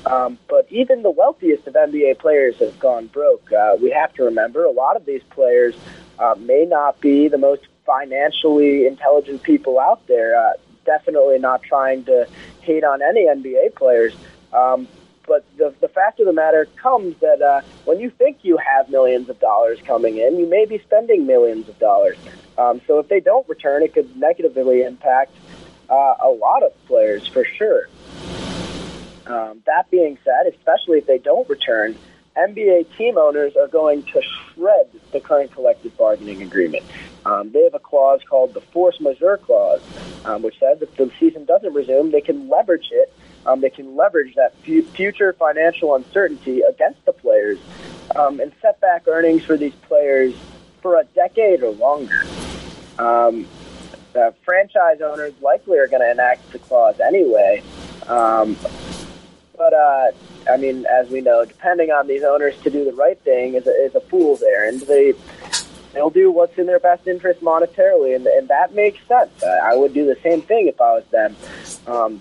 Um, 0.06 0.38
but 0.48 0.66
even 0.70 1.02
the 1.02 1.10
wealthiest 1.10 1.66
of 1.66 1.74
NBA 1.74 2.18
players 2.18 2.56
have 2.58 2.78
gone 2.78 3.06
broke. 3.06 3.50
Uh, 3.50 3.76
we 3.80 3.90
have 3.90 4.12
to 4.14 4.24
remember 4.24 4.64
a 4.64 4.70
lot 4.70 4.96
of 4.96 5.06
these 5.06 5.22
players 5.30 5.74
uh, 6.18 6.34
may 6.38 6.66
not 6.66 7.00
be 7.00 7.28
the 7.28 7.38
most 7.38 7.62
financially 7.86 8.86
intelligent 8.86 9.42
people 9.42 9.80
out 9.80 10.06
there. 10.06 10.36
Uh, 10.36 10.52
definitely 10.84 11.38
not 11.38 11.62
trying 11.62 12.04
to 12.04 12.28
hate 12.60 12.84
on 12.84 13.00
any 13.00 13.26
NBA 13.26 13.74
players. 13.74 14.14
Um, 14.52 14.86
but 15.26 15.44
the, 15.56 15.74
the 15.80 15.88
fact 15.88 16.20
of 16.20 16.26
the 16.26 16.32
matter 16.32 16.66
comes 16.76 17.16
that 17.20 17.40
uh, 17.42 17.60
when 17.84 18.00
you 18.00 18.10
think 18.10 18.38
you 18.42 18.56
have 18.56 18.88
millions 18.88 19.28
of 19.28 19.38
dollars 19.40 19.80
coming 19.86 20.18
in, 20.18 20.38
you 20.38 20.46
may 20.46 20.66
be 20.66 20.78
spending 20.78 21.26
millions 21.26 21.68
of 21.68 21.78
dollars. 21.78 22.16
Um, 22.56 22.80
so 22.86 22.98
if 22.98 23.08
they 23.08 23.20
don't 23.20 23.48
return, 23.48 23.82
it 23.82 23.94
could 23.94 24.16
negatively 24.16 24.82
impact 24.82 25.32
uh, 25.88 26.14
a 26.22 26.28
lot 26.28 26.62
of 26.62 26.72
players 26.86 27.26
for 27.26 27.44
sure. 27.44 27.88
Um, 29.26 29.62
that 29.66 29.90
being 29.90 30.18
said, 30.24 30.46
especially 30.54 30.98
if 30.98 31.06
they 31.06 31.18
don't 31.18 31.48
return, 31.48 31.96
NBA 32.36 32.96
team 32.96 33.16
owners 33.16 33.56
are 33.56 33.68
going 33.68 34.02
to 34.02 34.20
shred 34.22 34.88
the 35.12 35.20
current 35.20 35.52
collective 35.52 35.96
bargaining 35.96 36.42
agreement. 36.42 36.84
Um, 37.24 37.52
they 37.52 37.62
have 37.64 37.74
a 37.74 37.78
clause 37.78 38.20
called 38.28 38.54
the 38.54 38.60
force 38.60 39.00
majeure 39.00 39.38
clause, 39.38 39.80
um, 40.24 40.42
which 40.42 40.58
says 40.58 40.82
if 40.82 40.94
the 40.96 41.10
season 41.18 41.44
doesn't 41.44 41.72
resume, 41.72 42.10
they 42.10 42.20
can 42.20 42.48
leverage 42.48 42.88
it 42.90 43.12
um, 43.46 43.60
they 43.60 43.70
can 43.70 43.96
leverage 43.96 44.34
that 44.34 44.54
future 44.56 45.32
financial 45.34 45.94
uncertainty 45.94 46.62
against 46.62 47.04
the 47.04 47.12
players 47.12 47.58
um, 48.16 48.40
and 48.40 48.52
set 48.60 48.80
back 48.80 49.06
earnings 49.06 49.44
for 49.44 49.56
these 49.56 49.74
players 49.74 50.34
for 50.80 50.98
a 50.98 51.04
decade 51.14 51.62
or 51.62 51.72
longer. 51.72 52.22
Um, 52.98 53.46
franchise 54.44 55.00
owners 55.00 55.34
likely 55.40 55.78
are 55.78 55.88
going 55.88 56.02
to 56.02 56.10
enact 56.10 56.52
the 56.52 56.58
clause 56.58 57.00
anyway. 57.00 57.62
Um, 58.06 58.56
but, 59.56 59.72
uh, 59.72 60.12
I 60.48 60.56
mean, 60.56 60.86
as 60.86 61.08
we 61.08 61.20
know, 61.20 61.44
depending 61.44 61.90
on 61.90 62.06
these 62.06 62.22
owners 62.22 62.56
to 62.62 62.70
do 62.70 62.84
the 62.84 62.92
right 62.92 63.18
thing 63.20 63.54
is 63.54 63.66
a, 63.66 63.70
is 63.70 63.94
a 63.94 64.00
fool's 64.00 64.42
errand. 64.42 64.82
They, 64.82 65.14
they'll 65.92 66.10
do 66.10 66.30
what's 66.30 66.58
in 66.58 66.66
their 66.66 66.80
best 66.80 67.06
interest 67.06 67.40
monetarily, 67.40 68.14
and, 68.14 68.26
and 68.26 68.48
that 68.48 68.74
makes 68.74 69.04
sense. 69.06 69.30
I, 69.42 69.72
I 69.72 69.76
would 69.76 69.94
do 69.94 70.04
the 70.04 70.16
same 70.22 70.42
thing 70.42 70.68
if 70.68 70.80
I 70.80 70.92
was 70.94 71.04
them. 71.06 71.36
Um, 71.86 72.20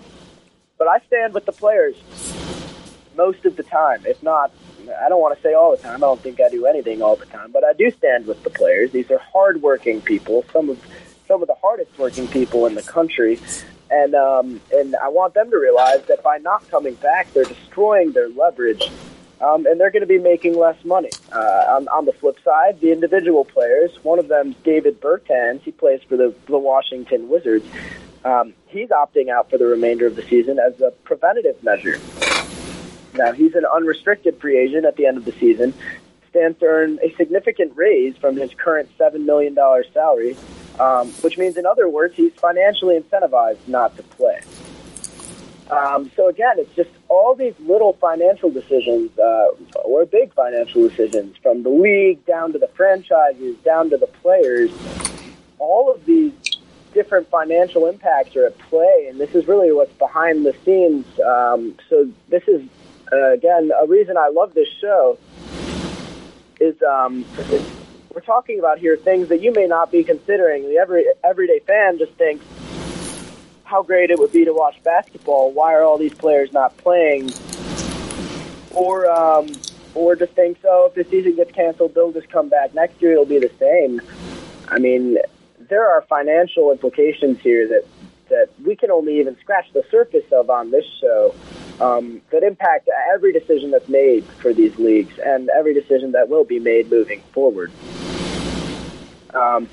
but 0.78 0.88
I 0.88 0.98
stand 1.06 1.34
with 1.34 1.44
the 1.44 1.52
players 1.52 1.96
most 3.16 3.44
of 3.44 3.56
the 3.56 3.62
time. 3.62 4.04
If 4.06 4.22
not, 4.22 4.52
I 5.04 5.08
don't 5.08 5.20
want 5.20 5.36
to 5.36 5.42
say 5.42 5.54
all 5.54 5.70
the 5.76 5.82
time. 5.82 5.96
I 5.96 6.06
don't 6.06 6.20
think 6.20 6.40
I 6.40 6.48
do 6.48 6.66
anything 6.66 7.02
all 7.02 7.16
the 7.16 7.26
time, 7.26 7.52
but 7.52 7.64
I 7.64 7.72
do 7.72 7.90
stand 7.90 8.26
with 8.26 8.42
the 8.42 8.50
players. 8.50 8.90
These 8.92 9.10
are 9.10 9.18
hardworking 9.18 10.00
people, 10.00 10.44
some 10.52 10.68
of 10.68 10.80
some 11.26 11.40
of 11.40 11.48
the 11.48 11.54
hardest 11.54 11.96
working 11.98 12.28
people 12.28 12.66
in 12.66 12.74
the 12.74 12.82
country, 12.82 13.40
and 13.90 14.14
um, 14.14 14.60
and 14.72 14.94
I 14.96 15.08
want 15.08 15.34
them 15.34 15.50
to 15.50 15.58
realize 15.58 16.02
that 16.06 16.22
by 16.22 16.38
not 16.38 16.68
coming 16.70 16.94
back, 16.94 17.32
they're 17.32 17.44
destroying 17.44 18.12
their 18.12 18.28
leverage. 18.28 18.90
Um, 19.40 19.66
and 19.66 19.78
they're 19.78 19.90
going 19.90 20.00
to 20.00 20.06
be 20.06 20.20
making 20.20 20.56
less 20.56 20.82
money. 20.84 21.10
Uh, 21.30 21.76
on, 21.76 21.88
on 21.88 22.06
the 22.06 22.12
flip 22.12 22.38
side, 22.44 22.80
the 22.80 22.92
individual 22.92 23.44
players, 23.44 23.90
one 24.02 24.18
of 24.18 24.28
them, 24.28 24.54
David 24.64 25.00
Bertans, 25.00 25.60
he 25.62 25.72
plays 25.72 26.00
for 26.08 26.16
the, 26.16 26.34
the 26.46 26.56
Washington 26.56 27.28
Wizards. 27.28 27.66
Um, 28.24 28.54
he's 28.66 28.88
opting 28.88 29.28
out 29.28 29.50
for 29.50 29.58
the 29.58 29.66
remainder 29.66 30.06
of 30.06 30.16
the 30.16 30.22
season 30.22 30.58
as 30.58 30.80
a 30.80 30.90
preventative 31.04 31.62
measure. 31.62 32.00
Now, 33.14 33.32
he's 33.32 33.54
an 33.54 33.64
unrestricted 33.64 34.40
free 34.40 34.58
agent 34.58 34.86
at 34.86 34.96
the 34.96 35.06
end 35.06 35.18
of 35.18 35.24
the 35.24 35.32
season, 35.32 35.74
stands 36.30 36.58
to 36.60 36.66
earn 36.66 36.98
a 37.02 37.14
significant 37.14 37.72
raise 37.76 38.16
from 38.16 38.36
his 38.36 38.52
current 38.54 38.90
$7 38.98 39.24
million 39.24 39.54
salary, 39.92 40.36
um, 40.80 41.10
which 41.20 41.38
means, 41.38 41.56
in 41.56 41.66
other 41.66 41.88
words, 41.88 42.16
he's 42.16 42.32
financially 42.34 42.98
incentivized 42.98 43.68
not 43.68 43.96
to 43.96 44.02
play. 44.02 44.40
Um, 45.70 46.10
so 46.14 46.28
again, 46.28 46.56
it's 46.58 46.74
just 46.74 46.90
all 47.08 47.34
these 47.34 47.54
little 47.60 47.94
financial 47.94 48.50
decisions, 48.50 49.16
uh, 49.18 49.46
or 49.82 50.04
big 50.04 50.34
financial 50.34 50.88
decisions, 50.88 51.36
from 51.38 51.62
the 51.62 51.70
league 51.70 52.24
down 52.26 52.52
to 52.52 52.58
the 52.58 52.68
franchises, 52.68 53.56
down 53.64 53.90
to 53.90 53.96
the 53.96 54.06
players. 54.06 54.70
All 55.58 55.90
of 55.92 56.04
these 56.04 56.32
different 56.94 57.28
financial 57.28 57.86
impacts 57.86 58.36
are 58.36 58.46
at 58.46 58.58
play, 58.58 59.08
and 59.10 59.20
this 59.20 59.34
is 59.34 59.46
really 59.46 59.72
what's 59.72 59.92
behind 59.94 60.46
the 60.46 60.54
scenes. 60.64 61.06
Um, 61.20 61.76
so 61.90 62.08
this 62.28 62.44
is 62.48 62.62
uh, 63.12 63.32
again 63.32 63.70
a 63.78 63.86
reason 63.86 64.16
I 64.16 64.28
love 64.28 64.54
this 64.54 64.68
show. 64.80 65.18
Is 66.60 66.80
um, 66.82 67.24
we're 68.14 68.20
talking 68.20 68.58
about 68.60 68.78
here 68.78 68.96
things 68.96 69.28
that 69.28 69.42
you 69.42 69.52
may 69.52 69.66
not 69.66 69.90
be 69.90 70.04
considering. 70.04 70.62
The 70.62 70.78
every 70.78 71.04
everyday 71.22 71.58
fan 71.58 71.98
just 71.98 72.12
thinks 72.12 72.44
how 73.64 73.82
great 73.82 74.10
it 74.10 74.18
would 74.18 74.32
be 74.32 74.44
to 74.44 74.52
watch 74.52 74.82
basketball. 74.84 75.52
Why 75.52 75.74
are 75.74 75.82
all 75.82 75.98
these 75.98 76.14
players 76.14 76.52
not 76.52 76.76
playing? 76.78 77.30
Or 78.70 79.10
um, 79.10 79.48
or 79.94 80.16
just 80.16 80.32
think 80.32 80.58
so. 80.62 80.86
If 80.86 80.94
the 80.94 81.04
season 81.10 81.36
gets 81.36 81.52
canceled, 81.52 81.94
they'll 81.94 82.12
just 82.12 82.28
come 82.30 82.48
back 82.48 82.74
next 82.74 83.02
year. 83.02 83.12
It'll 83.12 83.26
be 83.26 83.38
the 83.38 83.50
same. 83.58 84.00
I 84.68 84.78
mean, 84.78 85.18
there 85.74 85.90
are 85.90 86.02
financial 86.02 86.70
implications 86.70 87.40
here 87.40 87.66
that 87.66 87.84
that 88.28 88.48
we 88.64 88.76
can 88.76 88.92
only 88.92 89.18
even 89.18 89.36
scratch 89.40 89.66
the 89.72 89.82
surface 89.90 90.24
of 90.30 90.48
on 90.48 90.70
this 90.70 90.84
show 91.00 91.34
um, 91.80 92.22
that 92.30 92.44
impact 92.44 92.88
every 93.12 93.32
decision 93.32 93.72
that's 93.72 93.88
made 93.88 94.24
for 94.24 94.54
these 94.54 94.78
leagues 94.78 95.18
and 95.18 95.50
every 95.50 95.74
decision 95.74 96.12
that 96.12 96.28
will 96.28 96.44
be 96.44 96.60
made 96.60 96.88
moving 96.90 97.20
forward. 97.32 97.72
Um, 99.34 99.68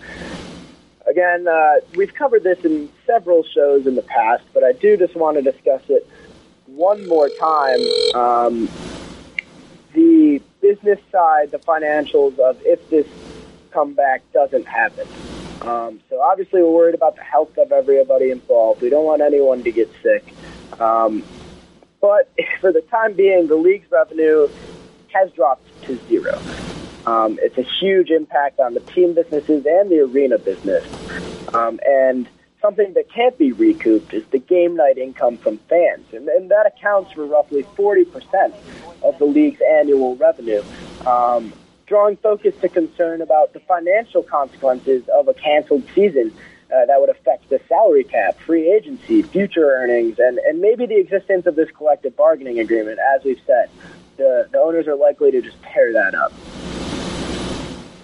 again, 1.05 1.47
uh, 1.47 1.75
we've 1.95 2.13
covered 2.15 2.43
this 2.43 2.59
in 2.65 2.89
several 3.05 3.43
shows 3.43 3.85
in 3.85 3.93
the 3.93 4.01
past, 4.01 4.43
but 4.55 4.63
I 4.63 4.71
do 4.73 4.97
just 4.97 5.15
want 5.15 5.37
to 5.37 5.43
discuss 5.43 5.83
it 5.87 6.09
one 6.65 7.07
more 7.07 7.29
time. 7.29 7.79
Um, 8.15 8.67
the 9.93 10.41
business 10.61 10.99
side, 11.11 11.51
the 11.51 11.59
financials 11.59 12.39
of 12.39 12.59
if 12.65 12.89
this 12.89 13.07
comeback 13.71 14.23
doesn't 14.33 14.65
happen. 14.65 15.07
Um, 15.61 15.99
so 16.09 16.21
obviously, 16.21 16.61
we're 16.61 16.71
worried 16.71 16.95
about 16.95 17.15
the 17.15 17.23
health 17.23 17.57
of 17.57 17.71
everybody 17.71 18.31
involved. 18.31 18.81
We 18.81 18.89
don't 18.89 19.05
want 19.05 19.21
anyone 19.21 19.63
to 19.63 19.71
get 19.71 19.89
sick. 20.01 20.33
Um, 20.79 21.23
but 21.99 22.31
for 22.61 22.71
the 22.71 22.81
time 22.81 23.13
being, 23.13 23.47
the 23.47 23.55
league's 23.55 23.89
revenue 23.91 24.47
has 25.13 25.31
dropped 25.31 25.67
to 25.83 25.99
zero. 26.07 26.41
Um, 27.05 27.39
it's 27.41 27.57
a 27.57 27.63
huge 27.63 28.09
impact 28.09 28.59
on 28.59 28.73
the 28.73 28.79
team 28.79 29.13
businesses 29.13 29.65
and 29.65 29.89
the 29.89 30.01
arena 30.01 30.37
business. 30.37 30.85
Um, 31.53 31.79
and 31.85 32.27
something 32.61 32.93
that 32.93 33.09
can't 33.11 33.37
be 33.37 33.51
recouped 33.51 34.13
is 34.13 34.23
the 34.27 34.39
game 34.39 34.75
night 34.75 34.97
income 34.97 35.37
from 35.37 35.57
fans, 35.57 36.05
and, 36.13 36.27
and 36.29 36.51
that 36.51 36.67
accounts 36.67 37.11
for 37.11 37.25
roughly 37.25 37.63
40% 37.63 38.53
of 39.03 39.17
the 39.17 39.25
league's 39.25 39.61
annual 39.61 40.15
revenue. 40.15 40.63
Um, 41.05 41.51
drawing 41.91 42.15
focus 42.15 42.55
to 42.61 42.69
concern 42.69 43.21
about 43.21 43.51
the 43.51 43.59
financial 43.59 44.23
consequences 44.23 45.03
of 45.09 45.27
a 45.27 45.33
canceled 45.33 45.83
season 45.93 46.31
uh, 46.73 46.85
that 46.85 47.01
would 47.01 47.09
affect 47.09 47.49
the 47.49 47.59
salary 47.67 48.05
cap, 48.05 48.39
free 48.39 48.71
agency, 48.71 49.21
future 49.21 49.73
earnings, 49.73 50.17
and, 50.17 50.37
and 50.37 50.61
maybe 50.61 50.85
the 50.85 50.97
existence 50.97 51.45
of 51.45 51.57
this 51.57 51.69
collective 51.71 52.15
bargaining 52.15 52.59
agreement. 52.59 52.97
As 53.13 53.25
we've 53.25 53.41
said, 53.45 53.69
the, 54.15 54.47
the 54.53 54.57
owners 54.57 54.87
are 54.87 54.95
likely 54.95 55.31
to 55.31 55.41
just 55.41 55.61
tear 55.63 55.91
that 55.91 56.15
up. 56.15 56.31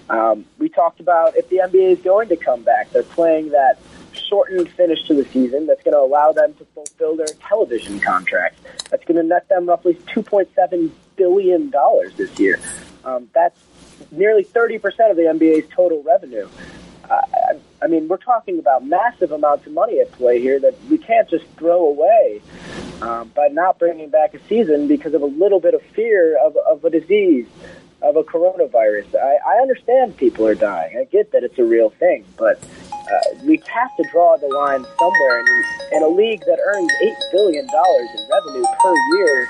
Um, 0.09 0.43
we 0.57 0.67
talked 0.67 0.99
about 0.99 1.37
if 1.37 1.47
the 1.47 1.61
NBA 1.63 1.93
is 1.93 1.99
going 1.99 2.27
to 2.27 2.35
come 2.35 2.63
back, 2.63 2.91
they're 2.91 3.03
playing 3.03 3.51
that 3.51 3.79
shortened 4.11 4.69
finish 4.71 5.01
to 5.07 5.13
the 5.13 5.23
season 5.31 5.65
that's 5.65 5.83
going 5.83 5.93
to 5.93 6.01
allow 6.01 6.33
them 6.33 6.53
to 6.55 6.65
fulfill 6.73 7.15
their 7.15 7.27
television 7.47 8.01
contracts. 8.01 8.59
That's 8.89 9.05
going 9.05 9.15
to 9.15 9.23
net 9.23 9.47
them 9.47 9.65
roughly 9.65 9.93
$2.7 9.93 10.91
billion 11.15 11.71
this 12.17 12.37
year. 12.37 12.59
Um, 13.05 13.29
that's 13.33 13.57
nearly 14.11 14.43
30% 14.43 14.83
of 15.09 15.17
the 15.17 15.23
NBA's 15.23 15.67
total 15.73 16.03
revenue. 16.03 16.47
Uh, 17.09 17.21
I 17.81 17.87
mean, 17.87 18.07
we're 18.07 18.17
talking 18.17 18.59
about 18.59 18.85
massive 18.85 19.31
amounts 19.31 19.67
of 19.67 19.73
money 19.73 19.99
at 19.99 20.11
play 20.13 20.41
here 20.41 20.59
that 20.59 20.75
we 20.89 20.97
can't 20.97 21.29
just 21.29 21.45
throw 21.57 21.87
away 21.87 22.41
um, 23.01 23.29
by 23.35 23.47
not 23.49 23.77
bringing 23.77 24.09
back 24.09 24.33
a 24.33 24.39
season 24.47 24.87
because 24.87 25.13
of 25.13 25.21
a 25.21 25.27
little 25.27 25.59
bit 25.59 25.73
of 25.73 25.81
fear 25.81 26.37
of, 26.43 26.57
of 26.69 26.83
a 26.83 26.89
disease, 26.89 27.45
of 28.01 28.15
a 28.15 28.23
coronavirus. 28.23 29.15
I, 29.15 29.37
I 29.47 29.61
understand 29.61 30.17
people 30.17 30.47
are 30.47 30.55
dying. 30.55 30.97
I 30.97 31.03
get 31.05 31.31
that 31.31 31.43
it's 31.43 31.59
a 31.59 31.63
real 31.63 31.91
thing, 31.91 32.25
but 32.35 32.61
uh, 32.91 33.45
we 33.45 33.61
have 33.67 33.95
to 33.97 34.03
draw 34.11 34.37
the 34.37 34.47
line 34.47 34.85
somewhere. 34.99 35.39
In, 35.39 35.97
in 35.97 36.03
a 36.03 36.09
league 36.09 36.41
that 36.41 36.59
earns 36.59 36.91
$8 37.01 37.31
billion 37.31 37.65
in 37.65 38.29
revenue 38.33 38.65
per 38.81 38.95
year, 39.17 39.49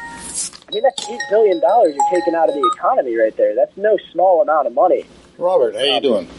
I 0.68 0.74
mean, 0.74 0.84
that's 0.84 1.06
$8 1.06 1.18
billion 1.30 1.62
you're 1.62 2.10
taking 2.12 2.36
out 2.36 2.50
of 2.50 2.56
the 2.56 2.72
economy 2.76 3.16
right 3.16 3.36
there. 3.38 3.56
That's 3.56 3.76
no 3.78 3.98
small 4.12 4.42
amount 4.42 4.68
of 4.68 4.74
money. 4.74 5.06
Robert, 5.38 5.76
how 5.76 5.82
you 5.82 5.94
um, 5.94 6.02
doing? 6.02 6.30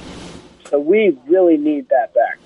So 0.68 0.78
we 0.78 1.16
really 1.26 1.56
need 1.56 1.88
that 1.88 2.12
back. 2.12 2.38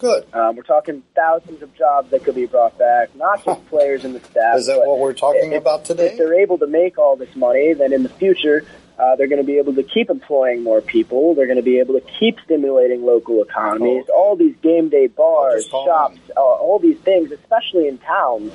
Good. 0.00 0.26
Um, 0.34 0.56
we're 0.56 0.64
talking 0.64 1.04
thousands 1.14 1.62
of 1.62 1.72
jobs 1.76 2.10
that 2.10 2.24
could 2.24 2.34
be 2.34 2.46
brought 2.46 2.76
back, 2.76 3.14
not 3.14 3.44
just 3.44 3.64
players 3.68 4.04
and 4.04 4.16
the 4.16 4.20
staff. 4.28 4.56
Is 4.56 4.66
that 4.66 4.80
what 4.84 4.98
we're 4.98 5.12
talking 5.12 5.52
if, 5.52 5.60
about 5.60 5.84
today? 5.84 6.08
If 6.08 6.18
they're 6.18 6.40
able 6.40 6.58
to 6.58 6.66
make 6.66 6.98
all 6.98 7.14
this 7.14 7.36
money, 7.36 7.74
then 7.74 7.92
in 7.92 8.02
the 8.02 8.08
future, 8.08 8.66
uh, 9.02 9.16
they're 9.16 9.26
going 9.26 9.40
to 9.40 9.46
be 9.46 9.58
able 9.58 9.74
to 9.74 9.82
keep 9.82 10.10
employing 10.10 10.62
more 10.62 10.80
people. 10.80 11.34
They're 11.34 11.46
going 11.46 11.56
to 11.56 11.62
be 11.62 11.80
able 11.80 11.94
to 11.94 12.06
keep 12.20 12.38
stimulating 12.44 13.04
local 13.04 13.42
economies. 13.42 14.04
Oh, 14.08 14.16
All 14.16 14.36
these 14.36 14.54
game 14.62 14.90
day 14.90 15.08
bars, 15.08 15.66
shops, 15.66 16.18
uh, 16.36 16.40
all 16.40 16.78
these 16.78 16.98
things, 16.98 17.32
especially 17.32 17.88
in 17.88 17.98
towns 17.98 18.52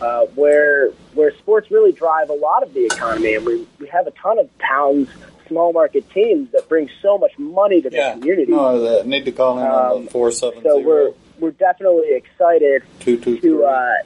uh, 0.00 0.26
where 0.34 0.90
where 1.14 1.32
sports 1.36 1.70
really 1.70 1.92
drive 1.92 2.30
a 2.30 2.34
lot 2.34 2.62
of 2.62 2.72
the 2.72 2.86
economy, 2.86 3.34
and 3.34 3.44
we 3.44 3.66
we 3.78 3.86
have 3.88 4.06
a 4.06 4.10
ton 4.12 4.38
of 4.38 4.48
towns 4.58 5.08
small 5.48 5.74
market 5.74 6.08
teams 6.10 6.50
that 6.52 6.66
bring 6.68 6.88
so 7.02 7.18
much 7.18 7.38
money 7.38 7.82
to 7.82 7.90
yeah. 7.92 8.14
the 8.14 8.20
community. 8.20 8.52
No, 8.52 9.00
I 9.00 9.02
need 9.02 9.26
to 9.26 9.32
call 9.32 9.58
in 9.58 9.66
um, 9.66 9.72
on 9.72 10.04
the 10.06 10.10
four 10.10 10.30
seven 10.30 10.62
So 10.62 10.80
we're 10.80 11.12
we're 11.38 11.50
definitely 11.50 12.14
excited 12.14 12.82
two, 13.00 13.18
two, 13.18 13.38
to 13.40 13.64
uh, 13.64 13.96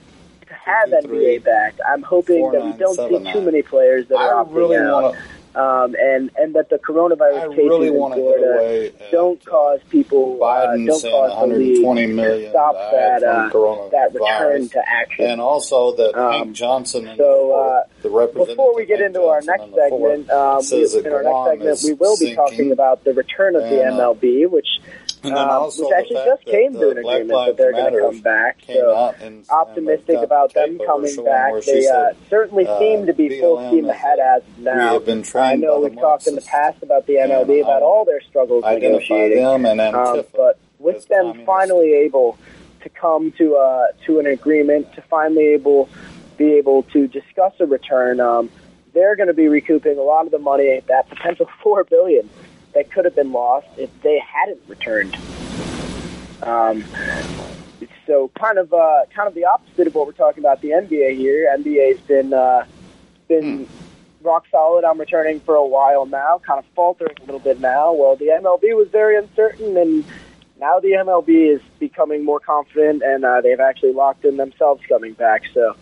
to 0.47 0.55
have 0.55 0.91
two, 1.03 1.09
NBA 1.09 1.45
back. 1.45 1.75
I'm 1.87 2.03
hoping 2.03 2.41
four, 2.41 2.53
that 2.53 2.65
we 2.65 2.73
don't 2.73 2.97
see 2.97 3.19
nine. 3.19 3.33
too 3.33 3.43
many 3.43 3.63
players 3.63 4.09
that 4.09 4.17
I 4.17 4.29
are 4.29 4.45
opting 4.45 4.55
really 4.55 4.77
out. 4.77 5.03
Wanna, 5.03 5.19
um, 5.55 5.95
and 5.99 6.31
and 6.37 6.55
that 6.55 6.69
the 6.69 6.79
coronavirus 6.79 7.43
I 7.43 7.49
cases 7.49 7.59
really 7.59 7.89
in 7.89 7.95
Florida 7.95 8.93
don't 9.11 9.45
cause 9.45 9.81
people 9.89 10.43
uh, 10.43 10.77
don't 10.77 10.87
cause 10.87 11.49
the 11.49 11.55
league 11.55 12.17
to 12.17 12.51
stop 12.51 12.75
that 12.93 13.23
uh, 13.23 13.49
that 13.91 14.11
return 14.15 14.69
to 14.69 14.83
action. 14.89 15.25
And 15.27 15.41
also 15.41 15.95
that 15.97 16.19
um, 16.19 16.55
Johnson 16.55 17.09
and 17.09 17.19
so, 17.19 17.53
uh, 17.53 17.87
the 18.03 18.11
representative 18.11 18.57
before 18.57 18.77
we 18.77 18.87
get 18.87 19.01
into 19.01 19.23
our 19.23 19.41
next 19.43 19.75
segment, 19.75 20.31
um, 20.31 20.63
we, 20.71 20.83
in 20.83 21.13
our 21.13 21.23
next 21.23 21.51
segment 21.51 21.81
we 21.85 21.93
will 21.95 22.17
be 22.19 22.35
talking 22.35 22.73
about 22.73 23.05
the 23.05 23.15
return 23.15 23.57
of 23.57 23.63
the 23.63 23.83
uh, 23.83 23.93
MLB, 23.93 24.49
which 24.51 24.81
and 25.23 25.37
then 25.37 25.43
um, 25.43 25.51
also 25.51 25.85
which 25.85 25.95
actually 25.95 26.25
just 26.25 26.45
came 26.45 26.73
to 26.75 26.91
an 26.91 26.99
agreement 26.99 27.29
that 27.29 27.57
they're 27.57 27.73
going 27.73 27.93
to 27.93 28.01
come 28.01 28.21
back. 28.21 28.59
So 28.67 29.15
and, 29.21 29.45
optimistic 29.51 30.17
and 30.17 30.25
about 30.25 30.55
them 30.55 30.79
coming 30.85 31.25
back. 31.25 31.53
They 31.65 31.89
uh, 31.89 32.13
certainly 32.31 32.67
uh, 32.67 32.79
seem 32.79 33.07
to 33.07 33.13
be 33.13 33.29
BLM 33.29 33.41
full 33.41 33.69
steam 33.69 33.89
ahead 33.89 34.19
as 34.19 34.43
of 34.43 34.59
now. 34.59 34.95
have 34.95 35.07
been 35.07 35.25
I 35.35 35.57
know 35.57 35.81
we've 35.81 35.95
talked 35.95 36.27
in 36.27 36.35
the 36.35 36.43
past 36.43 36.83
about 36.83 37.07
the 37.07 37.15
MLB 37.15 37.63
about 37.63 37.83
all 37.83 38.05
their 38.05 38.21
struggles 38.21 38.65
negotiating. 38.65 39.43
them 39.43 39.67
and 39.67 39.81
um, 39.81 40.25
but 40.35 40.59
with 40.79 41.07
them 41.09 41.45
finally 41.45 41.93
able 41.93 42.39
to 42.83 42.89
come 42.89 43.33
to 43.33 43.57
uh, 43.57 43.87
to 44.07 44.19
an 44.19 44.27
agreement, 44.27 44.93
to 44.95 45.03
finally 45.03 45.49
able 45.49 45.89
be 46.37 46.53
able 46.55 46.85
to 46.85 47.09
discuss 47.09 47.53
a 47.59 47.67
return, 47.67 48.21
um, 48.21 48.49
they're 48.95 49.17
going 49.17 49.27
to 49.27 49.35
be 49.35 49.49
recouping 49.49 49.99
a 49.99 50.03
lot 50.03 50.25
of 50.25 50.31
the 50.31 50.39
money, 50.39 50.81
that 50.89 51.09
potential 51.09 51.49
four 51.63 51.85
billion 51.85 52.29
that 52.75 52.91
could 52.91 53.05
have 53.05 53.15
been 53.15 53.33
lost 53.33 53.67
if 53.77 53.91
they 54.03 54.19
hadn't 54.19 54.61
returned. 54.69 55.17
Um, 56.43 56.85
so 58.09 58.31
kind 58.41 58.59
of 58.59 58.73
uh, 58.73 59.05
kind 59.15 59.29
of 59.29 59.35
the 59.35 59.45
opposite 59.45 59.87
of 59.87 59.95
what 59.95 60.07
we're 60.07 60.13
talking 60.13 60.43
about 60.43 60.61
the 60.63 60.71
NBA 60.71 61.17
here. 61.17 61.55
NBA's 61.57 62.01
been 62.01 62.33
uh, 62.33 62.65
been 63.29 63.69
rock 64.23 64.45
solid 64.51 64.85
on 64.85 64.99
returning 64.99 65.41
for 65.41 65.55
a 65.55 65.67
while 65.67 66.07
now, 66.07 66.41
kind 66.45 66.59
of 66.59 66.65
faltering 66.75 67.15
a 67.19 67.25
little 67.25 67.39
bit 67.39 67.61
now. 67.61 67.93
Well, 67.93 68.17
the 68.17 68.27
MLB 68.27 68.75
was 68.75 68.89
very 68.89 69.17
uncertain, 69.17 69.77
and 69.77 70.05
now 70.59 70.81
the 70.81 70.93
MLB 70.93 71.55
is 71.55 71.61
becoming 71.79 72.25
more 72.25 72.41
confident, 72.41 73.03
and 73.03 73.25
uh, 73.25 73.43
they've 73.43 73.61
actually 73.61 73.93
locked 73.93 74.25
in 74.25 74.39
themselves 74.39 74.83
coming 74.89 75.13
back. 75.13 75.43
So, 75.53 75.77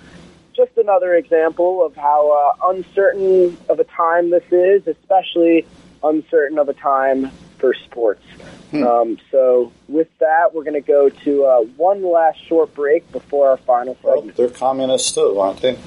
just 0.55 0.77
another 0.77 1.15
example 1.15 1.85
of 1.85 1.95
how 1.95 2.57
uh, 2.61 2.71
uncertain 2.71 3.57
of 3.69 3.79
a 3.79 3.85
time 3.85 4.31
this 4.31 4.45
is, 4.51 4.87
especially 4.87 5.65
uncertain 6.03 6.59
of 6.59 6.69
a 6.69 6.75
time 6.75 7.31
for 7.59 7.75
sports. 7.75 8.25
Hmm. 8.71 8.83
Um, 8.83 9.19
so, 9.31 9.73
with 9.89 10.09
that, 10.19 10.55
we're 10.55 10.65
going 10.65 10.75
to 10.75 10.81
go 10.81 11.09
to 11.09 11.45
uh, 11.45 11.61
one 11.77 12.03
last 12.03 12.45
short 12.47 12.75
break 12.75 13.11
before 13.13 13.51
our 13.51 13.57
final 13.57 13.97
Well, 14.03 14.23
they're 14.23 14.49
communists 14.49 15.13
too, 15.13 15.39
aren't 15.39 15.61
they? 15.61 15.79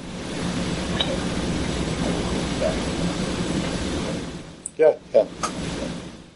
Yeah, 4.78 4.96
yeah. 5.14 5.26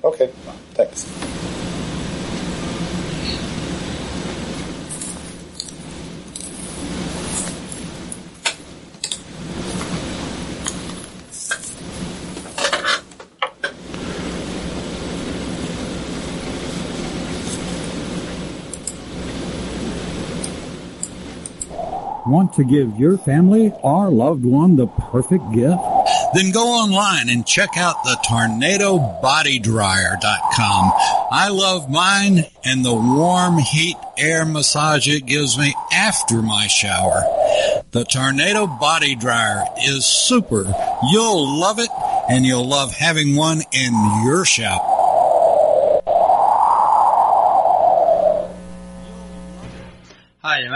Okay, 0.03 0.27
thanks. 0.73 1.52
Want 22.33 22.53
to 22.53 22.63
give 22.63 22.99
your 22.99 23.19
family 23.19 23.71
or 23.83 24.09
loved 24.09 24.43
one 24.43 24.75
the 24.75 24.87
perfect 24.87 25.43
gift? 25.53 25.77
Then 26.33 26.49
go 26.49 26.65
online 26.65 27.29
and 27.29 27.45
check 27.45 27.77
out 27.77 28.03
the 28.03 28.17
tornadobodydryer.com. 28.27 30.91
I 31.29 31.49
love 31.49 31.91
mine 31.91 32.45
and 32.63 32.83
the 32.83 32.95
warm 32.95 33.59
heat 33.59 33.97
air 34.17 34.45
massage 34.45 35.07
it 35.07 35.27
gives 35.27 35.59
me 35.59 35.75
after 35.93 36.41
my 36.41 36.65
shower. 36.65 37.21
The 37.91 38.03
Tornado 38.03 38.65
Body 38.65 39.13
Dryer 39.13 39.65
is 39.85 40.03
super. 40.03 40.63
You'll 41.11 41.59
love 41.59 41.77
it 41.77 41.91
and 42.27 42.47
you'll 42.47 42.67
love 42.67 42.93
having 42.93 43.35
one 43.35 43.61
in 43.71 43.93
your 44.25 44.43
shower. 44.43 44.92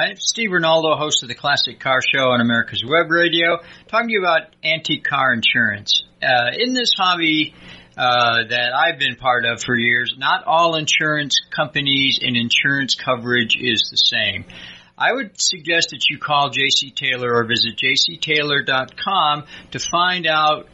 Name's 0.08 0.24
Steve 0.24 0.52
Ronaldo, 0.52 0.98
host 0.98 1.22
of 1.24 1.28
the 1.28 1.36
Classic 1.36 1.78
Car 1.82 2.00
Show 2.02 2.30
on 2.30 2.40
America's 2.40 2.82
Web 2.82 3.12
Radio, 3.12 3.58
talking 3.90 4.08
to 4.08 4.14
you 4.14 4.22
about 4.22 4.56
antique 4.64 5.04
car 5.04 5.34
insurance. 5.34 6.06
Uh, 6.24 6.52
in 6.58 6.74
this 6.74 6.92
hobby 6.98 7.54
uh, 7.98 8.48
that 8.50 8.72
I've 8.74 9.00
been 9.00 9.18
part 9.18 9.44
of 9.44 9.62
for 9.62 9.76
years, 9.76 10.16
not 10.18 10.46
all 10.46 10.76
insurance 10.76 11.42
companies 11.54 12.20
and 12.22 12.38
insurance 12.38 12.96
coverage 12.96 13.58
is 13.60 13.90
the 13.92 13.98
same. 13.98 14.46
I 14.98 15.12
would 15.12 15.32
suggest 15.42 15.90
that 15.90 16.10
you 16.10 16.20
call 16.20 16.52
JC 16.52 16.96
Taylor 16.96 17.36
or 17.36 17.44
visit 17.44 17.78
jctaylor.com 17.78 19.44
to 19.72 19.80
find 19.80 20.26
out 20.26 20.70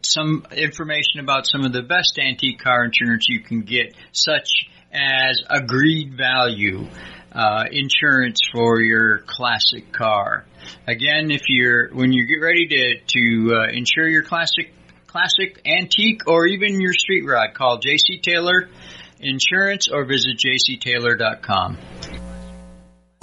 some 0.00 0.44
information 0.50 1.20
about 1.20 1.46
some 1.46 1.64
of 1.64 1.72
the 1.72 1.82
best 1.82 2.18
antique 2.18 2.58
car 2.58 2.84
insurance 2.84 3.28
you 3.28 3.44
can 3.44 3.60
get, 3.60 3.94
such 4.10 4.66
as 4.92 5.40
agreed 5.48 6.16
value 6.16 6.88
uh, 7.34 7.64
insurance 7.70 8.40
for 8.52 8.80
your 8.80 9.18
classic 9.18 9.92
car. 9.92 10.44
Again, 10.86 11.30
if 11.30 11.42
you're 11.48 11.88
when 11.92 12.12
you 12.12 12.26
get 12.26 12.44
ready 12.44 12.68
to 12.68 12.94
to 13.00 13.54
uh, 13.54 13.72
insure 13.72 14.08
your 14.08 14.22
classic 14.22 14.72
classic 15.06 15.60
antique 15.66 16.22
or 16.26 16.46
even 16.46 16.80
your 16.80 16.94
street 16.94 17.24
rod, 17.26 17.54
call 17.54 17.78
JC 17.78 18.22
Taylor 18.22 18.68
Insurance 19.20 19.88
or 19.88 20.04
visit 20.04 20.38
jctaylor.com. 20.38 21.78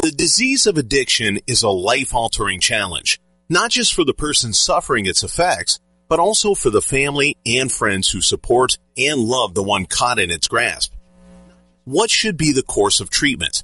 The 0.02 0.12
disease 0.12 0.66
of 0.66 0.78
addiction 0.78 1.40
is 1.46 1.64
a 1.64 1.70
life 1.70 2.16
altering 2.16 2.62
challenge, 2.62 3.20
not 3.50 3.70
just 3.70 3.94
for 3.94 4.06
the 4.06 4.14
person 4.14 4.54
suffering 4.54 5.06
its 5.06 5.24
effects, 5.24 5.80
but 6.08 6.20
also 6.20 6.56
for 6.56 6.70
the 6.70 6.82
family 6.82 7.38
and 7.46 7.72
friends 7.72 8.10
who 8.10 8.22
support 8.22 8.78
and 8.98 9.20
love 9.20 9.54
the 9.54 9.64
one 9.64 9.86
caught 9.86 10.20
in 10.20 10.32
its 10.32 10.48
grasp. 10.48 10.94
What 11.84 12.10
should 12.10 12.38
be 12.38 12.54
the 12.54 12.64
course 12.64 13.02
of 13.02 13.10
treatment? 13.10 13.64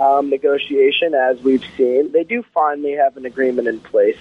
um, 0.00 0.30
negotiation, 0.30 1.14
as 1.14 1.40
we've 1.42 1.64
seen. 1.76 2.12
They 2.12 2.24
do 2.24 2.44
finally 2.54 2.92
have 2.92 3.16
an 3.16 3.26
agreement 3.26 3.68
in 3.68 3.80
place. 3.80 4.18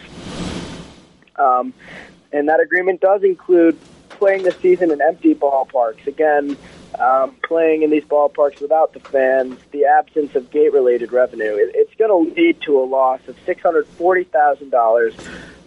Um, 1.36 1.74
and 2.32 2.50
that 2.50 2.60
agreement 2.60 3.02
does 3.02 3.24
include 3.24 3.78
playing 4.10 4.44
the 4.44 4.52
season 4.52 4.92
in 4.92 5.02
empty 5.02 5.36
ballparks. 5.36 6.08
Again, 6.08 6.58
um, 7.00 7.36
playing 7.44 7.84
in 7.84 7.90
these 7.90 8.04
ballparks 8.04 8.62
without 8.62 8.94
the 8.94 9.00
fans, 9.00 9.60
the 9.72 9.86
absence 9.86 10.36
of 10.36 10.50
gate-related 10.52 11.12
revenue, 11.12 11.56
it, 11.56 11.72
it's 11.76 11.94
going 11.96 12.10
to 12.10 12.34
lead 12.34 12.62
to 12.62 12.80
a 12.80 12.86
loss 12.86 13.20
of 13.28 13.36
six 13.46 13.62
hundred 13.62 13.88
forty 13.88 14.24
thousand 14.24 14.70
dollars 14.72 15.14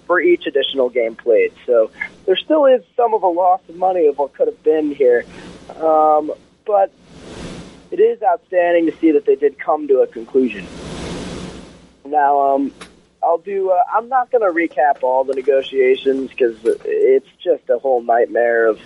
for 0.06 0.20
each 0.20 0.46
additional 0.46 0.88
game 0.88 1.14
played. 1.14 1.52
So 1.66 1.90
there 2.26 2.36
still 2.36 2.66
is 2.66 2.82
some 2.96 3.14
of 3.14 3.22
a 3.22 3.28
loss 3.28 3.60
of 3.68 3.76
money 3.76 4.06
of 4.06 4.18
what 4.18 4.34
could 4.34 4.48
have 4.48 4.62
been 4.62 4.92
here, 4.92 5.24
um, 5.76 6.32
but 6.66 6.92
it 7.90 8.00
is 8.00 8.22
outstanding 8.22 8.86
to 8.86 8.96
see 8.98 9.12
that 9.12 9.24
they 9.24 9.36
did 9.36 9.58
come 9.58 9.86
to 9.88 10.00
a 10.00 10.06
conclusion. 10.06 10.66
Now, 12.04 12.54
um, 12.54 12.72
I'll 13.22 13.38
do. 13.38 13.70
Uh, 13.70 13.82
I'm 13.94 14.08
not 14.08 14.32
going 14.32 14.42
to 14.42 14.48
recap 14.48 15.02
all 15.04 15.22
the 15.24 15.34
negotiations 15.34 16.30
because 16.30 16.56
it's 16.64 17.28
just 17.42 17.68
a 17.68 17.78
whole 17.78 18.02
nightmare 18.02 18.66
of 18.66 18.80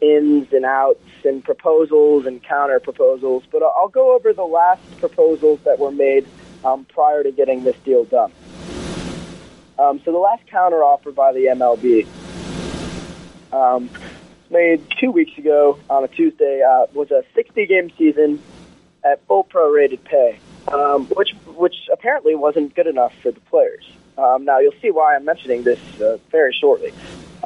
ins 0.00 0.52
and 0.52 0.64
outs 0.64 1.00
and 1.24 1.42
proposals 1.42 2.26
and 2.26 2.42
counter 2.42 2.80
proposals. 2.80 3.44
But 3.50 3.62
I'll 3.62 3.88
go 3.88 4.14
over 4.14 4.32
the 4.32 4.44
last 4.44 4.82
proposals 4.98 5.60
that 5.64 5.78
were 5.78 5.90
made 5.90 6.26
um, 6.64 6.84
prior 6.84 7.22
to 7.22 7.32
getting 7.32 7.64
this 7.64 7.76
deal 7.84 8.04
done. 8.04 8.32
Um, 9.78 10.00
so 10.04 10.12
the 10.12 10.18
last 10.18 10.46
counter 10.46 10.82
offer 10.82 11.12
by 11.12 11.32
the 11.32 11.46
MLB 11.46 12.06
um, 13.52 13.90
made 14.50 14.82
two 14.98 15.10
weeks 15.10 15.36
ago 15.38 15.78
on 15.90 16.04
a 16.04 16.08
Tuesday 16.08 16.62
uh, 16.62 16.86
was 16.94 17.10
a 17.10 17.24
60 17.34 17.66
game 17.66 17.90
season 17.98 18.42
at 19.04 19.24
full 19.26 19.44
prorated 19.44 20.02
pay, 20.04 20.38
um, 20.68 21.06
which 21.08 21.32
which 21.46 21.88
apparently 21.92 22.34
wasn't 22.34 22.74
good 22.74 22.86
enough 22.86 23.14
for 23.22 23.30
the 23.30 23.40
players. 23.40 23.84
Um, 24.18 24.44
now 24.44 24.58
you'll 24.58 24.80
see 24.80 24.90
why 24.90 25.14
I'm 25.14 25.24
mentioning 25.24 25.62
this 25.62 25.78
uh, 26.00 26.18
very 26.30 26.52
shortly. 26.54 26.92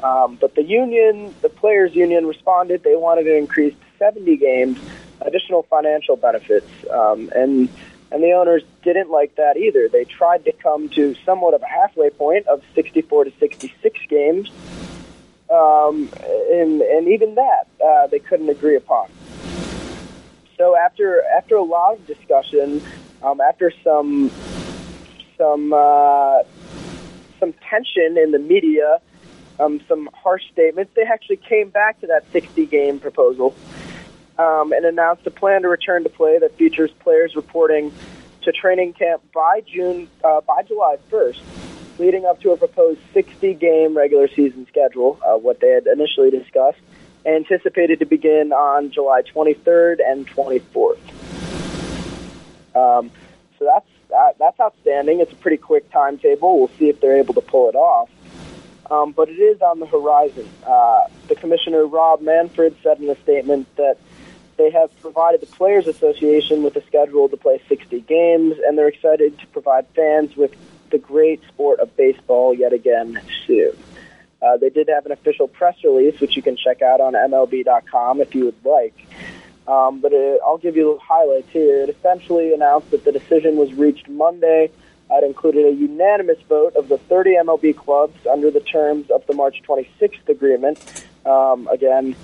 Um, 0.02 0.36
but 0.40 0.54
the 0.54 0.62
union, 0.62 1.34
the 1.42 1.48
players' 1.48 1.94
union, 1.94 2.26
responded. 2.26 2.82
They 2.82 2.96
wanted 2.96 3.24
to 3.24 3.36
increase 3.36 3.74
70 3.98 4.36
games, 4.36 4.78
additional 5.20 5.62
financial 5.64 6.16
benefits, 6.16 6.70
um, 6.90 7.30
and 7.34 7.68
and 8.12 8.22
the 8.24 8.32
owners 8.32 8.62
didn't 8.82 9.10
like 9.10 9.36
that 9.36 9.56
either. 9.56 9.88
They 9.88 10.04
tried 10.04 10.44
to 10.46 10.52
come 10.52 10.88
to 10.90 11.14
somewhat 11.24 11.54
of 11.54 11.62
a 11.62 11.66
halfway 11.66 12.10
point 12.10 12.46
of 12.48 12.62
64 12.74 13.24
to 13.24 13.32
66 13.38 14.00
games, 14.08 14.50
um, 15.50 16.08
and 16.50 16.80
and 16.80 17.08
even 17.08 17.34
that 17.34 17.68
uh, 17.84 18.06
they 18.06 18.18
couldn't 18.18 18.48
agree 18.48 18.76
upon. 18.76 19.08
So 20.56 20.76
after 20.76 21.22
after 21.24 21.56
a 21.56 21.62
lot 21.62 21.94
of 21.94 22.06
discussion, 22.06 22.82
um, 23.22 23.40
after 23.40 23.72
some 23.84 24.30
some 25.36 25.72
uh, 25.72 26.42
some 27.38 27.52
tension 27.68 28.18
in 28.18 28.32
the 28.32 28.38
media 28.38 29.00
um, 29.60 29.80
some 29.86 30.08
harsh 30.14 30.42
statements. 30.52 30.92
They 30.94 31.02
actually 31.02 31.36
came 31.36 31.68
back 31.68 32.00
to 32.00 32.06
that 32.08 32.24
60 32.32 32.66
game 32.66 32.98
proposal 32.98 33.54
um, 34.38 34.72
and 34.72 34.84
announced 34.84 35.26
a 35.26 35.30
plan 35.30 35.62
to 35.62 35.68
return 35.68 36.02
to 36.04 36.08
play 36.08 36.38
that 36.38 36.56
features 36.56 36.90
players 37.00 37.36
reporting 37.36 37.92
to 38.42 38.52
training 38.52 38.94
camp 38.94 39.22
by 39.32 39.62
June 39.66 40.08
uh, 40.24 40.40
by 40.40 40.62
July 40.62 40.96
1st, 41.10 41.40
leading 41.98 42.24
up 42.24 42.40
to 42.40 42.52
a 42.52 42.56
proposed 42.56 43.00
60 43.12 43.54
game 43.54 43.94
regular 43.96 44.28
season 44.28 44.66
schedule, 44.66 45.20
uh, 45.24 45.36
what 45.36 45.60
they 45.60 45.68
had 45.68 45.86
initially 45.86 46.30
discussed, 46.30 46.78
anticipated 47.26 47.98
to 47.98 48.06
begin 48.06 48.52
on 48.52 48.90
July 48.90 49.20
23rd 49.22 49.98
and 50.04 50.26
24th. 50.26 50.98
Um, 52.74 53.10
so 53.58 53.66
that's 53.66 53.86
that, 54.08 54.36
that's 54.38 54.58
outstanding. 54.58 55.20
It's 55.20 55.32
a 55.32 55.36
pretty 55.36 55.58
quick 55.58 55.90
timetable. 55.92 56.58
We'll 56.58 56.70
see 56.78 56.88
if 56.88 57.00
they're 57.00 57.18
able 57.18 57.34
to 57.34 57.42
pull 57.42 57.68
it 57.68 57.74
off 57.74 58.08
um, 58.90 59.12
but 59.12 59.28
it 59.28 59.38
is 59.38 59.60
on 59.62 59.80
the 59.80 59.86
horizon. 59.86 60.48
Uh, 60.66 61.04
the 61.28 61.36
commissioner, 61.36 61.86
Rob 61.86 62.20
Manfred, 62.20 62.76
said 62.82 62.98
in 63.00 63.08
a 63.08 63.20
statement 63.22 63.68
that 63.76 63.96
they 64.56 64.70
have 64.70 64.90
provided 65.00 65.40
the 65.40 65.46
Players 65.46 65.86
Association 65.86 66.62
with 66.62 66.76
a 66.76 66.84
schedule 66.86 67.28
to 67.28 67.36
play 67.36 67.62
60 67.68 68.00
games, 68.02 68.56
and 68.66 68.76
they're 68.76 68.88
excited 68.88 69.38
to 69.38 69.46
provide 69.48 69.86
fans 69.94 70.36
with 70.36 70.54
the 70.90 70.98
great 70.98 71.40
sport 71.48 71.80
of 71.80 71.96
baseball 71.96 72.52
yet 72.52 72.72
again 72.72 73.20
soon. 73.46 73.72
Uh, 74.42 74.56
they 74.56 74.70
did 74.70 74.88
have 74.88 75.06
an 75.06 75.12
official 75.12 75.46
press 75.46 75.76
release, 75.84 76.18
which 76.20 76.34
you 76.34 76.42
can 76.42 76.56
check 76.56 76.82
out 76.82 77.00
on 77.00 77.12
MLB.com 77.12 78.20
if 78.20 78.34
you 78.34 78.46
would 78.46 78.64
like. 78.64 78.94
Um, 79.68 80.00
but 80.00 80.12
it, 80.12 80.40
I'll 80.44 80.58
give 80.58 80.76
you 80.76 80.98
highlights 81.02 81.50
here. 81.50 81.82
It 81.82 81.90
essentially 81.90 82.52
announced 82.52 82.90
that 82.90 83.04
the 83.04 83.12
decision 83.12 83.56
was 83.56 83.72
reached 83.74 84.08
Monday 84.08 84.70
it 85.10 85.24
included 85.24 85.66
a 85.66 85.72
unanimous 85.72 86.40
vote 86.48 86.76
of 86.76 86.88
the 86.88 86.98
30 86.98 87.36
MLB 87.44 87.76
clubs 87.76 88.26
under 88.26 88.50
the 88.50 88.60
terms 88.60 89.10
of 89.10 89.26
the 89.26 89.34
March 89.34 89.62
26th 89.66 90.28
agreement. 90.28 90.78
Um, 91.26 91.68
again, 91.68 92.14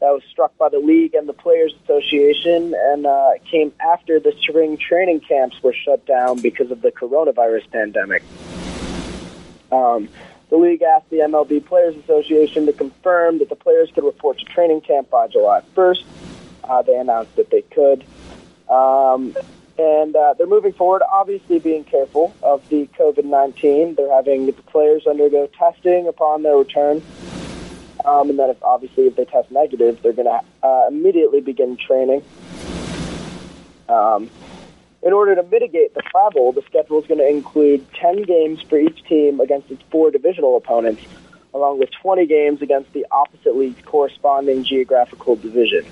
that 0.00 0.10
was 0.10 0.22
struck 0.30 0.56
by 0.56 0.68
the 0.68 0.78
league 0.78 1.14
and 1.14 1.28
the 1.28 1.32
Players 1.32 1.74
Association 1.84 2.74
and 2.74 3.06
uh, 3.06 3.30
came 3.50 3.72
after 3.80 4.20
the 4.20 4.32
spring 4.40 4.76
training 4.76 5.20
camps 5.20 5.60
were 5.62 5.72
shut 5.74 6.06
down 6.06 6.40
because 6.40 6.70
of 6.70 6.82
the 6.82 6.92
coronavirus 6.92 7.70
pandemic. 7.70 8.22
Um, 9.72 10.08
the 10.50 10.56
league 10.56 10.82
asked 10.82 11.10
the 11.10 11.18
MLB 11.18 11.64
Players 11.66 11.96
Association 11.96 12.66
to 12.66 12.72
confirm 12.72 13.38
that 13.40 13.48
the 13.48 13.56
players 13.56 13.90
could 13.94 14.04
report 14.04 14.38
to 14.38 14.44
training 14.44 14.80
camp 14.80 15.10
by 15.10 15.26
July 15.28 15.62
1st. 15.74 16.04
Uh, 16.64 16.82
they 16.82 16.96
announced 16.96 17.34
that 17.36 17.50
they 17.50 17.62
could. 17.62 18.04
Um, 18.70 19.36
and 19.78 20.16
uh, 20.16 20.34
they're 20.36 20.46
moving 20.46 20.72
forward, 20.72 21.02
obviously 21.12 21.60
being 21.60 21.84
careful 21.84 22.34
of 22.42 22.68
the 22.68 22.88
COVID 22.98 23.24
19. 23.24 23.94
They're 23.94 24.12
having 24.12 24.46
the 24.46 24.52
players 24.52 25.06
undergo 25.06 25.46
testing 25.46 26.08
upon 26.08 26.42
their 26.42 26.56
return. 26.56 27.02
Um, 28.04 28.30
and 28.30 28.38
then, 28.38 28.50
if, 28.50 28.62
obviously, 28.62 29.06
if 29.06 29.16
they 29.16 29.24
test 29.24 29.50
negative, 29.50 30.02
they're 30.02 30.12
going 30.12 30.26
to 30.26 30.40
uh, 30.66 30.86
immediately 30.88 31.40
begin 31.40 31.76
training. 31.76 32.24
Um, 33.88 34.30
in 35.02 35.12
order 35.12 35.34
to 35.36 35.42
mitigate 35.44 35.94
the 35.94 36.02
travel, 36.02 36.52
the 36.52 36.62
schedule 36.62 37.00
is 37.00 37.06
going 37.06 37.18
to 37.18 37.28
include 37.28 37.86
10 37.94 38.22
games 38.22 38.60
for 38.62 38.78
each 38.78 39.04
team 39.04 39.40
against 39.40 39.70
its 39.70 39.82
four 39.90 40.10
divisional 40.10 40.56
opponents, 40.56 41.02
along 41.54 41.78
with 41.78 41.90
20 42.02 42.26
games 42.26 42.62
against 42.62 42.92
the 42.92 43.06
opposite 43.10 43.56
league's 43.56 43.80
corresponding 43.84 44.64
geographical 44.64 45.36
divisions. 45.36 45.88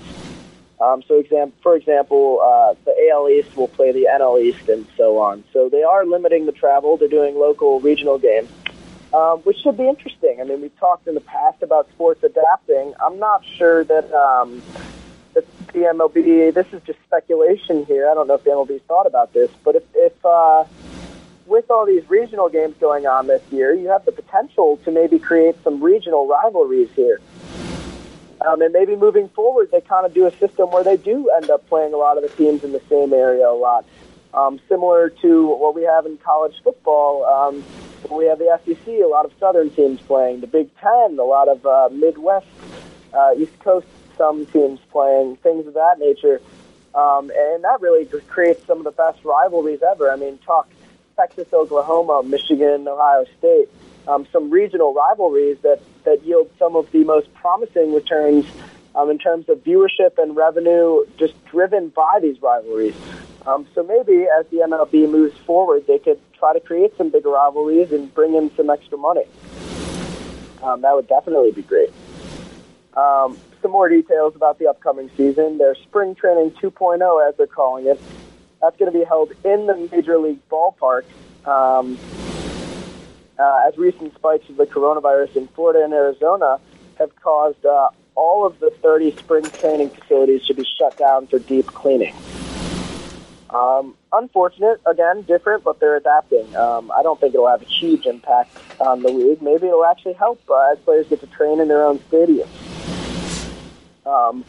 Um, 0.79 1.01
so, 1.07 1.19
exam- 1.19 1.53
for 1.63 1.75
example, 1.75 2.39
uh, 2.41 2.75
the 2.85 2.93
AL 3.11 3.29
East 3.29 3.55
will 3.57 3.67
play 3.67 3.91
the 3.91 4.07
NL 4.11 4.39
East 4.39 4.69
and 4.69 4.85
so 4.95 5.17
on. 5.17 5.43
So 5.51 5.69
they 5.69 5.83
are 5.83 6.05
limiting 6.05 6.45
the 6.45 6.51
travel. 6.51 6.97
They're 6.97 7.07
doing 7.07 7.35
local 7.35 7.79
regional 7.79 8.19
games, 8.19 8.49
um, 9.11 9.39
which 9.39 9.57
should 9.63 9.77
be 9.77 9.87
interesting. 9.87 10.37
I 10.39 10.43
mean, 10.43 10.61
we've 10.61 10.79
talked 10.79 11.07
in 11.07 11.15
the 11.15 11.21
past 11.21 11.63
about 11.63 11.89
sports 11.89 12.23
adapting. 12.23 12.93
I'm 13.03 13.17
not 13.17 13.43
sure 13.43 13.83
that 13.85 14.13
um, 14.13 14.61
that 15.33 15.45
the 15.73 15.79
MLB. 15.79 16.53
This 16.53 16.67
is 16.71 16.81
just 16.83 16.99
speculation 17.05 17.85
here. 17.85 18.09
I 18.09 18.13
don't 18.13 18.27
know 18.27 18.35
if 18.35 18.43
the 18.43 18.51
MLB 18.51 18.81
thought 18.83 19.07
about 19.07 19.33
this, 19.33 19.49
but 19.63 19.75
if, 19.75 19.83
if 19.95 20.25
uh, 20.25 20.65
with 21.47 21.71
all 21.71 21.85
these 21.85 22.07
regional 22.09 22.49
games 22.49 22.75
going 22.79 23.07
on 23.07 23.25
this 23.27 23.41
year, 23.51 23.73
you 23.73 23.87
have 23.87 24.05
the 24.05 24.11
potential 24.11 24.77
to 24.85 24.91
maybe 24.91 25.17
create 25.17 25.55
some 25.63 25.81
regional 25.81 26.27
rivalries 26.27 26.89
here. 26.95 27.19
Um, 28.45 28.61
and 28.61 28.71
maybe 28.71 28.95
moving 28.95 29.29
forward, 29.29 29.69
they 29.71 29.81
kind 29.81 30.05
of 30.05 30.13
do 30.13 30.27
a 30.27 30.31
system 30.37 30.69
where 30.69 30.83
they 30.83 30.97
do 30.97 31.29
end 31.35 31.49
up 31.49 31.67
playing 31.67 31.93
a 31.93 31.97
lot 31.97 32.17
of 32.17 32.23
the 32.23 32.29
teams 32.29 32.63
in 32.63 32.71
the 32.71 32.81
same 32.89 33.13
area 33.13 33.47
a 33.47 33.51
lot. 33.51 33.85
Um, 34.33 34.59
similar 34.69 35.09
to 35.09 35.47
what 35.47 35.73
we 35.73 35.83
have 35.83 36.05
in 36.05 36.17
college 36.17 36.55
football, 36.63 37.25
um, 37.25 37.63
we 38.11 38.25
have 38.25 38.37
the 38.37 38.59
SEC, 38.63 38.87
a 38.87 39.07
lot 39.07 39.25
of 39.25 39.31
Southern 39.39 39.69
teams 39.71 39.99
playing. 40.01 40.41
The 40.41 40.47
Big 40.47 40.69
Ten, 40.77 41.17
a 41.17 41.23
lot 41.23 41.47
of 41.47 41.65
uh, 41.65 41.89
Midwest, 41.91 42.45
uh, 43.13 43.33
East 43.37 43.57
Coast, 43.59 43.87
some 44.17 44.45
teams 44.47 44.79
playing, 44.91 45.37
things 45.37 45.65
of 45.65 45.73
that 45.73 45.97
nature. 45.97 46.39
Um, 46.93 47.31
and 47.35 47.63
that 47.63 47.81
really 47.81 48.05
just 48.05 48.27
creates 48.27 48.65
some 48.67 48.77
of 48.77 48.83
the 48.83 48.91
best 48.91 49.23
rivalries 49.23 49.81
ever. 49.81 50.11
I 50.11 50.15
mean, 50.15 50.37
talk 50.39 50.69
Texas, 51.15 51.47
Oklahoma, 51.51 52.21
Michigan, 52.23 52.87
Ohio 52.87 53.25
State 53.39 53.69
um, 54.07 54.25
some 54.31 54.49
regional 54.49 54.93
rivalries 54.93 55.57
that, 55.63 55.81
that 56.07 56.23
yield 56.23 56.49
some 56.57 56.77
of 56.77 56.89
the 56.91 57.03
most 57.03 57.33
promising 57.33 57.93
returns 57.93 58.45
um, 58.95 59.11
in 59.11 59.19
terms 59.19 59.49
of 59.49 59.57
viewership 59.59 60.17
and 60.17 60.35
revenue 60.37 61.05
just 61.17 61.33
driven 61.45 61.89
by 61.89 62.19
these 62.21 62.41
rivalries. 62.41 62.95
Um, 63.45 63.67
so 63.75 63.83
maybe 63.83 64.25
as 64.39 64.47
the 64.47 64.57
MLB 64.57 65.09
moves 65.09 65.37
forward, 65.39 65.85
they 65.85 65.99
could 65.99 66.19
try 66.39 66.53
to 66.53 66.61
create 66.61 66.95
some 66.97 67.09
bigger 67.09 67.29
rivalries 67.29 67.91
and 67.91 68.13
bring 68.13 68.35
in 68.35 68.55
some 68.55 68.69
extra 68.69 68.97
money. 68.97 69.25
Um, 70.63 70.81
that 70.81 70.95
would 70.95 71.07
definitely 71.07 71.51
be 71.51 71.61
great. 71.61 71.89
Um, 72.95 73.37
some 73.61 73.71
more 73.71 73.89
details 73.89 74.33
about 74.35 74.59
the 74.59 74.67
upcoming 74.67 75.11
season. 75.17 75.57
Their 75.57 75.75
spring 75.75 76.15
training 76.15 76.51
2.0, 76.51 77.27
as 77.27 77.35
they're 77.35 77.47
calling 77.47 77.85
it, 77.85 77.99
that's 78.61 78.77
going 78.77 78.91
to 78.91 78.97
be 78.97 79.03
held 79.03 79.33
in 79.43 79.67
the 79.67 79.89
major 79.91 80.17
league 80.17 80.39
ballpark. 80.49 81.03
Um, 81.45 81.97
uh, 83.39 83.67
as 83.67 83.77
recent 83.77 84.13
spikes 84.15 84.49
of 84.49 84.57
the 84.57 84.65
coronavirus 84.65 85.35
in 85.35 85.47
Florida 85.49 85.83
and 85.83 85.93
Arizona 85.93 86.59
have 86.97 87.15
caused 87.17 87.65
uh, 87.65 87.89
all 88.15 88.45
of 88.45 88.59
the 88.59 88.71
30 88.81 89.15
spring 89.17 89.43
training 89.43 89.89
facilities 89.89 90.45
to 90.45 90.53
be 90.53 90.65
shut 90.77 90.97
down 90.97 91.27
for 91.27 91.39
deep 91.39 91.67
cleaning. 91.67 92.15
Um, 93.49 93.95
unfortunate, 94.11 94.81
again, 94.85 95.21
different, 95.21 95.63
but 95.63 95.79
they're 95.79 95.95
adapting. 95.95 96.53
Um, 96.55 96.91
I 96.91 97.01
don't 97.03 97.19
think 97.19 97.33
it'll 97.33 97.47
have 97.47 97.61
a 97.61 97.65
huge 97.65 98.05
impact 98.05 98.57
on 98.79 99.03
the 99.03 99.09
league. 99.09 99.41
Maybe 99.41 99.67
it'll 99.67 99.85
actually 99.85 100.13
help 100.13 100.41
uh, 100.49 100.71
as 100.71 100.79
players 100.79 101.07
get 101.07 101.21
to 101.21 101.27
train 101.27 101.61
in 101.61 101.67
their 101.67 101.85
own 101.85 101.99
stadiums. 101.99 102.47
Um, 104.05 104.43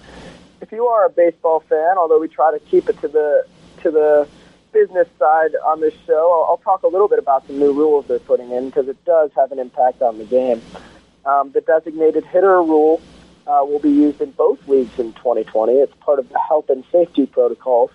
if 0.60 0.72
you 0.72 0.86
are 0.86 1.06
a 1.06 1.10
baseball 1.10 1.60
fan, 1.60 1.96
although 1.96 2.18
we 2.18 2.28
try 2.28 2.50
to 2.52 2.58
keep 2.58 2.88
it 2.88 3.00
to 3.00 3.08
the 3.08 3.46
to 3.82 3.90
the 3.90 4.28
business 4.72 5.08
side 5.18 5.50
on 5.66 5.80
this 5.80 5.94
show, 6.06 6.14
I'll, 6.14 6.50
I'll 6.50 6.58
talk 6.58 6.82
a 6.82 6.88
little 6.88 7.08
bit 7.08 7.18
about 7.18 7.46
the 7.46 7.52
new 7.52 7.72
rules 7.72 8.06
they're 8.06 8.18
putting 8.18 8.50
in 8.50 8.66
because 8.66 8.88
it 8.88 9.02
does 9.04 9.30
have 9.36 9.52
an 9.52 9.58
impact 9.58 10.02
on 10.02 10.18
the 10.18 10.24
game. 10.24 10.62
Um, 11.24 11.50
the 11.52 11.60
designated 11.60 12.24
hitter 12.24 12.62
rule 12.62 13.00
uh, 13.46 13.64
will 13.64 13.78
be 13.78 13.90
used 13.90 14.20
in 14.20 14.30
both 14.32 14.66
leagues 14.68 14.98
in 14.98 15.12
2020. 15.14 15.72
It's 15.72 15.94
part 16.00 16.18
of 16.18 16.28
the 16.28 16.38
health 16.38 16.70
and 16.70 16.84
safety 16.92 17.26
protocols. 17.26 17.90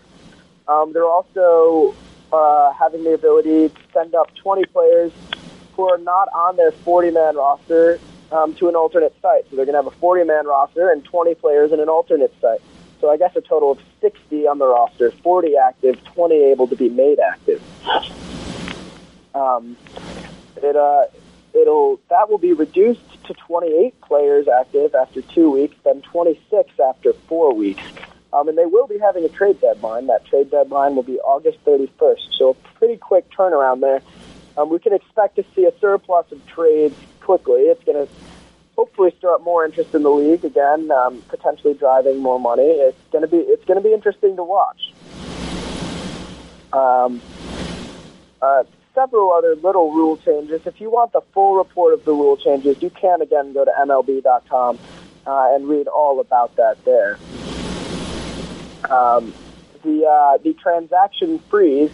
Um, 0.68 0.94
they're 0.94 1.06
also 1.06 1.96
uh, 2.32 2.74
having 2.74 3.04
the 3.04 3.14
ability 3.14 3.70
to 3.70 3.82
send 3.94 4.16
up 4.16 4.34
20 4.36 4.66
players 4.66 5.12
who 5.76 5.90
are 5.90 5.98
not 5.98 6.28
on 6.34 6.56
their 6.58 6.72
40-man 6.72 7.36
roster 7.36 8.00
um, 8.32 8.54
to 8.56 8.70
an 8.70 8.76
alternate 8.76 9.16
site. 9.22 9.50
So 9.50 9.56
they're 9.56 9.66
going 9.66 9.74
to 9.74 9.84
have 9.84 9.88
a 9.88 9.98
40-man 10.04 10.48
roster 10.48 10.92
and 10.92 11.04
20 11.04 11.36
players 11.36 11.72
in 11.72 11.80
an 11.80 11.90
alternate 11.90 12.34
site. 12.42 12.62
So 13.04 13.10
I 13.10 13.18
guess 13.18 13.36
a 13.36 13.42
total 13.42 13.72
of 13.72 13.80
60 14.00 14.48
on 14.48 14.60
the 14.60 14.66
roster, 14.66 15.12
40 15.12 15.58
active, 15.58 16.02
20 16.16 16.36
able 16.36 16.68
to 16.68 16.78
be 16.78 16.88
made 16.88 17.20
active. 17.20 17.62
Um, 19.36 19.76
it 20.56 20.74
uh, 20.78 21.08
it'll 21.54 22.00
that 22.10 22.30
will 22.30 22.38
be 22.38 22.54
reduced 22.54 23.02
to 23.26 23.34
28 23.34 24.00
players 24.00 24.48
active 24.48 24.96
after 24.96 25.22
two 25.22 25.52
weeks, 25.52 25.76
then 25.84 26.02
26 26.02 26.72
after 26.80 27.12
four 27.12 27.54
weeks. 27.54 27.84
Um, 28.32 28.48
and 28.48 28.58
they 28.58 28.68
will 28.68 28.88
be 28.88 29.00
having 29.00 29.26
a 29.26 29.30
trade 29.30 29.60
deadline. 29.60 30.08
That 30.08 30.24
trade 30.24 30.50
deadline 30.50 30.96
will 30.96 31.04
be 31.04 31.20
August 31.20 31.58
31st, 31.66 32.38
so 32.38 32.52
a 32.52 32.54
pretty 32.78 32.96
quick 32.96 33.30
turnaround 33.32 33.82
there. 33.82 34.02
Um, 34.56 34.70
we 34.70 34.80
can 34.80 34.94
expect 34.94 35.36
to 35.36 35.44
see 35.54 35.66
a 35.66 35.78
surplus 35.80 36.32
of 36.32 36.46
trades 36.48 36.96
quickly. 37.20 37.64
It's 37.64 37.84
going 37.84 38.08
to 38.08 38.14
hopefully 38.76 39.14
stir 39.18 39.36
up 39.36 39.44
more 39.44 39.66
interest 39.66 39.94
in 39.94 40.04
the 40.04 40.10
league 40.10 40.44
again, 40.44 40.92
um, 40.92 41.22
potentially 41.28 41.74
driving 41.74 42.20
more 42.20 42.40
money. 42.40 42.64
It's 42.64 42.98
going 43.12 43.22
to 43.24 43.28
be 43.28 43.38
it's 43.38 43.66
to 43.66 43.82
be 43.82 43.94
interesting 43.94 44.36
to 44.36 44.44
watch. 44.44 44.94
Um, 46.74 47.22
uh, 48.42 48.64
several 48.96 49.32
other 49.32 49.56
little 49.56 49.92
rule 49.92 50.18
changes. 50.18 50.62
If 50.66 50.82
you 50.82 50.90
want 50.90 51.14
the 51.14 51.22
full 51.34 51.56
report 51.56 51.94
of 51.94 52.04
the 52.06 52.12
rule 52.12 52.38
changes, 52.38 52.82
you 52.82 52.90
can 52.90 53.22
again 53.22 53.54
go 53.54 53.64
to 53.64 53.72
MLB.com 53.72 54.80
uh, 55.26 55.56
and 55.56 55.68
read 55.68 55.88
all 55.88 56.20
about 56.20 56.56
that 56.56 56.84
there. 56.84 57.18
Um, 58.90 59.34
the 59.84 60.06
uh, 60.06 60.38
the 60.44 60.54
transaction 60.54 61.40
freeze, 61.50 61.92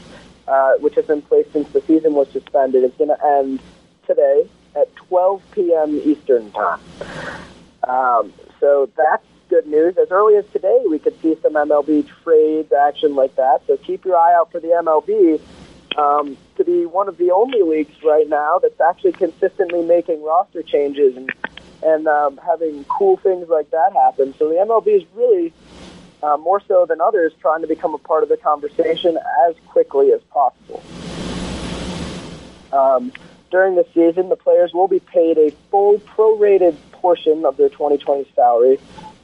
uh, 0.48 0.74
which 0.80 0.96
has 0.96 1.06
been 1.06 1.22
placed 1.22 1.52
since 1.54 1.70
the 1.70 1.82
season 1.82 2.14
was 2.14 2.30
suspended, 2.30 2.84
is 2.84 2.94
going 2.98 3.10
to 3.10 3.26
end 3.26 3.60
today 4.08 4.48
at 4.76 4.94
12 4.96 5.42
p.m. 5.52 6.02
Eastern 6.04 6.52
Time. 6.52 6.80
Um, 7.88 8.34
so 8.60 8.90
that's 8.98 9.26
good 9.50 9.68
news. 9.68 9.98
As 9.98 10.12
early 10.12 10.36
as 10.36 10.46
today, 10.52 10.84
we 10.88 11.00
could 11.00 11.20
see 11.22 11.36
some 11.42 11.54
MLB 11.54 12.08
trades 12.24 12.72
action 12.72 13.16
like 13.16 13.36
that. 13.36 13.62
So 13.68 13.78
keep 13.78 14.06
your 14.06 14.18
eye 14.18 14.36
out 14.36 14.52
for 14.52 14.60
the 14.60 14.68
MLB 14.68 15.42
um, 15.98 16.38
to 16.58 16.64
be 16.64 16.86
one 16.86 17.08
of 17.08 17.18
the 17.18 17.32
only 17.32 17.62
leagues 17.64 18.04
right 18.04 18.28
now 18.28 18.60
that's 18.62 18.80
actually 18.80 19.14
consistently 19.14 19.84
making 19.84 20.24
roster 20.24 20.62
changes 20.62 21.18
and 21.18 21.30
and 21.82 22.08
um, 22.10 22.38
having 22.46 22.84
cool 22.86 23.16
things 23.18 23.48
like 23.48 23.72
that 23.72 23.94
happen. 23.94 24.34
So 24.38 24.50
the 24.50 24.56
MLB 24.56 24.88
is 24.98 25.04
really 25.16 25.54
uh, 26.22 26.36
more 26.36 26.62
so 26.68 26.86
than 26.86 27.00
others 27.00 27.32
trying 27.40 27.62
to 27.62 27.68
become 27.68 27.94
a 27.94 27.98
part 27.98 28.22
of 28.22 28.28
the 28.28 28.36
conversation 28.36 29.18
as 29.48 29.56
quickly 29.68 30.12
as 30.12 30.22
possible. 30.24 30.84
Um, 32.74 33.14
during 33.50 33.76
the 33.76 33.86
season, 33.94 34.30
the 34.30 34.36
players 34.36 34.74
will 34.74 34.88
be 34.88 35.00
paid 35.00 35.38
a 35.38 35.52
full 35.72 36.00
prorated 36.00 36.76
portion 36.92 37.46
of 37.46 37.58
their 37.58 37.70
2020 37.70 38.30
salary 38.36 38.80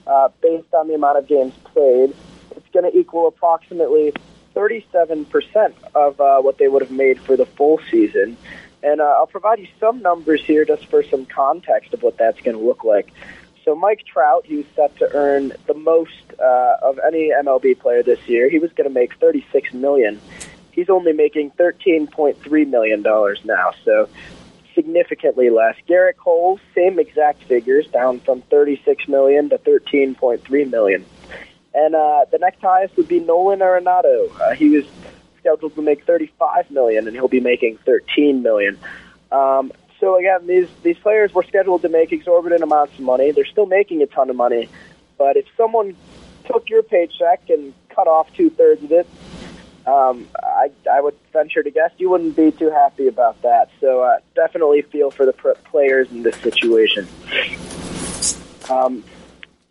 uh, 0.07 0.29
based 0.41 0.73
on 0.73 0.87
the 0.87 0.93
amount 0.93 1.17
of 1.17 1.27
games 1.27 1.53
played. 1.65 2.13
It's 2.55 2.67
going 2.73 2.89
to 2.89 2.97
equal 2.97 3.27
approximately 3.27 4.13
37% 4.55 5.73
of 5.93 6.19
uh, 6.19 6.41
what 6.41 6.57
they 6.57 6.67
would 6.67 6.81
have 6.81 6.91
made 6.91 7.19
for 7.19 7.35
the 7.35 7.45
full 7.45 7.79
season. 7.91 8.37
And 8.81 9.01
uh, 9.01 9.03
I'll 9.03 9.27
provide 9.27 9.59
you 9.59 9.67
some 9.79 10.01
numbers 10.01 10.43
here 10.43 10.63
just 10.63 10.85
for 10.87 11.03
some 11.03 11.25
context 11.25 11.93
of 11.93 12.03
what 12.03 12.17
that's 12.17 12.39
going 12.41 12.57
to 12.57 12.63
look 12.63 12.83
like. 12.83 13.11
So 13.65 13.73
Mike 13.73 14.05
Trout, 14.05 14.45
was 14.47 14.63
set 14.75 14.95
to 14.99 15.09
earn 15.13 15.51
the 15.65 15.73
most 15.73 16.11
uh, 16.39 16.75
of 16.83 16.99
any 16.99 17.31
MLB 17.31 17.79
player 17.79 18.03
this 18.03 18.19
year. 18.27 18.47
He 18.47 18.59
was 18.59 18.71
going 18.73 18.87
to 18.87 18.93
make 18.93 19.15
36 19.15 19.73
million. 19.73 20.21
He's 20.75 20.89
only 20.89 21.13
making 21.13 21.51
$13.3 21.51 22.67
million 22.67 23.01
now, 23.01 23.71
so 23.85 24.09
significantly 24.73 25.49
less. 25.49 25.75
Gerrit 25.87 26.17
Cole, 26.17 26.59
same 26.75 26.99
exact 26.99 27.43
figures, 27.45 27.87
down 27.87 28.19
from 28.19 28.41
36 28.41 29.07
million 29.07 29.49
to 29.49 29.57
13.3 29.57 30.69
million. 30.69 31.05
And 31.73 31.95
uh, 31.95 32.25
the 32.29 32.39
next 32.39 32.59
highest 32.59 32.97
would 32.97 33.07
be 33.07 33.21
Nolan 33.21 33.59
Arenado. 33.59 34.29
Uh, 34.37 34.53
he 34.53 34.69
was 34.69 34.85
scheduled 35.39 35.75
to 35.75 35.81
make 35.81 36.05
35 36.05 36.69
million, 36.71 37.07
and 37.07 37.15
he'll 37.15 37.29
be 37.29 37.39
making 37.39 37.77
13 37.85 38.43
million. 38.43 38.77
Um, 39.31 39.71
so 40.01 40.17
again, 40.19 40.45
these 40.45 40.67
these 40.83 40.97
players 40.97 41.33
were 41.33 41.43
scheduled 41.43 41.83
to 41.83 41.89
make 41.89 42.11
exorbitant 42.11 42.63
amounts 42.63 42.95
of 42.95 42.99
money. 42.99 43.31
They're 43.31 43.45
still 43.45 43.65
making 43.65 44.01
a 44.01 44.07
ton 44.07 44.29
of 44.29 44.35
money, 44.35 44.67
but 45.17 45.37
if 45.37 45.45
someone 45.55 45.95
took 46.45 46.69
your 46.69 46.83
paycheck 46.83 47.49
and 47.49 47.73
cut 47.89 48.07
off 48.07 48.31
two 48.33 48.49
thirds 48.49 48.83
of 48.83 48.91
it, 48.91 49.07
Um, 49.85 50.27
I, 50.41 50.69
I 50.91 50.99
would 50.99 51.15
venture 51.31 51.61
to 51.61 51.69
guess 51.69 51.91
you 51.97 52.09
wouldn't 52.09 52.35
be 52.35 52.51
too 52.51 52.71
happy 52.71 53.07
about 53.07 53.41
that. 53.43 53.69
So 53.79 54.01
uh, 54.01 54.17
definitely 54.33 54.81
feel 54.81 55.11
for 55.11 55.25
the 55.25 55.33
players 55.33 56.11
in 56.11 56.23
this 56.23 56.35
situation. 56.37 57.07
Um, 58.69 59.03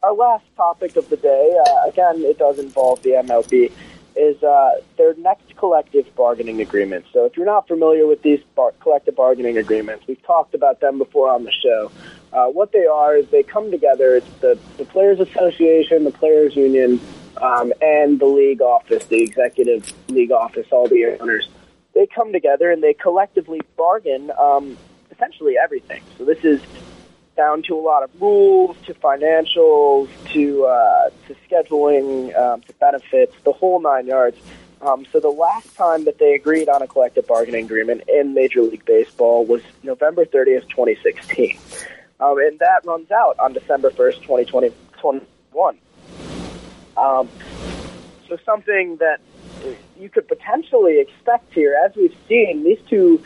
our 0.02 0.14
last 0.14 0.44
topic 0.56 0.96
of 0.96 1.08
the 1.08 1.16
day, 1.16 1.58
uh, 1.66 1.88
again, 1.88 2.22
it 2.22 2.38
does 2.38 2.58
involve 2.58 3.02
the 3.02 3.10
MLB, 3.10 3.72
is 4.16 4.40
uh, 4.42 4.80
their 4.96 5.14
next 5.14 5.56
collective 5.56 6.06
bargaining 6.14 6.60
agreement. 6.60 7.06
So 7.12 7.24
if 7.24 7.36
you're 7.36 7.46
not 7.46 7.66
familiar 7.66 8.06
with 8.06 8.22
these 8.22 8.40
bar- 8.54 8.74
collective 8.80 9.16
bargaining 9.16 9.58
agreements, 9.58 10.06
we've 10.06 10.22
talked 10.22 10.54
about 10.54 10.80
them 10.80 10.98
before 10.98 11.30
on 11.30 11.44
the 11.44 11.50
show. 11.50 11.90
Uh, 12.32 12.46
what 12.46 12.70
they 12.72 12.86
are 12.86 13.16
is 13.16 13.28
they 13.30 13.42
come 13.42 13.70
together. 13.70 14.16
It's 14.16 14.28
the, 14.40 14.58
the 14.76 14.84
Players 14.84 15.20
Association, 15.20 16.04
the 16.04 16.12
Players 16.12 16.54
Union, 16.54 17.00
um, 17.38 17.72
and 17.80 18.18
the 18.18 18.26
league 18.26 18.62
office, 18.62 19.04
the 19.06 19.22
executive 19.22 19.92
league 20.08 20.32
office, 20.32 20.66
all 20.70 20.88
the 20.88 21.16
owners. 21.20 21.48
They 21.94 22.06
come 22.06 22.32
together 22.32 22.70
and 22.70 22.82
they 22.82 22.94
collectively 22.94 23.60
bargain 23.76 24.32
um, 24.38 24.76
essentially 25.10 25.56
everything. 25.62 26.02
So 26.18 26.24
this 26.24 26.44
is 26.44 26.60
down 27.36 27.62
to 27.64 27.74
a 27.74 27.80
lot 27.80 28.02
of 28.02 28.10
rules, 28.20 28.76
to 28.86 28.94
financials, 28.94 30.08
to 30.32 30.64
uh, 30.64 31.10
to 31.26 31.36
scheduling, 31.48 32.36
um, 32.36 32.60
to 32.62 32.72
benefits, 32.74 33.34
the 33.44 33.52
whole 33.52 33.80
nine 33.80 34.06
yards. 34.06 34.36
Um, 34.80 35.06
so 35.12 35.18
the 35.18 35.28
last 35.28 35.74
time 35.76 36.04
that 36.04 36.18
they 36.18 36.34
agreed 36.34 36.68
on 36.68 36.82
a 36.82 36.86
collective 36.86 37.26
bargaining 37.26 37.64
agreement 37.64 38.02
in 38.08 38.34
Major 38.34 38.62
League 38.62 38.84
Baseball 38.84 39.44
was 39.46 39.62
November 39.82 40.26
30th, 40.26 40.68
2016. 40.68 41.58
Um, 42.20 42.38
and 42.38 42.58
that 42.58 42.84
runs 42.84 43.10
out 43.10 43.38
on 43.38 43.54
December 43.54 43.90
1st, 43.90 44.22
2021. 44.22 45.78
Um, 46.96 47.28
so 48.28 48.38
something 48.44 48.96
that 48.96 49.20
you 49.98 50.08
could 50.08 50.28
potentially 50.28 51.00
expect 51.00 51.52
here, 51.52 51.76
as 51.84 51.94
we've 51.96 52.16
seen, 52.28 52.64
these 52.64 52.80
two 52.88 53.22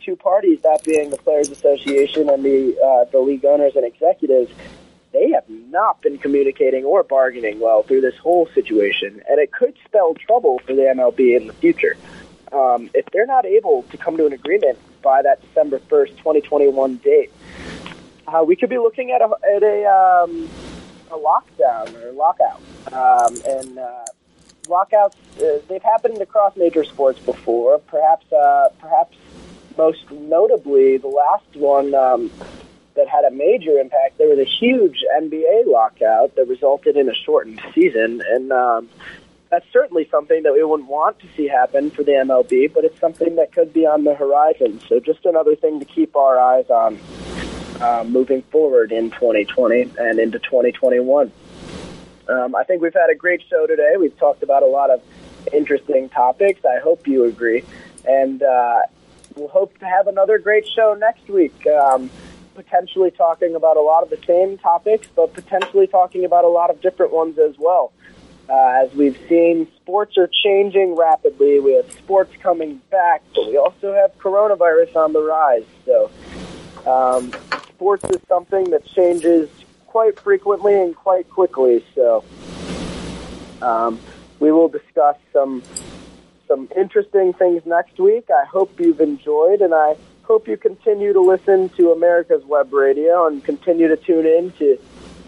two 0.00 0.16
parties, 0.16 0.58
that 0.62 0.82
being 0.84 1.10
the 1.10 1.16
Players 1.16 1.48
Association 1.50 2.28
and 2.28 2.44
the 2.44 2.76
uh, 2.80 3.04
the 3.10 3.18
league 3.18 3.44
owners 3.44 3.76
and 3.76 3.84
executives, 3.84 4.52
they 5.12 5.30
have 5.30 5.48
not 5.48 6.00
been 6.02 6.18
communicating 6.18 6.84
or 6.84 7.02
bargaining 7.02 7.60
well 7.60 7.82
through 7.82 8.00
this 8.00 8.16
whole 8.16 8.46
situation, 8.54 9.22
and 9.28 9.38
it 9.38 9.52
could 9.52 9.74
spell 9.84 10.14
trouble 10.14 10.58
for 10.66 10.74
the 10.74 10.82
MLB 10.82 11.36
in 11.36 11.46
the 11.46 11.52
future. 11.54 11.96
Um, 12.52 12.90
if 12.92 13.06
they're 13.12 13.26
not 13.26 13.46
able 13.46 13.84
to 13.84 13.96
come 13.96 14.16
to 14.18 14.26
an 14.26 14.32
agreement 14.32 14.78
by 15.02 15.22
that 15.22 15.40
December 15.40 15.78
first, 15.88 16.16
2021 16.18 16.96
date, 16.96 17.32
uh, 18.26 18.44
we 18.46 18.56
could 18.56 18.68
be 18.70 18.78
looking 18.78 19.10
at 19.10 19.20
a 19.20 19.30
at 19.54 19.62
a, 19.62 19.84
um, 19.86 20.48
a 21.12 21.18
lockdown 21.18 21.94
or 22.02 22.12
lockout, 22.12 22.60
um, 22.92 23.36
and 23.46 23.78
uh, 23.78 24.04
lockouts 24.68 25.16
uh, 25.40 25.58
they've 25.68 25.82
happened 25.82 26.20
across 26.20 26.56
major 26.56 26.84
sports 26.84 27.18
before. 27.20 27.78
Perhaps 27.78 28.32
uh, 28.32 28.68
perhaps 28.78 29.16
most 29.76 30.10
notably, 30.10 30.98
the 30.98 31.08
last 31.08 31.54
one 31.54 31.94
um, 31.94 32.30
that 32.94 33.08
had 33.08 33.24
a 33.24 33.30
major 33.30 33.78
impact, 33.78 34.18
there 34.18 34.28
was 34.28 34.38
a 34.38 34.44
huge 34.44 35.02
NBA 35.18 35.66
lockout 35.66 36.34
that 36.36 36.46
resulted 36.46 36.96
in 36.96 37.08
a 37.08 37.14
shortened 37.14 37.60
season, 37.74 38.22
and 38.28 38.52
um, 38.52 38.88
that's 39.50 39.66
certainly 39.72 40.08
something 40.10 40.42
that 40.42 40.52
we 40.52 40.62
wouldn't 40.64 40.88
want 40.88 41.18
to 41.20 41.26
see 41.36 41.46
happen 41.48 41.90
for 41.90 42.02
the 42.02 42.12
MLB, 42.12 42.72
but 42.72 42.84
it's 42.84 42.98
something 42.98 43.36
that 43.36 43.52
could 43.52 43.72
be 43.72 43.86
on 43.86 44.04
the 44.04 44.14
horizon. 44.14 44.80
So 44.88 45.00
just 45.00 45.24
another 45.24 45.54
thing 45.56 45.78
to 45.80 45.84
keep 45.84 46.16
our 46.16 46.38
eyes 46.38 46.68
on 46.70 46.98
uh, 47.80 48.04
moving 48.06 48.42
forward 48.42 48.92
in 48.92 49.10
2020 49.10 49.92
and 49.98 50.18
into 50.18 50.38
2021. 50.38 51.32
Um, 52.28 52.54
I 52.54 52.64
think 52.64 52.82
we've 52.82 52.94
had 52.94 53.10
a 53.10 53.14
great 53.14 53.42
show 53.48 53.66
today. 53.66 53.94
We've 53.98 54.16
talked 54.18 54.42
about 54.42 54.62
a 54.62 54.66
lot 54.66 54.90
of 54.90 55.02
interesting 55.52 56.08
topics. 56.08 56.64
I 56.64 56.78
hope 56.78 57.06
you 57.06 57.24
agree. 57.24 57.64
And 58.04 58.42
uh, 58.42 58.80
we'll 59.36 59.48
hope 59.48 59.78
to 59.78 59.86
have 59.86 60.06
another 60.06 60.38
great 60.38 60.66
show 60.68 60.96
next 60.98 61.28
week. 61.28 61.66
Um, 61.66 62.10
potentially 62.54 63.10
talking 63.10 63.54
about 63.54 63.76
a 63.76 63.80
lot 63.80 64.02
of 64.02 64.10
the 64.10 64.18
same 64.26 64.58
topics, 64.58 65.08
but 65.14 65.32
potentially 65.32 65.86
talking 65.86 66.24
about 66.24 66.44
a 66.44 66.48
lot 66.48 66.70
of 66.70 66.80
different 66.80 67.12
ones 67.12 67.38
as 67.38 67.54
well. 67.58 67.92
Uh, 68.48 68.84
as 68.84 68.92
we've 68.94 69.18
seen, 69.28 69.66
sports 69.76 70.18
are 70.18 70.28
changing 70.44 70.96
rapidly. 70.96 71.60
We 71.60 71.74
have 71.74 71.90
sports 71.92 72.34
coming 72.42 72.82
back, 72.90 73.22
but 73.34 73.46
we 73.46 73.56
also 73.56 73.94
have 73.94 74.16
coronavirus 74.18 74.96
on 74.96 75.12
the 75.12 75.22
rise. 75.22 75.64
So, 75.86 76.10
um, 76.86 77.32
sports 77.68 78.04
is 78.10 78.20
something 78.28 78.70
that 78.70 78.84
changes 78.84 79.48
quite 79.86 80.18
frequently 80.18 80.74
and 80.80 80.94
quite 80.96 81.28
quickly. 81.28 81.84
So, 81.94 82.24
um, 83.60 84.00
we 84.40 84.50
will 84.50 84.68
discuss 84.68 85.16
some 85.32 85.62
some 86.48 86.68
interesting 86.76 87.32
things 87.32 87.64
next 87.64 87.98
week. 87.98 88.28
I 88.30 88.44
hope 88.44 88.78
you've 88.78 89.00
enjoyed, 89.00 89.62
and 89.62 89.72
I 89.72 89.96
hope 90.24 90.46
you 90.46 90.56
continue 90.56 91.12
to 91.12 91.20
listen 91.20 91.68
to 91.70 91.92
America's 91.92 92.44
Web 92.44 92.72
Radio 92.72 93.26
and 93.26 93.42
continue 93.42 93.88
to 93.88 93.96
tune 93.96 94.26
in 94.26 94.52
to 94.58 94.78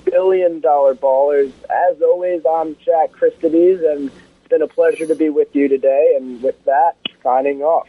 Billion 0.04 0.60
Dollar 0.60 0.94
Ballers. 0.94 1.52
As 1.70 2.02
always, 2.02 2.42
I'm 2.44 2.76
Jack 2.84 3.12
Christodes, 3.12 3.90
and 3.90 4.10
it's 4.10 4.48
been 4.48 4.62
a 4.62 4.68
pleasure 4.68 5.06
to 5.06 5.14
be 5.14 5.30
with 5.30 5.54
you 5.54 5.68
today. 5.68 6.14
And 6.16 6.42
with 6.42 6.62
that, 6.64 6.96
signing 7.22 7.62
off. 7.62 7.88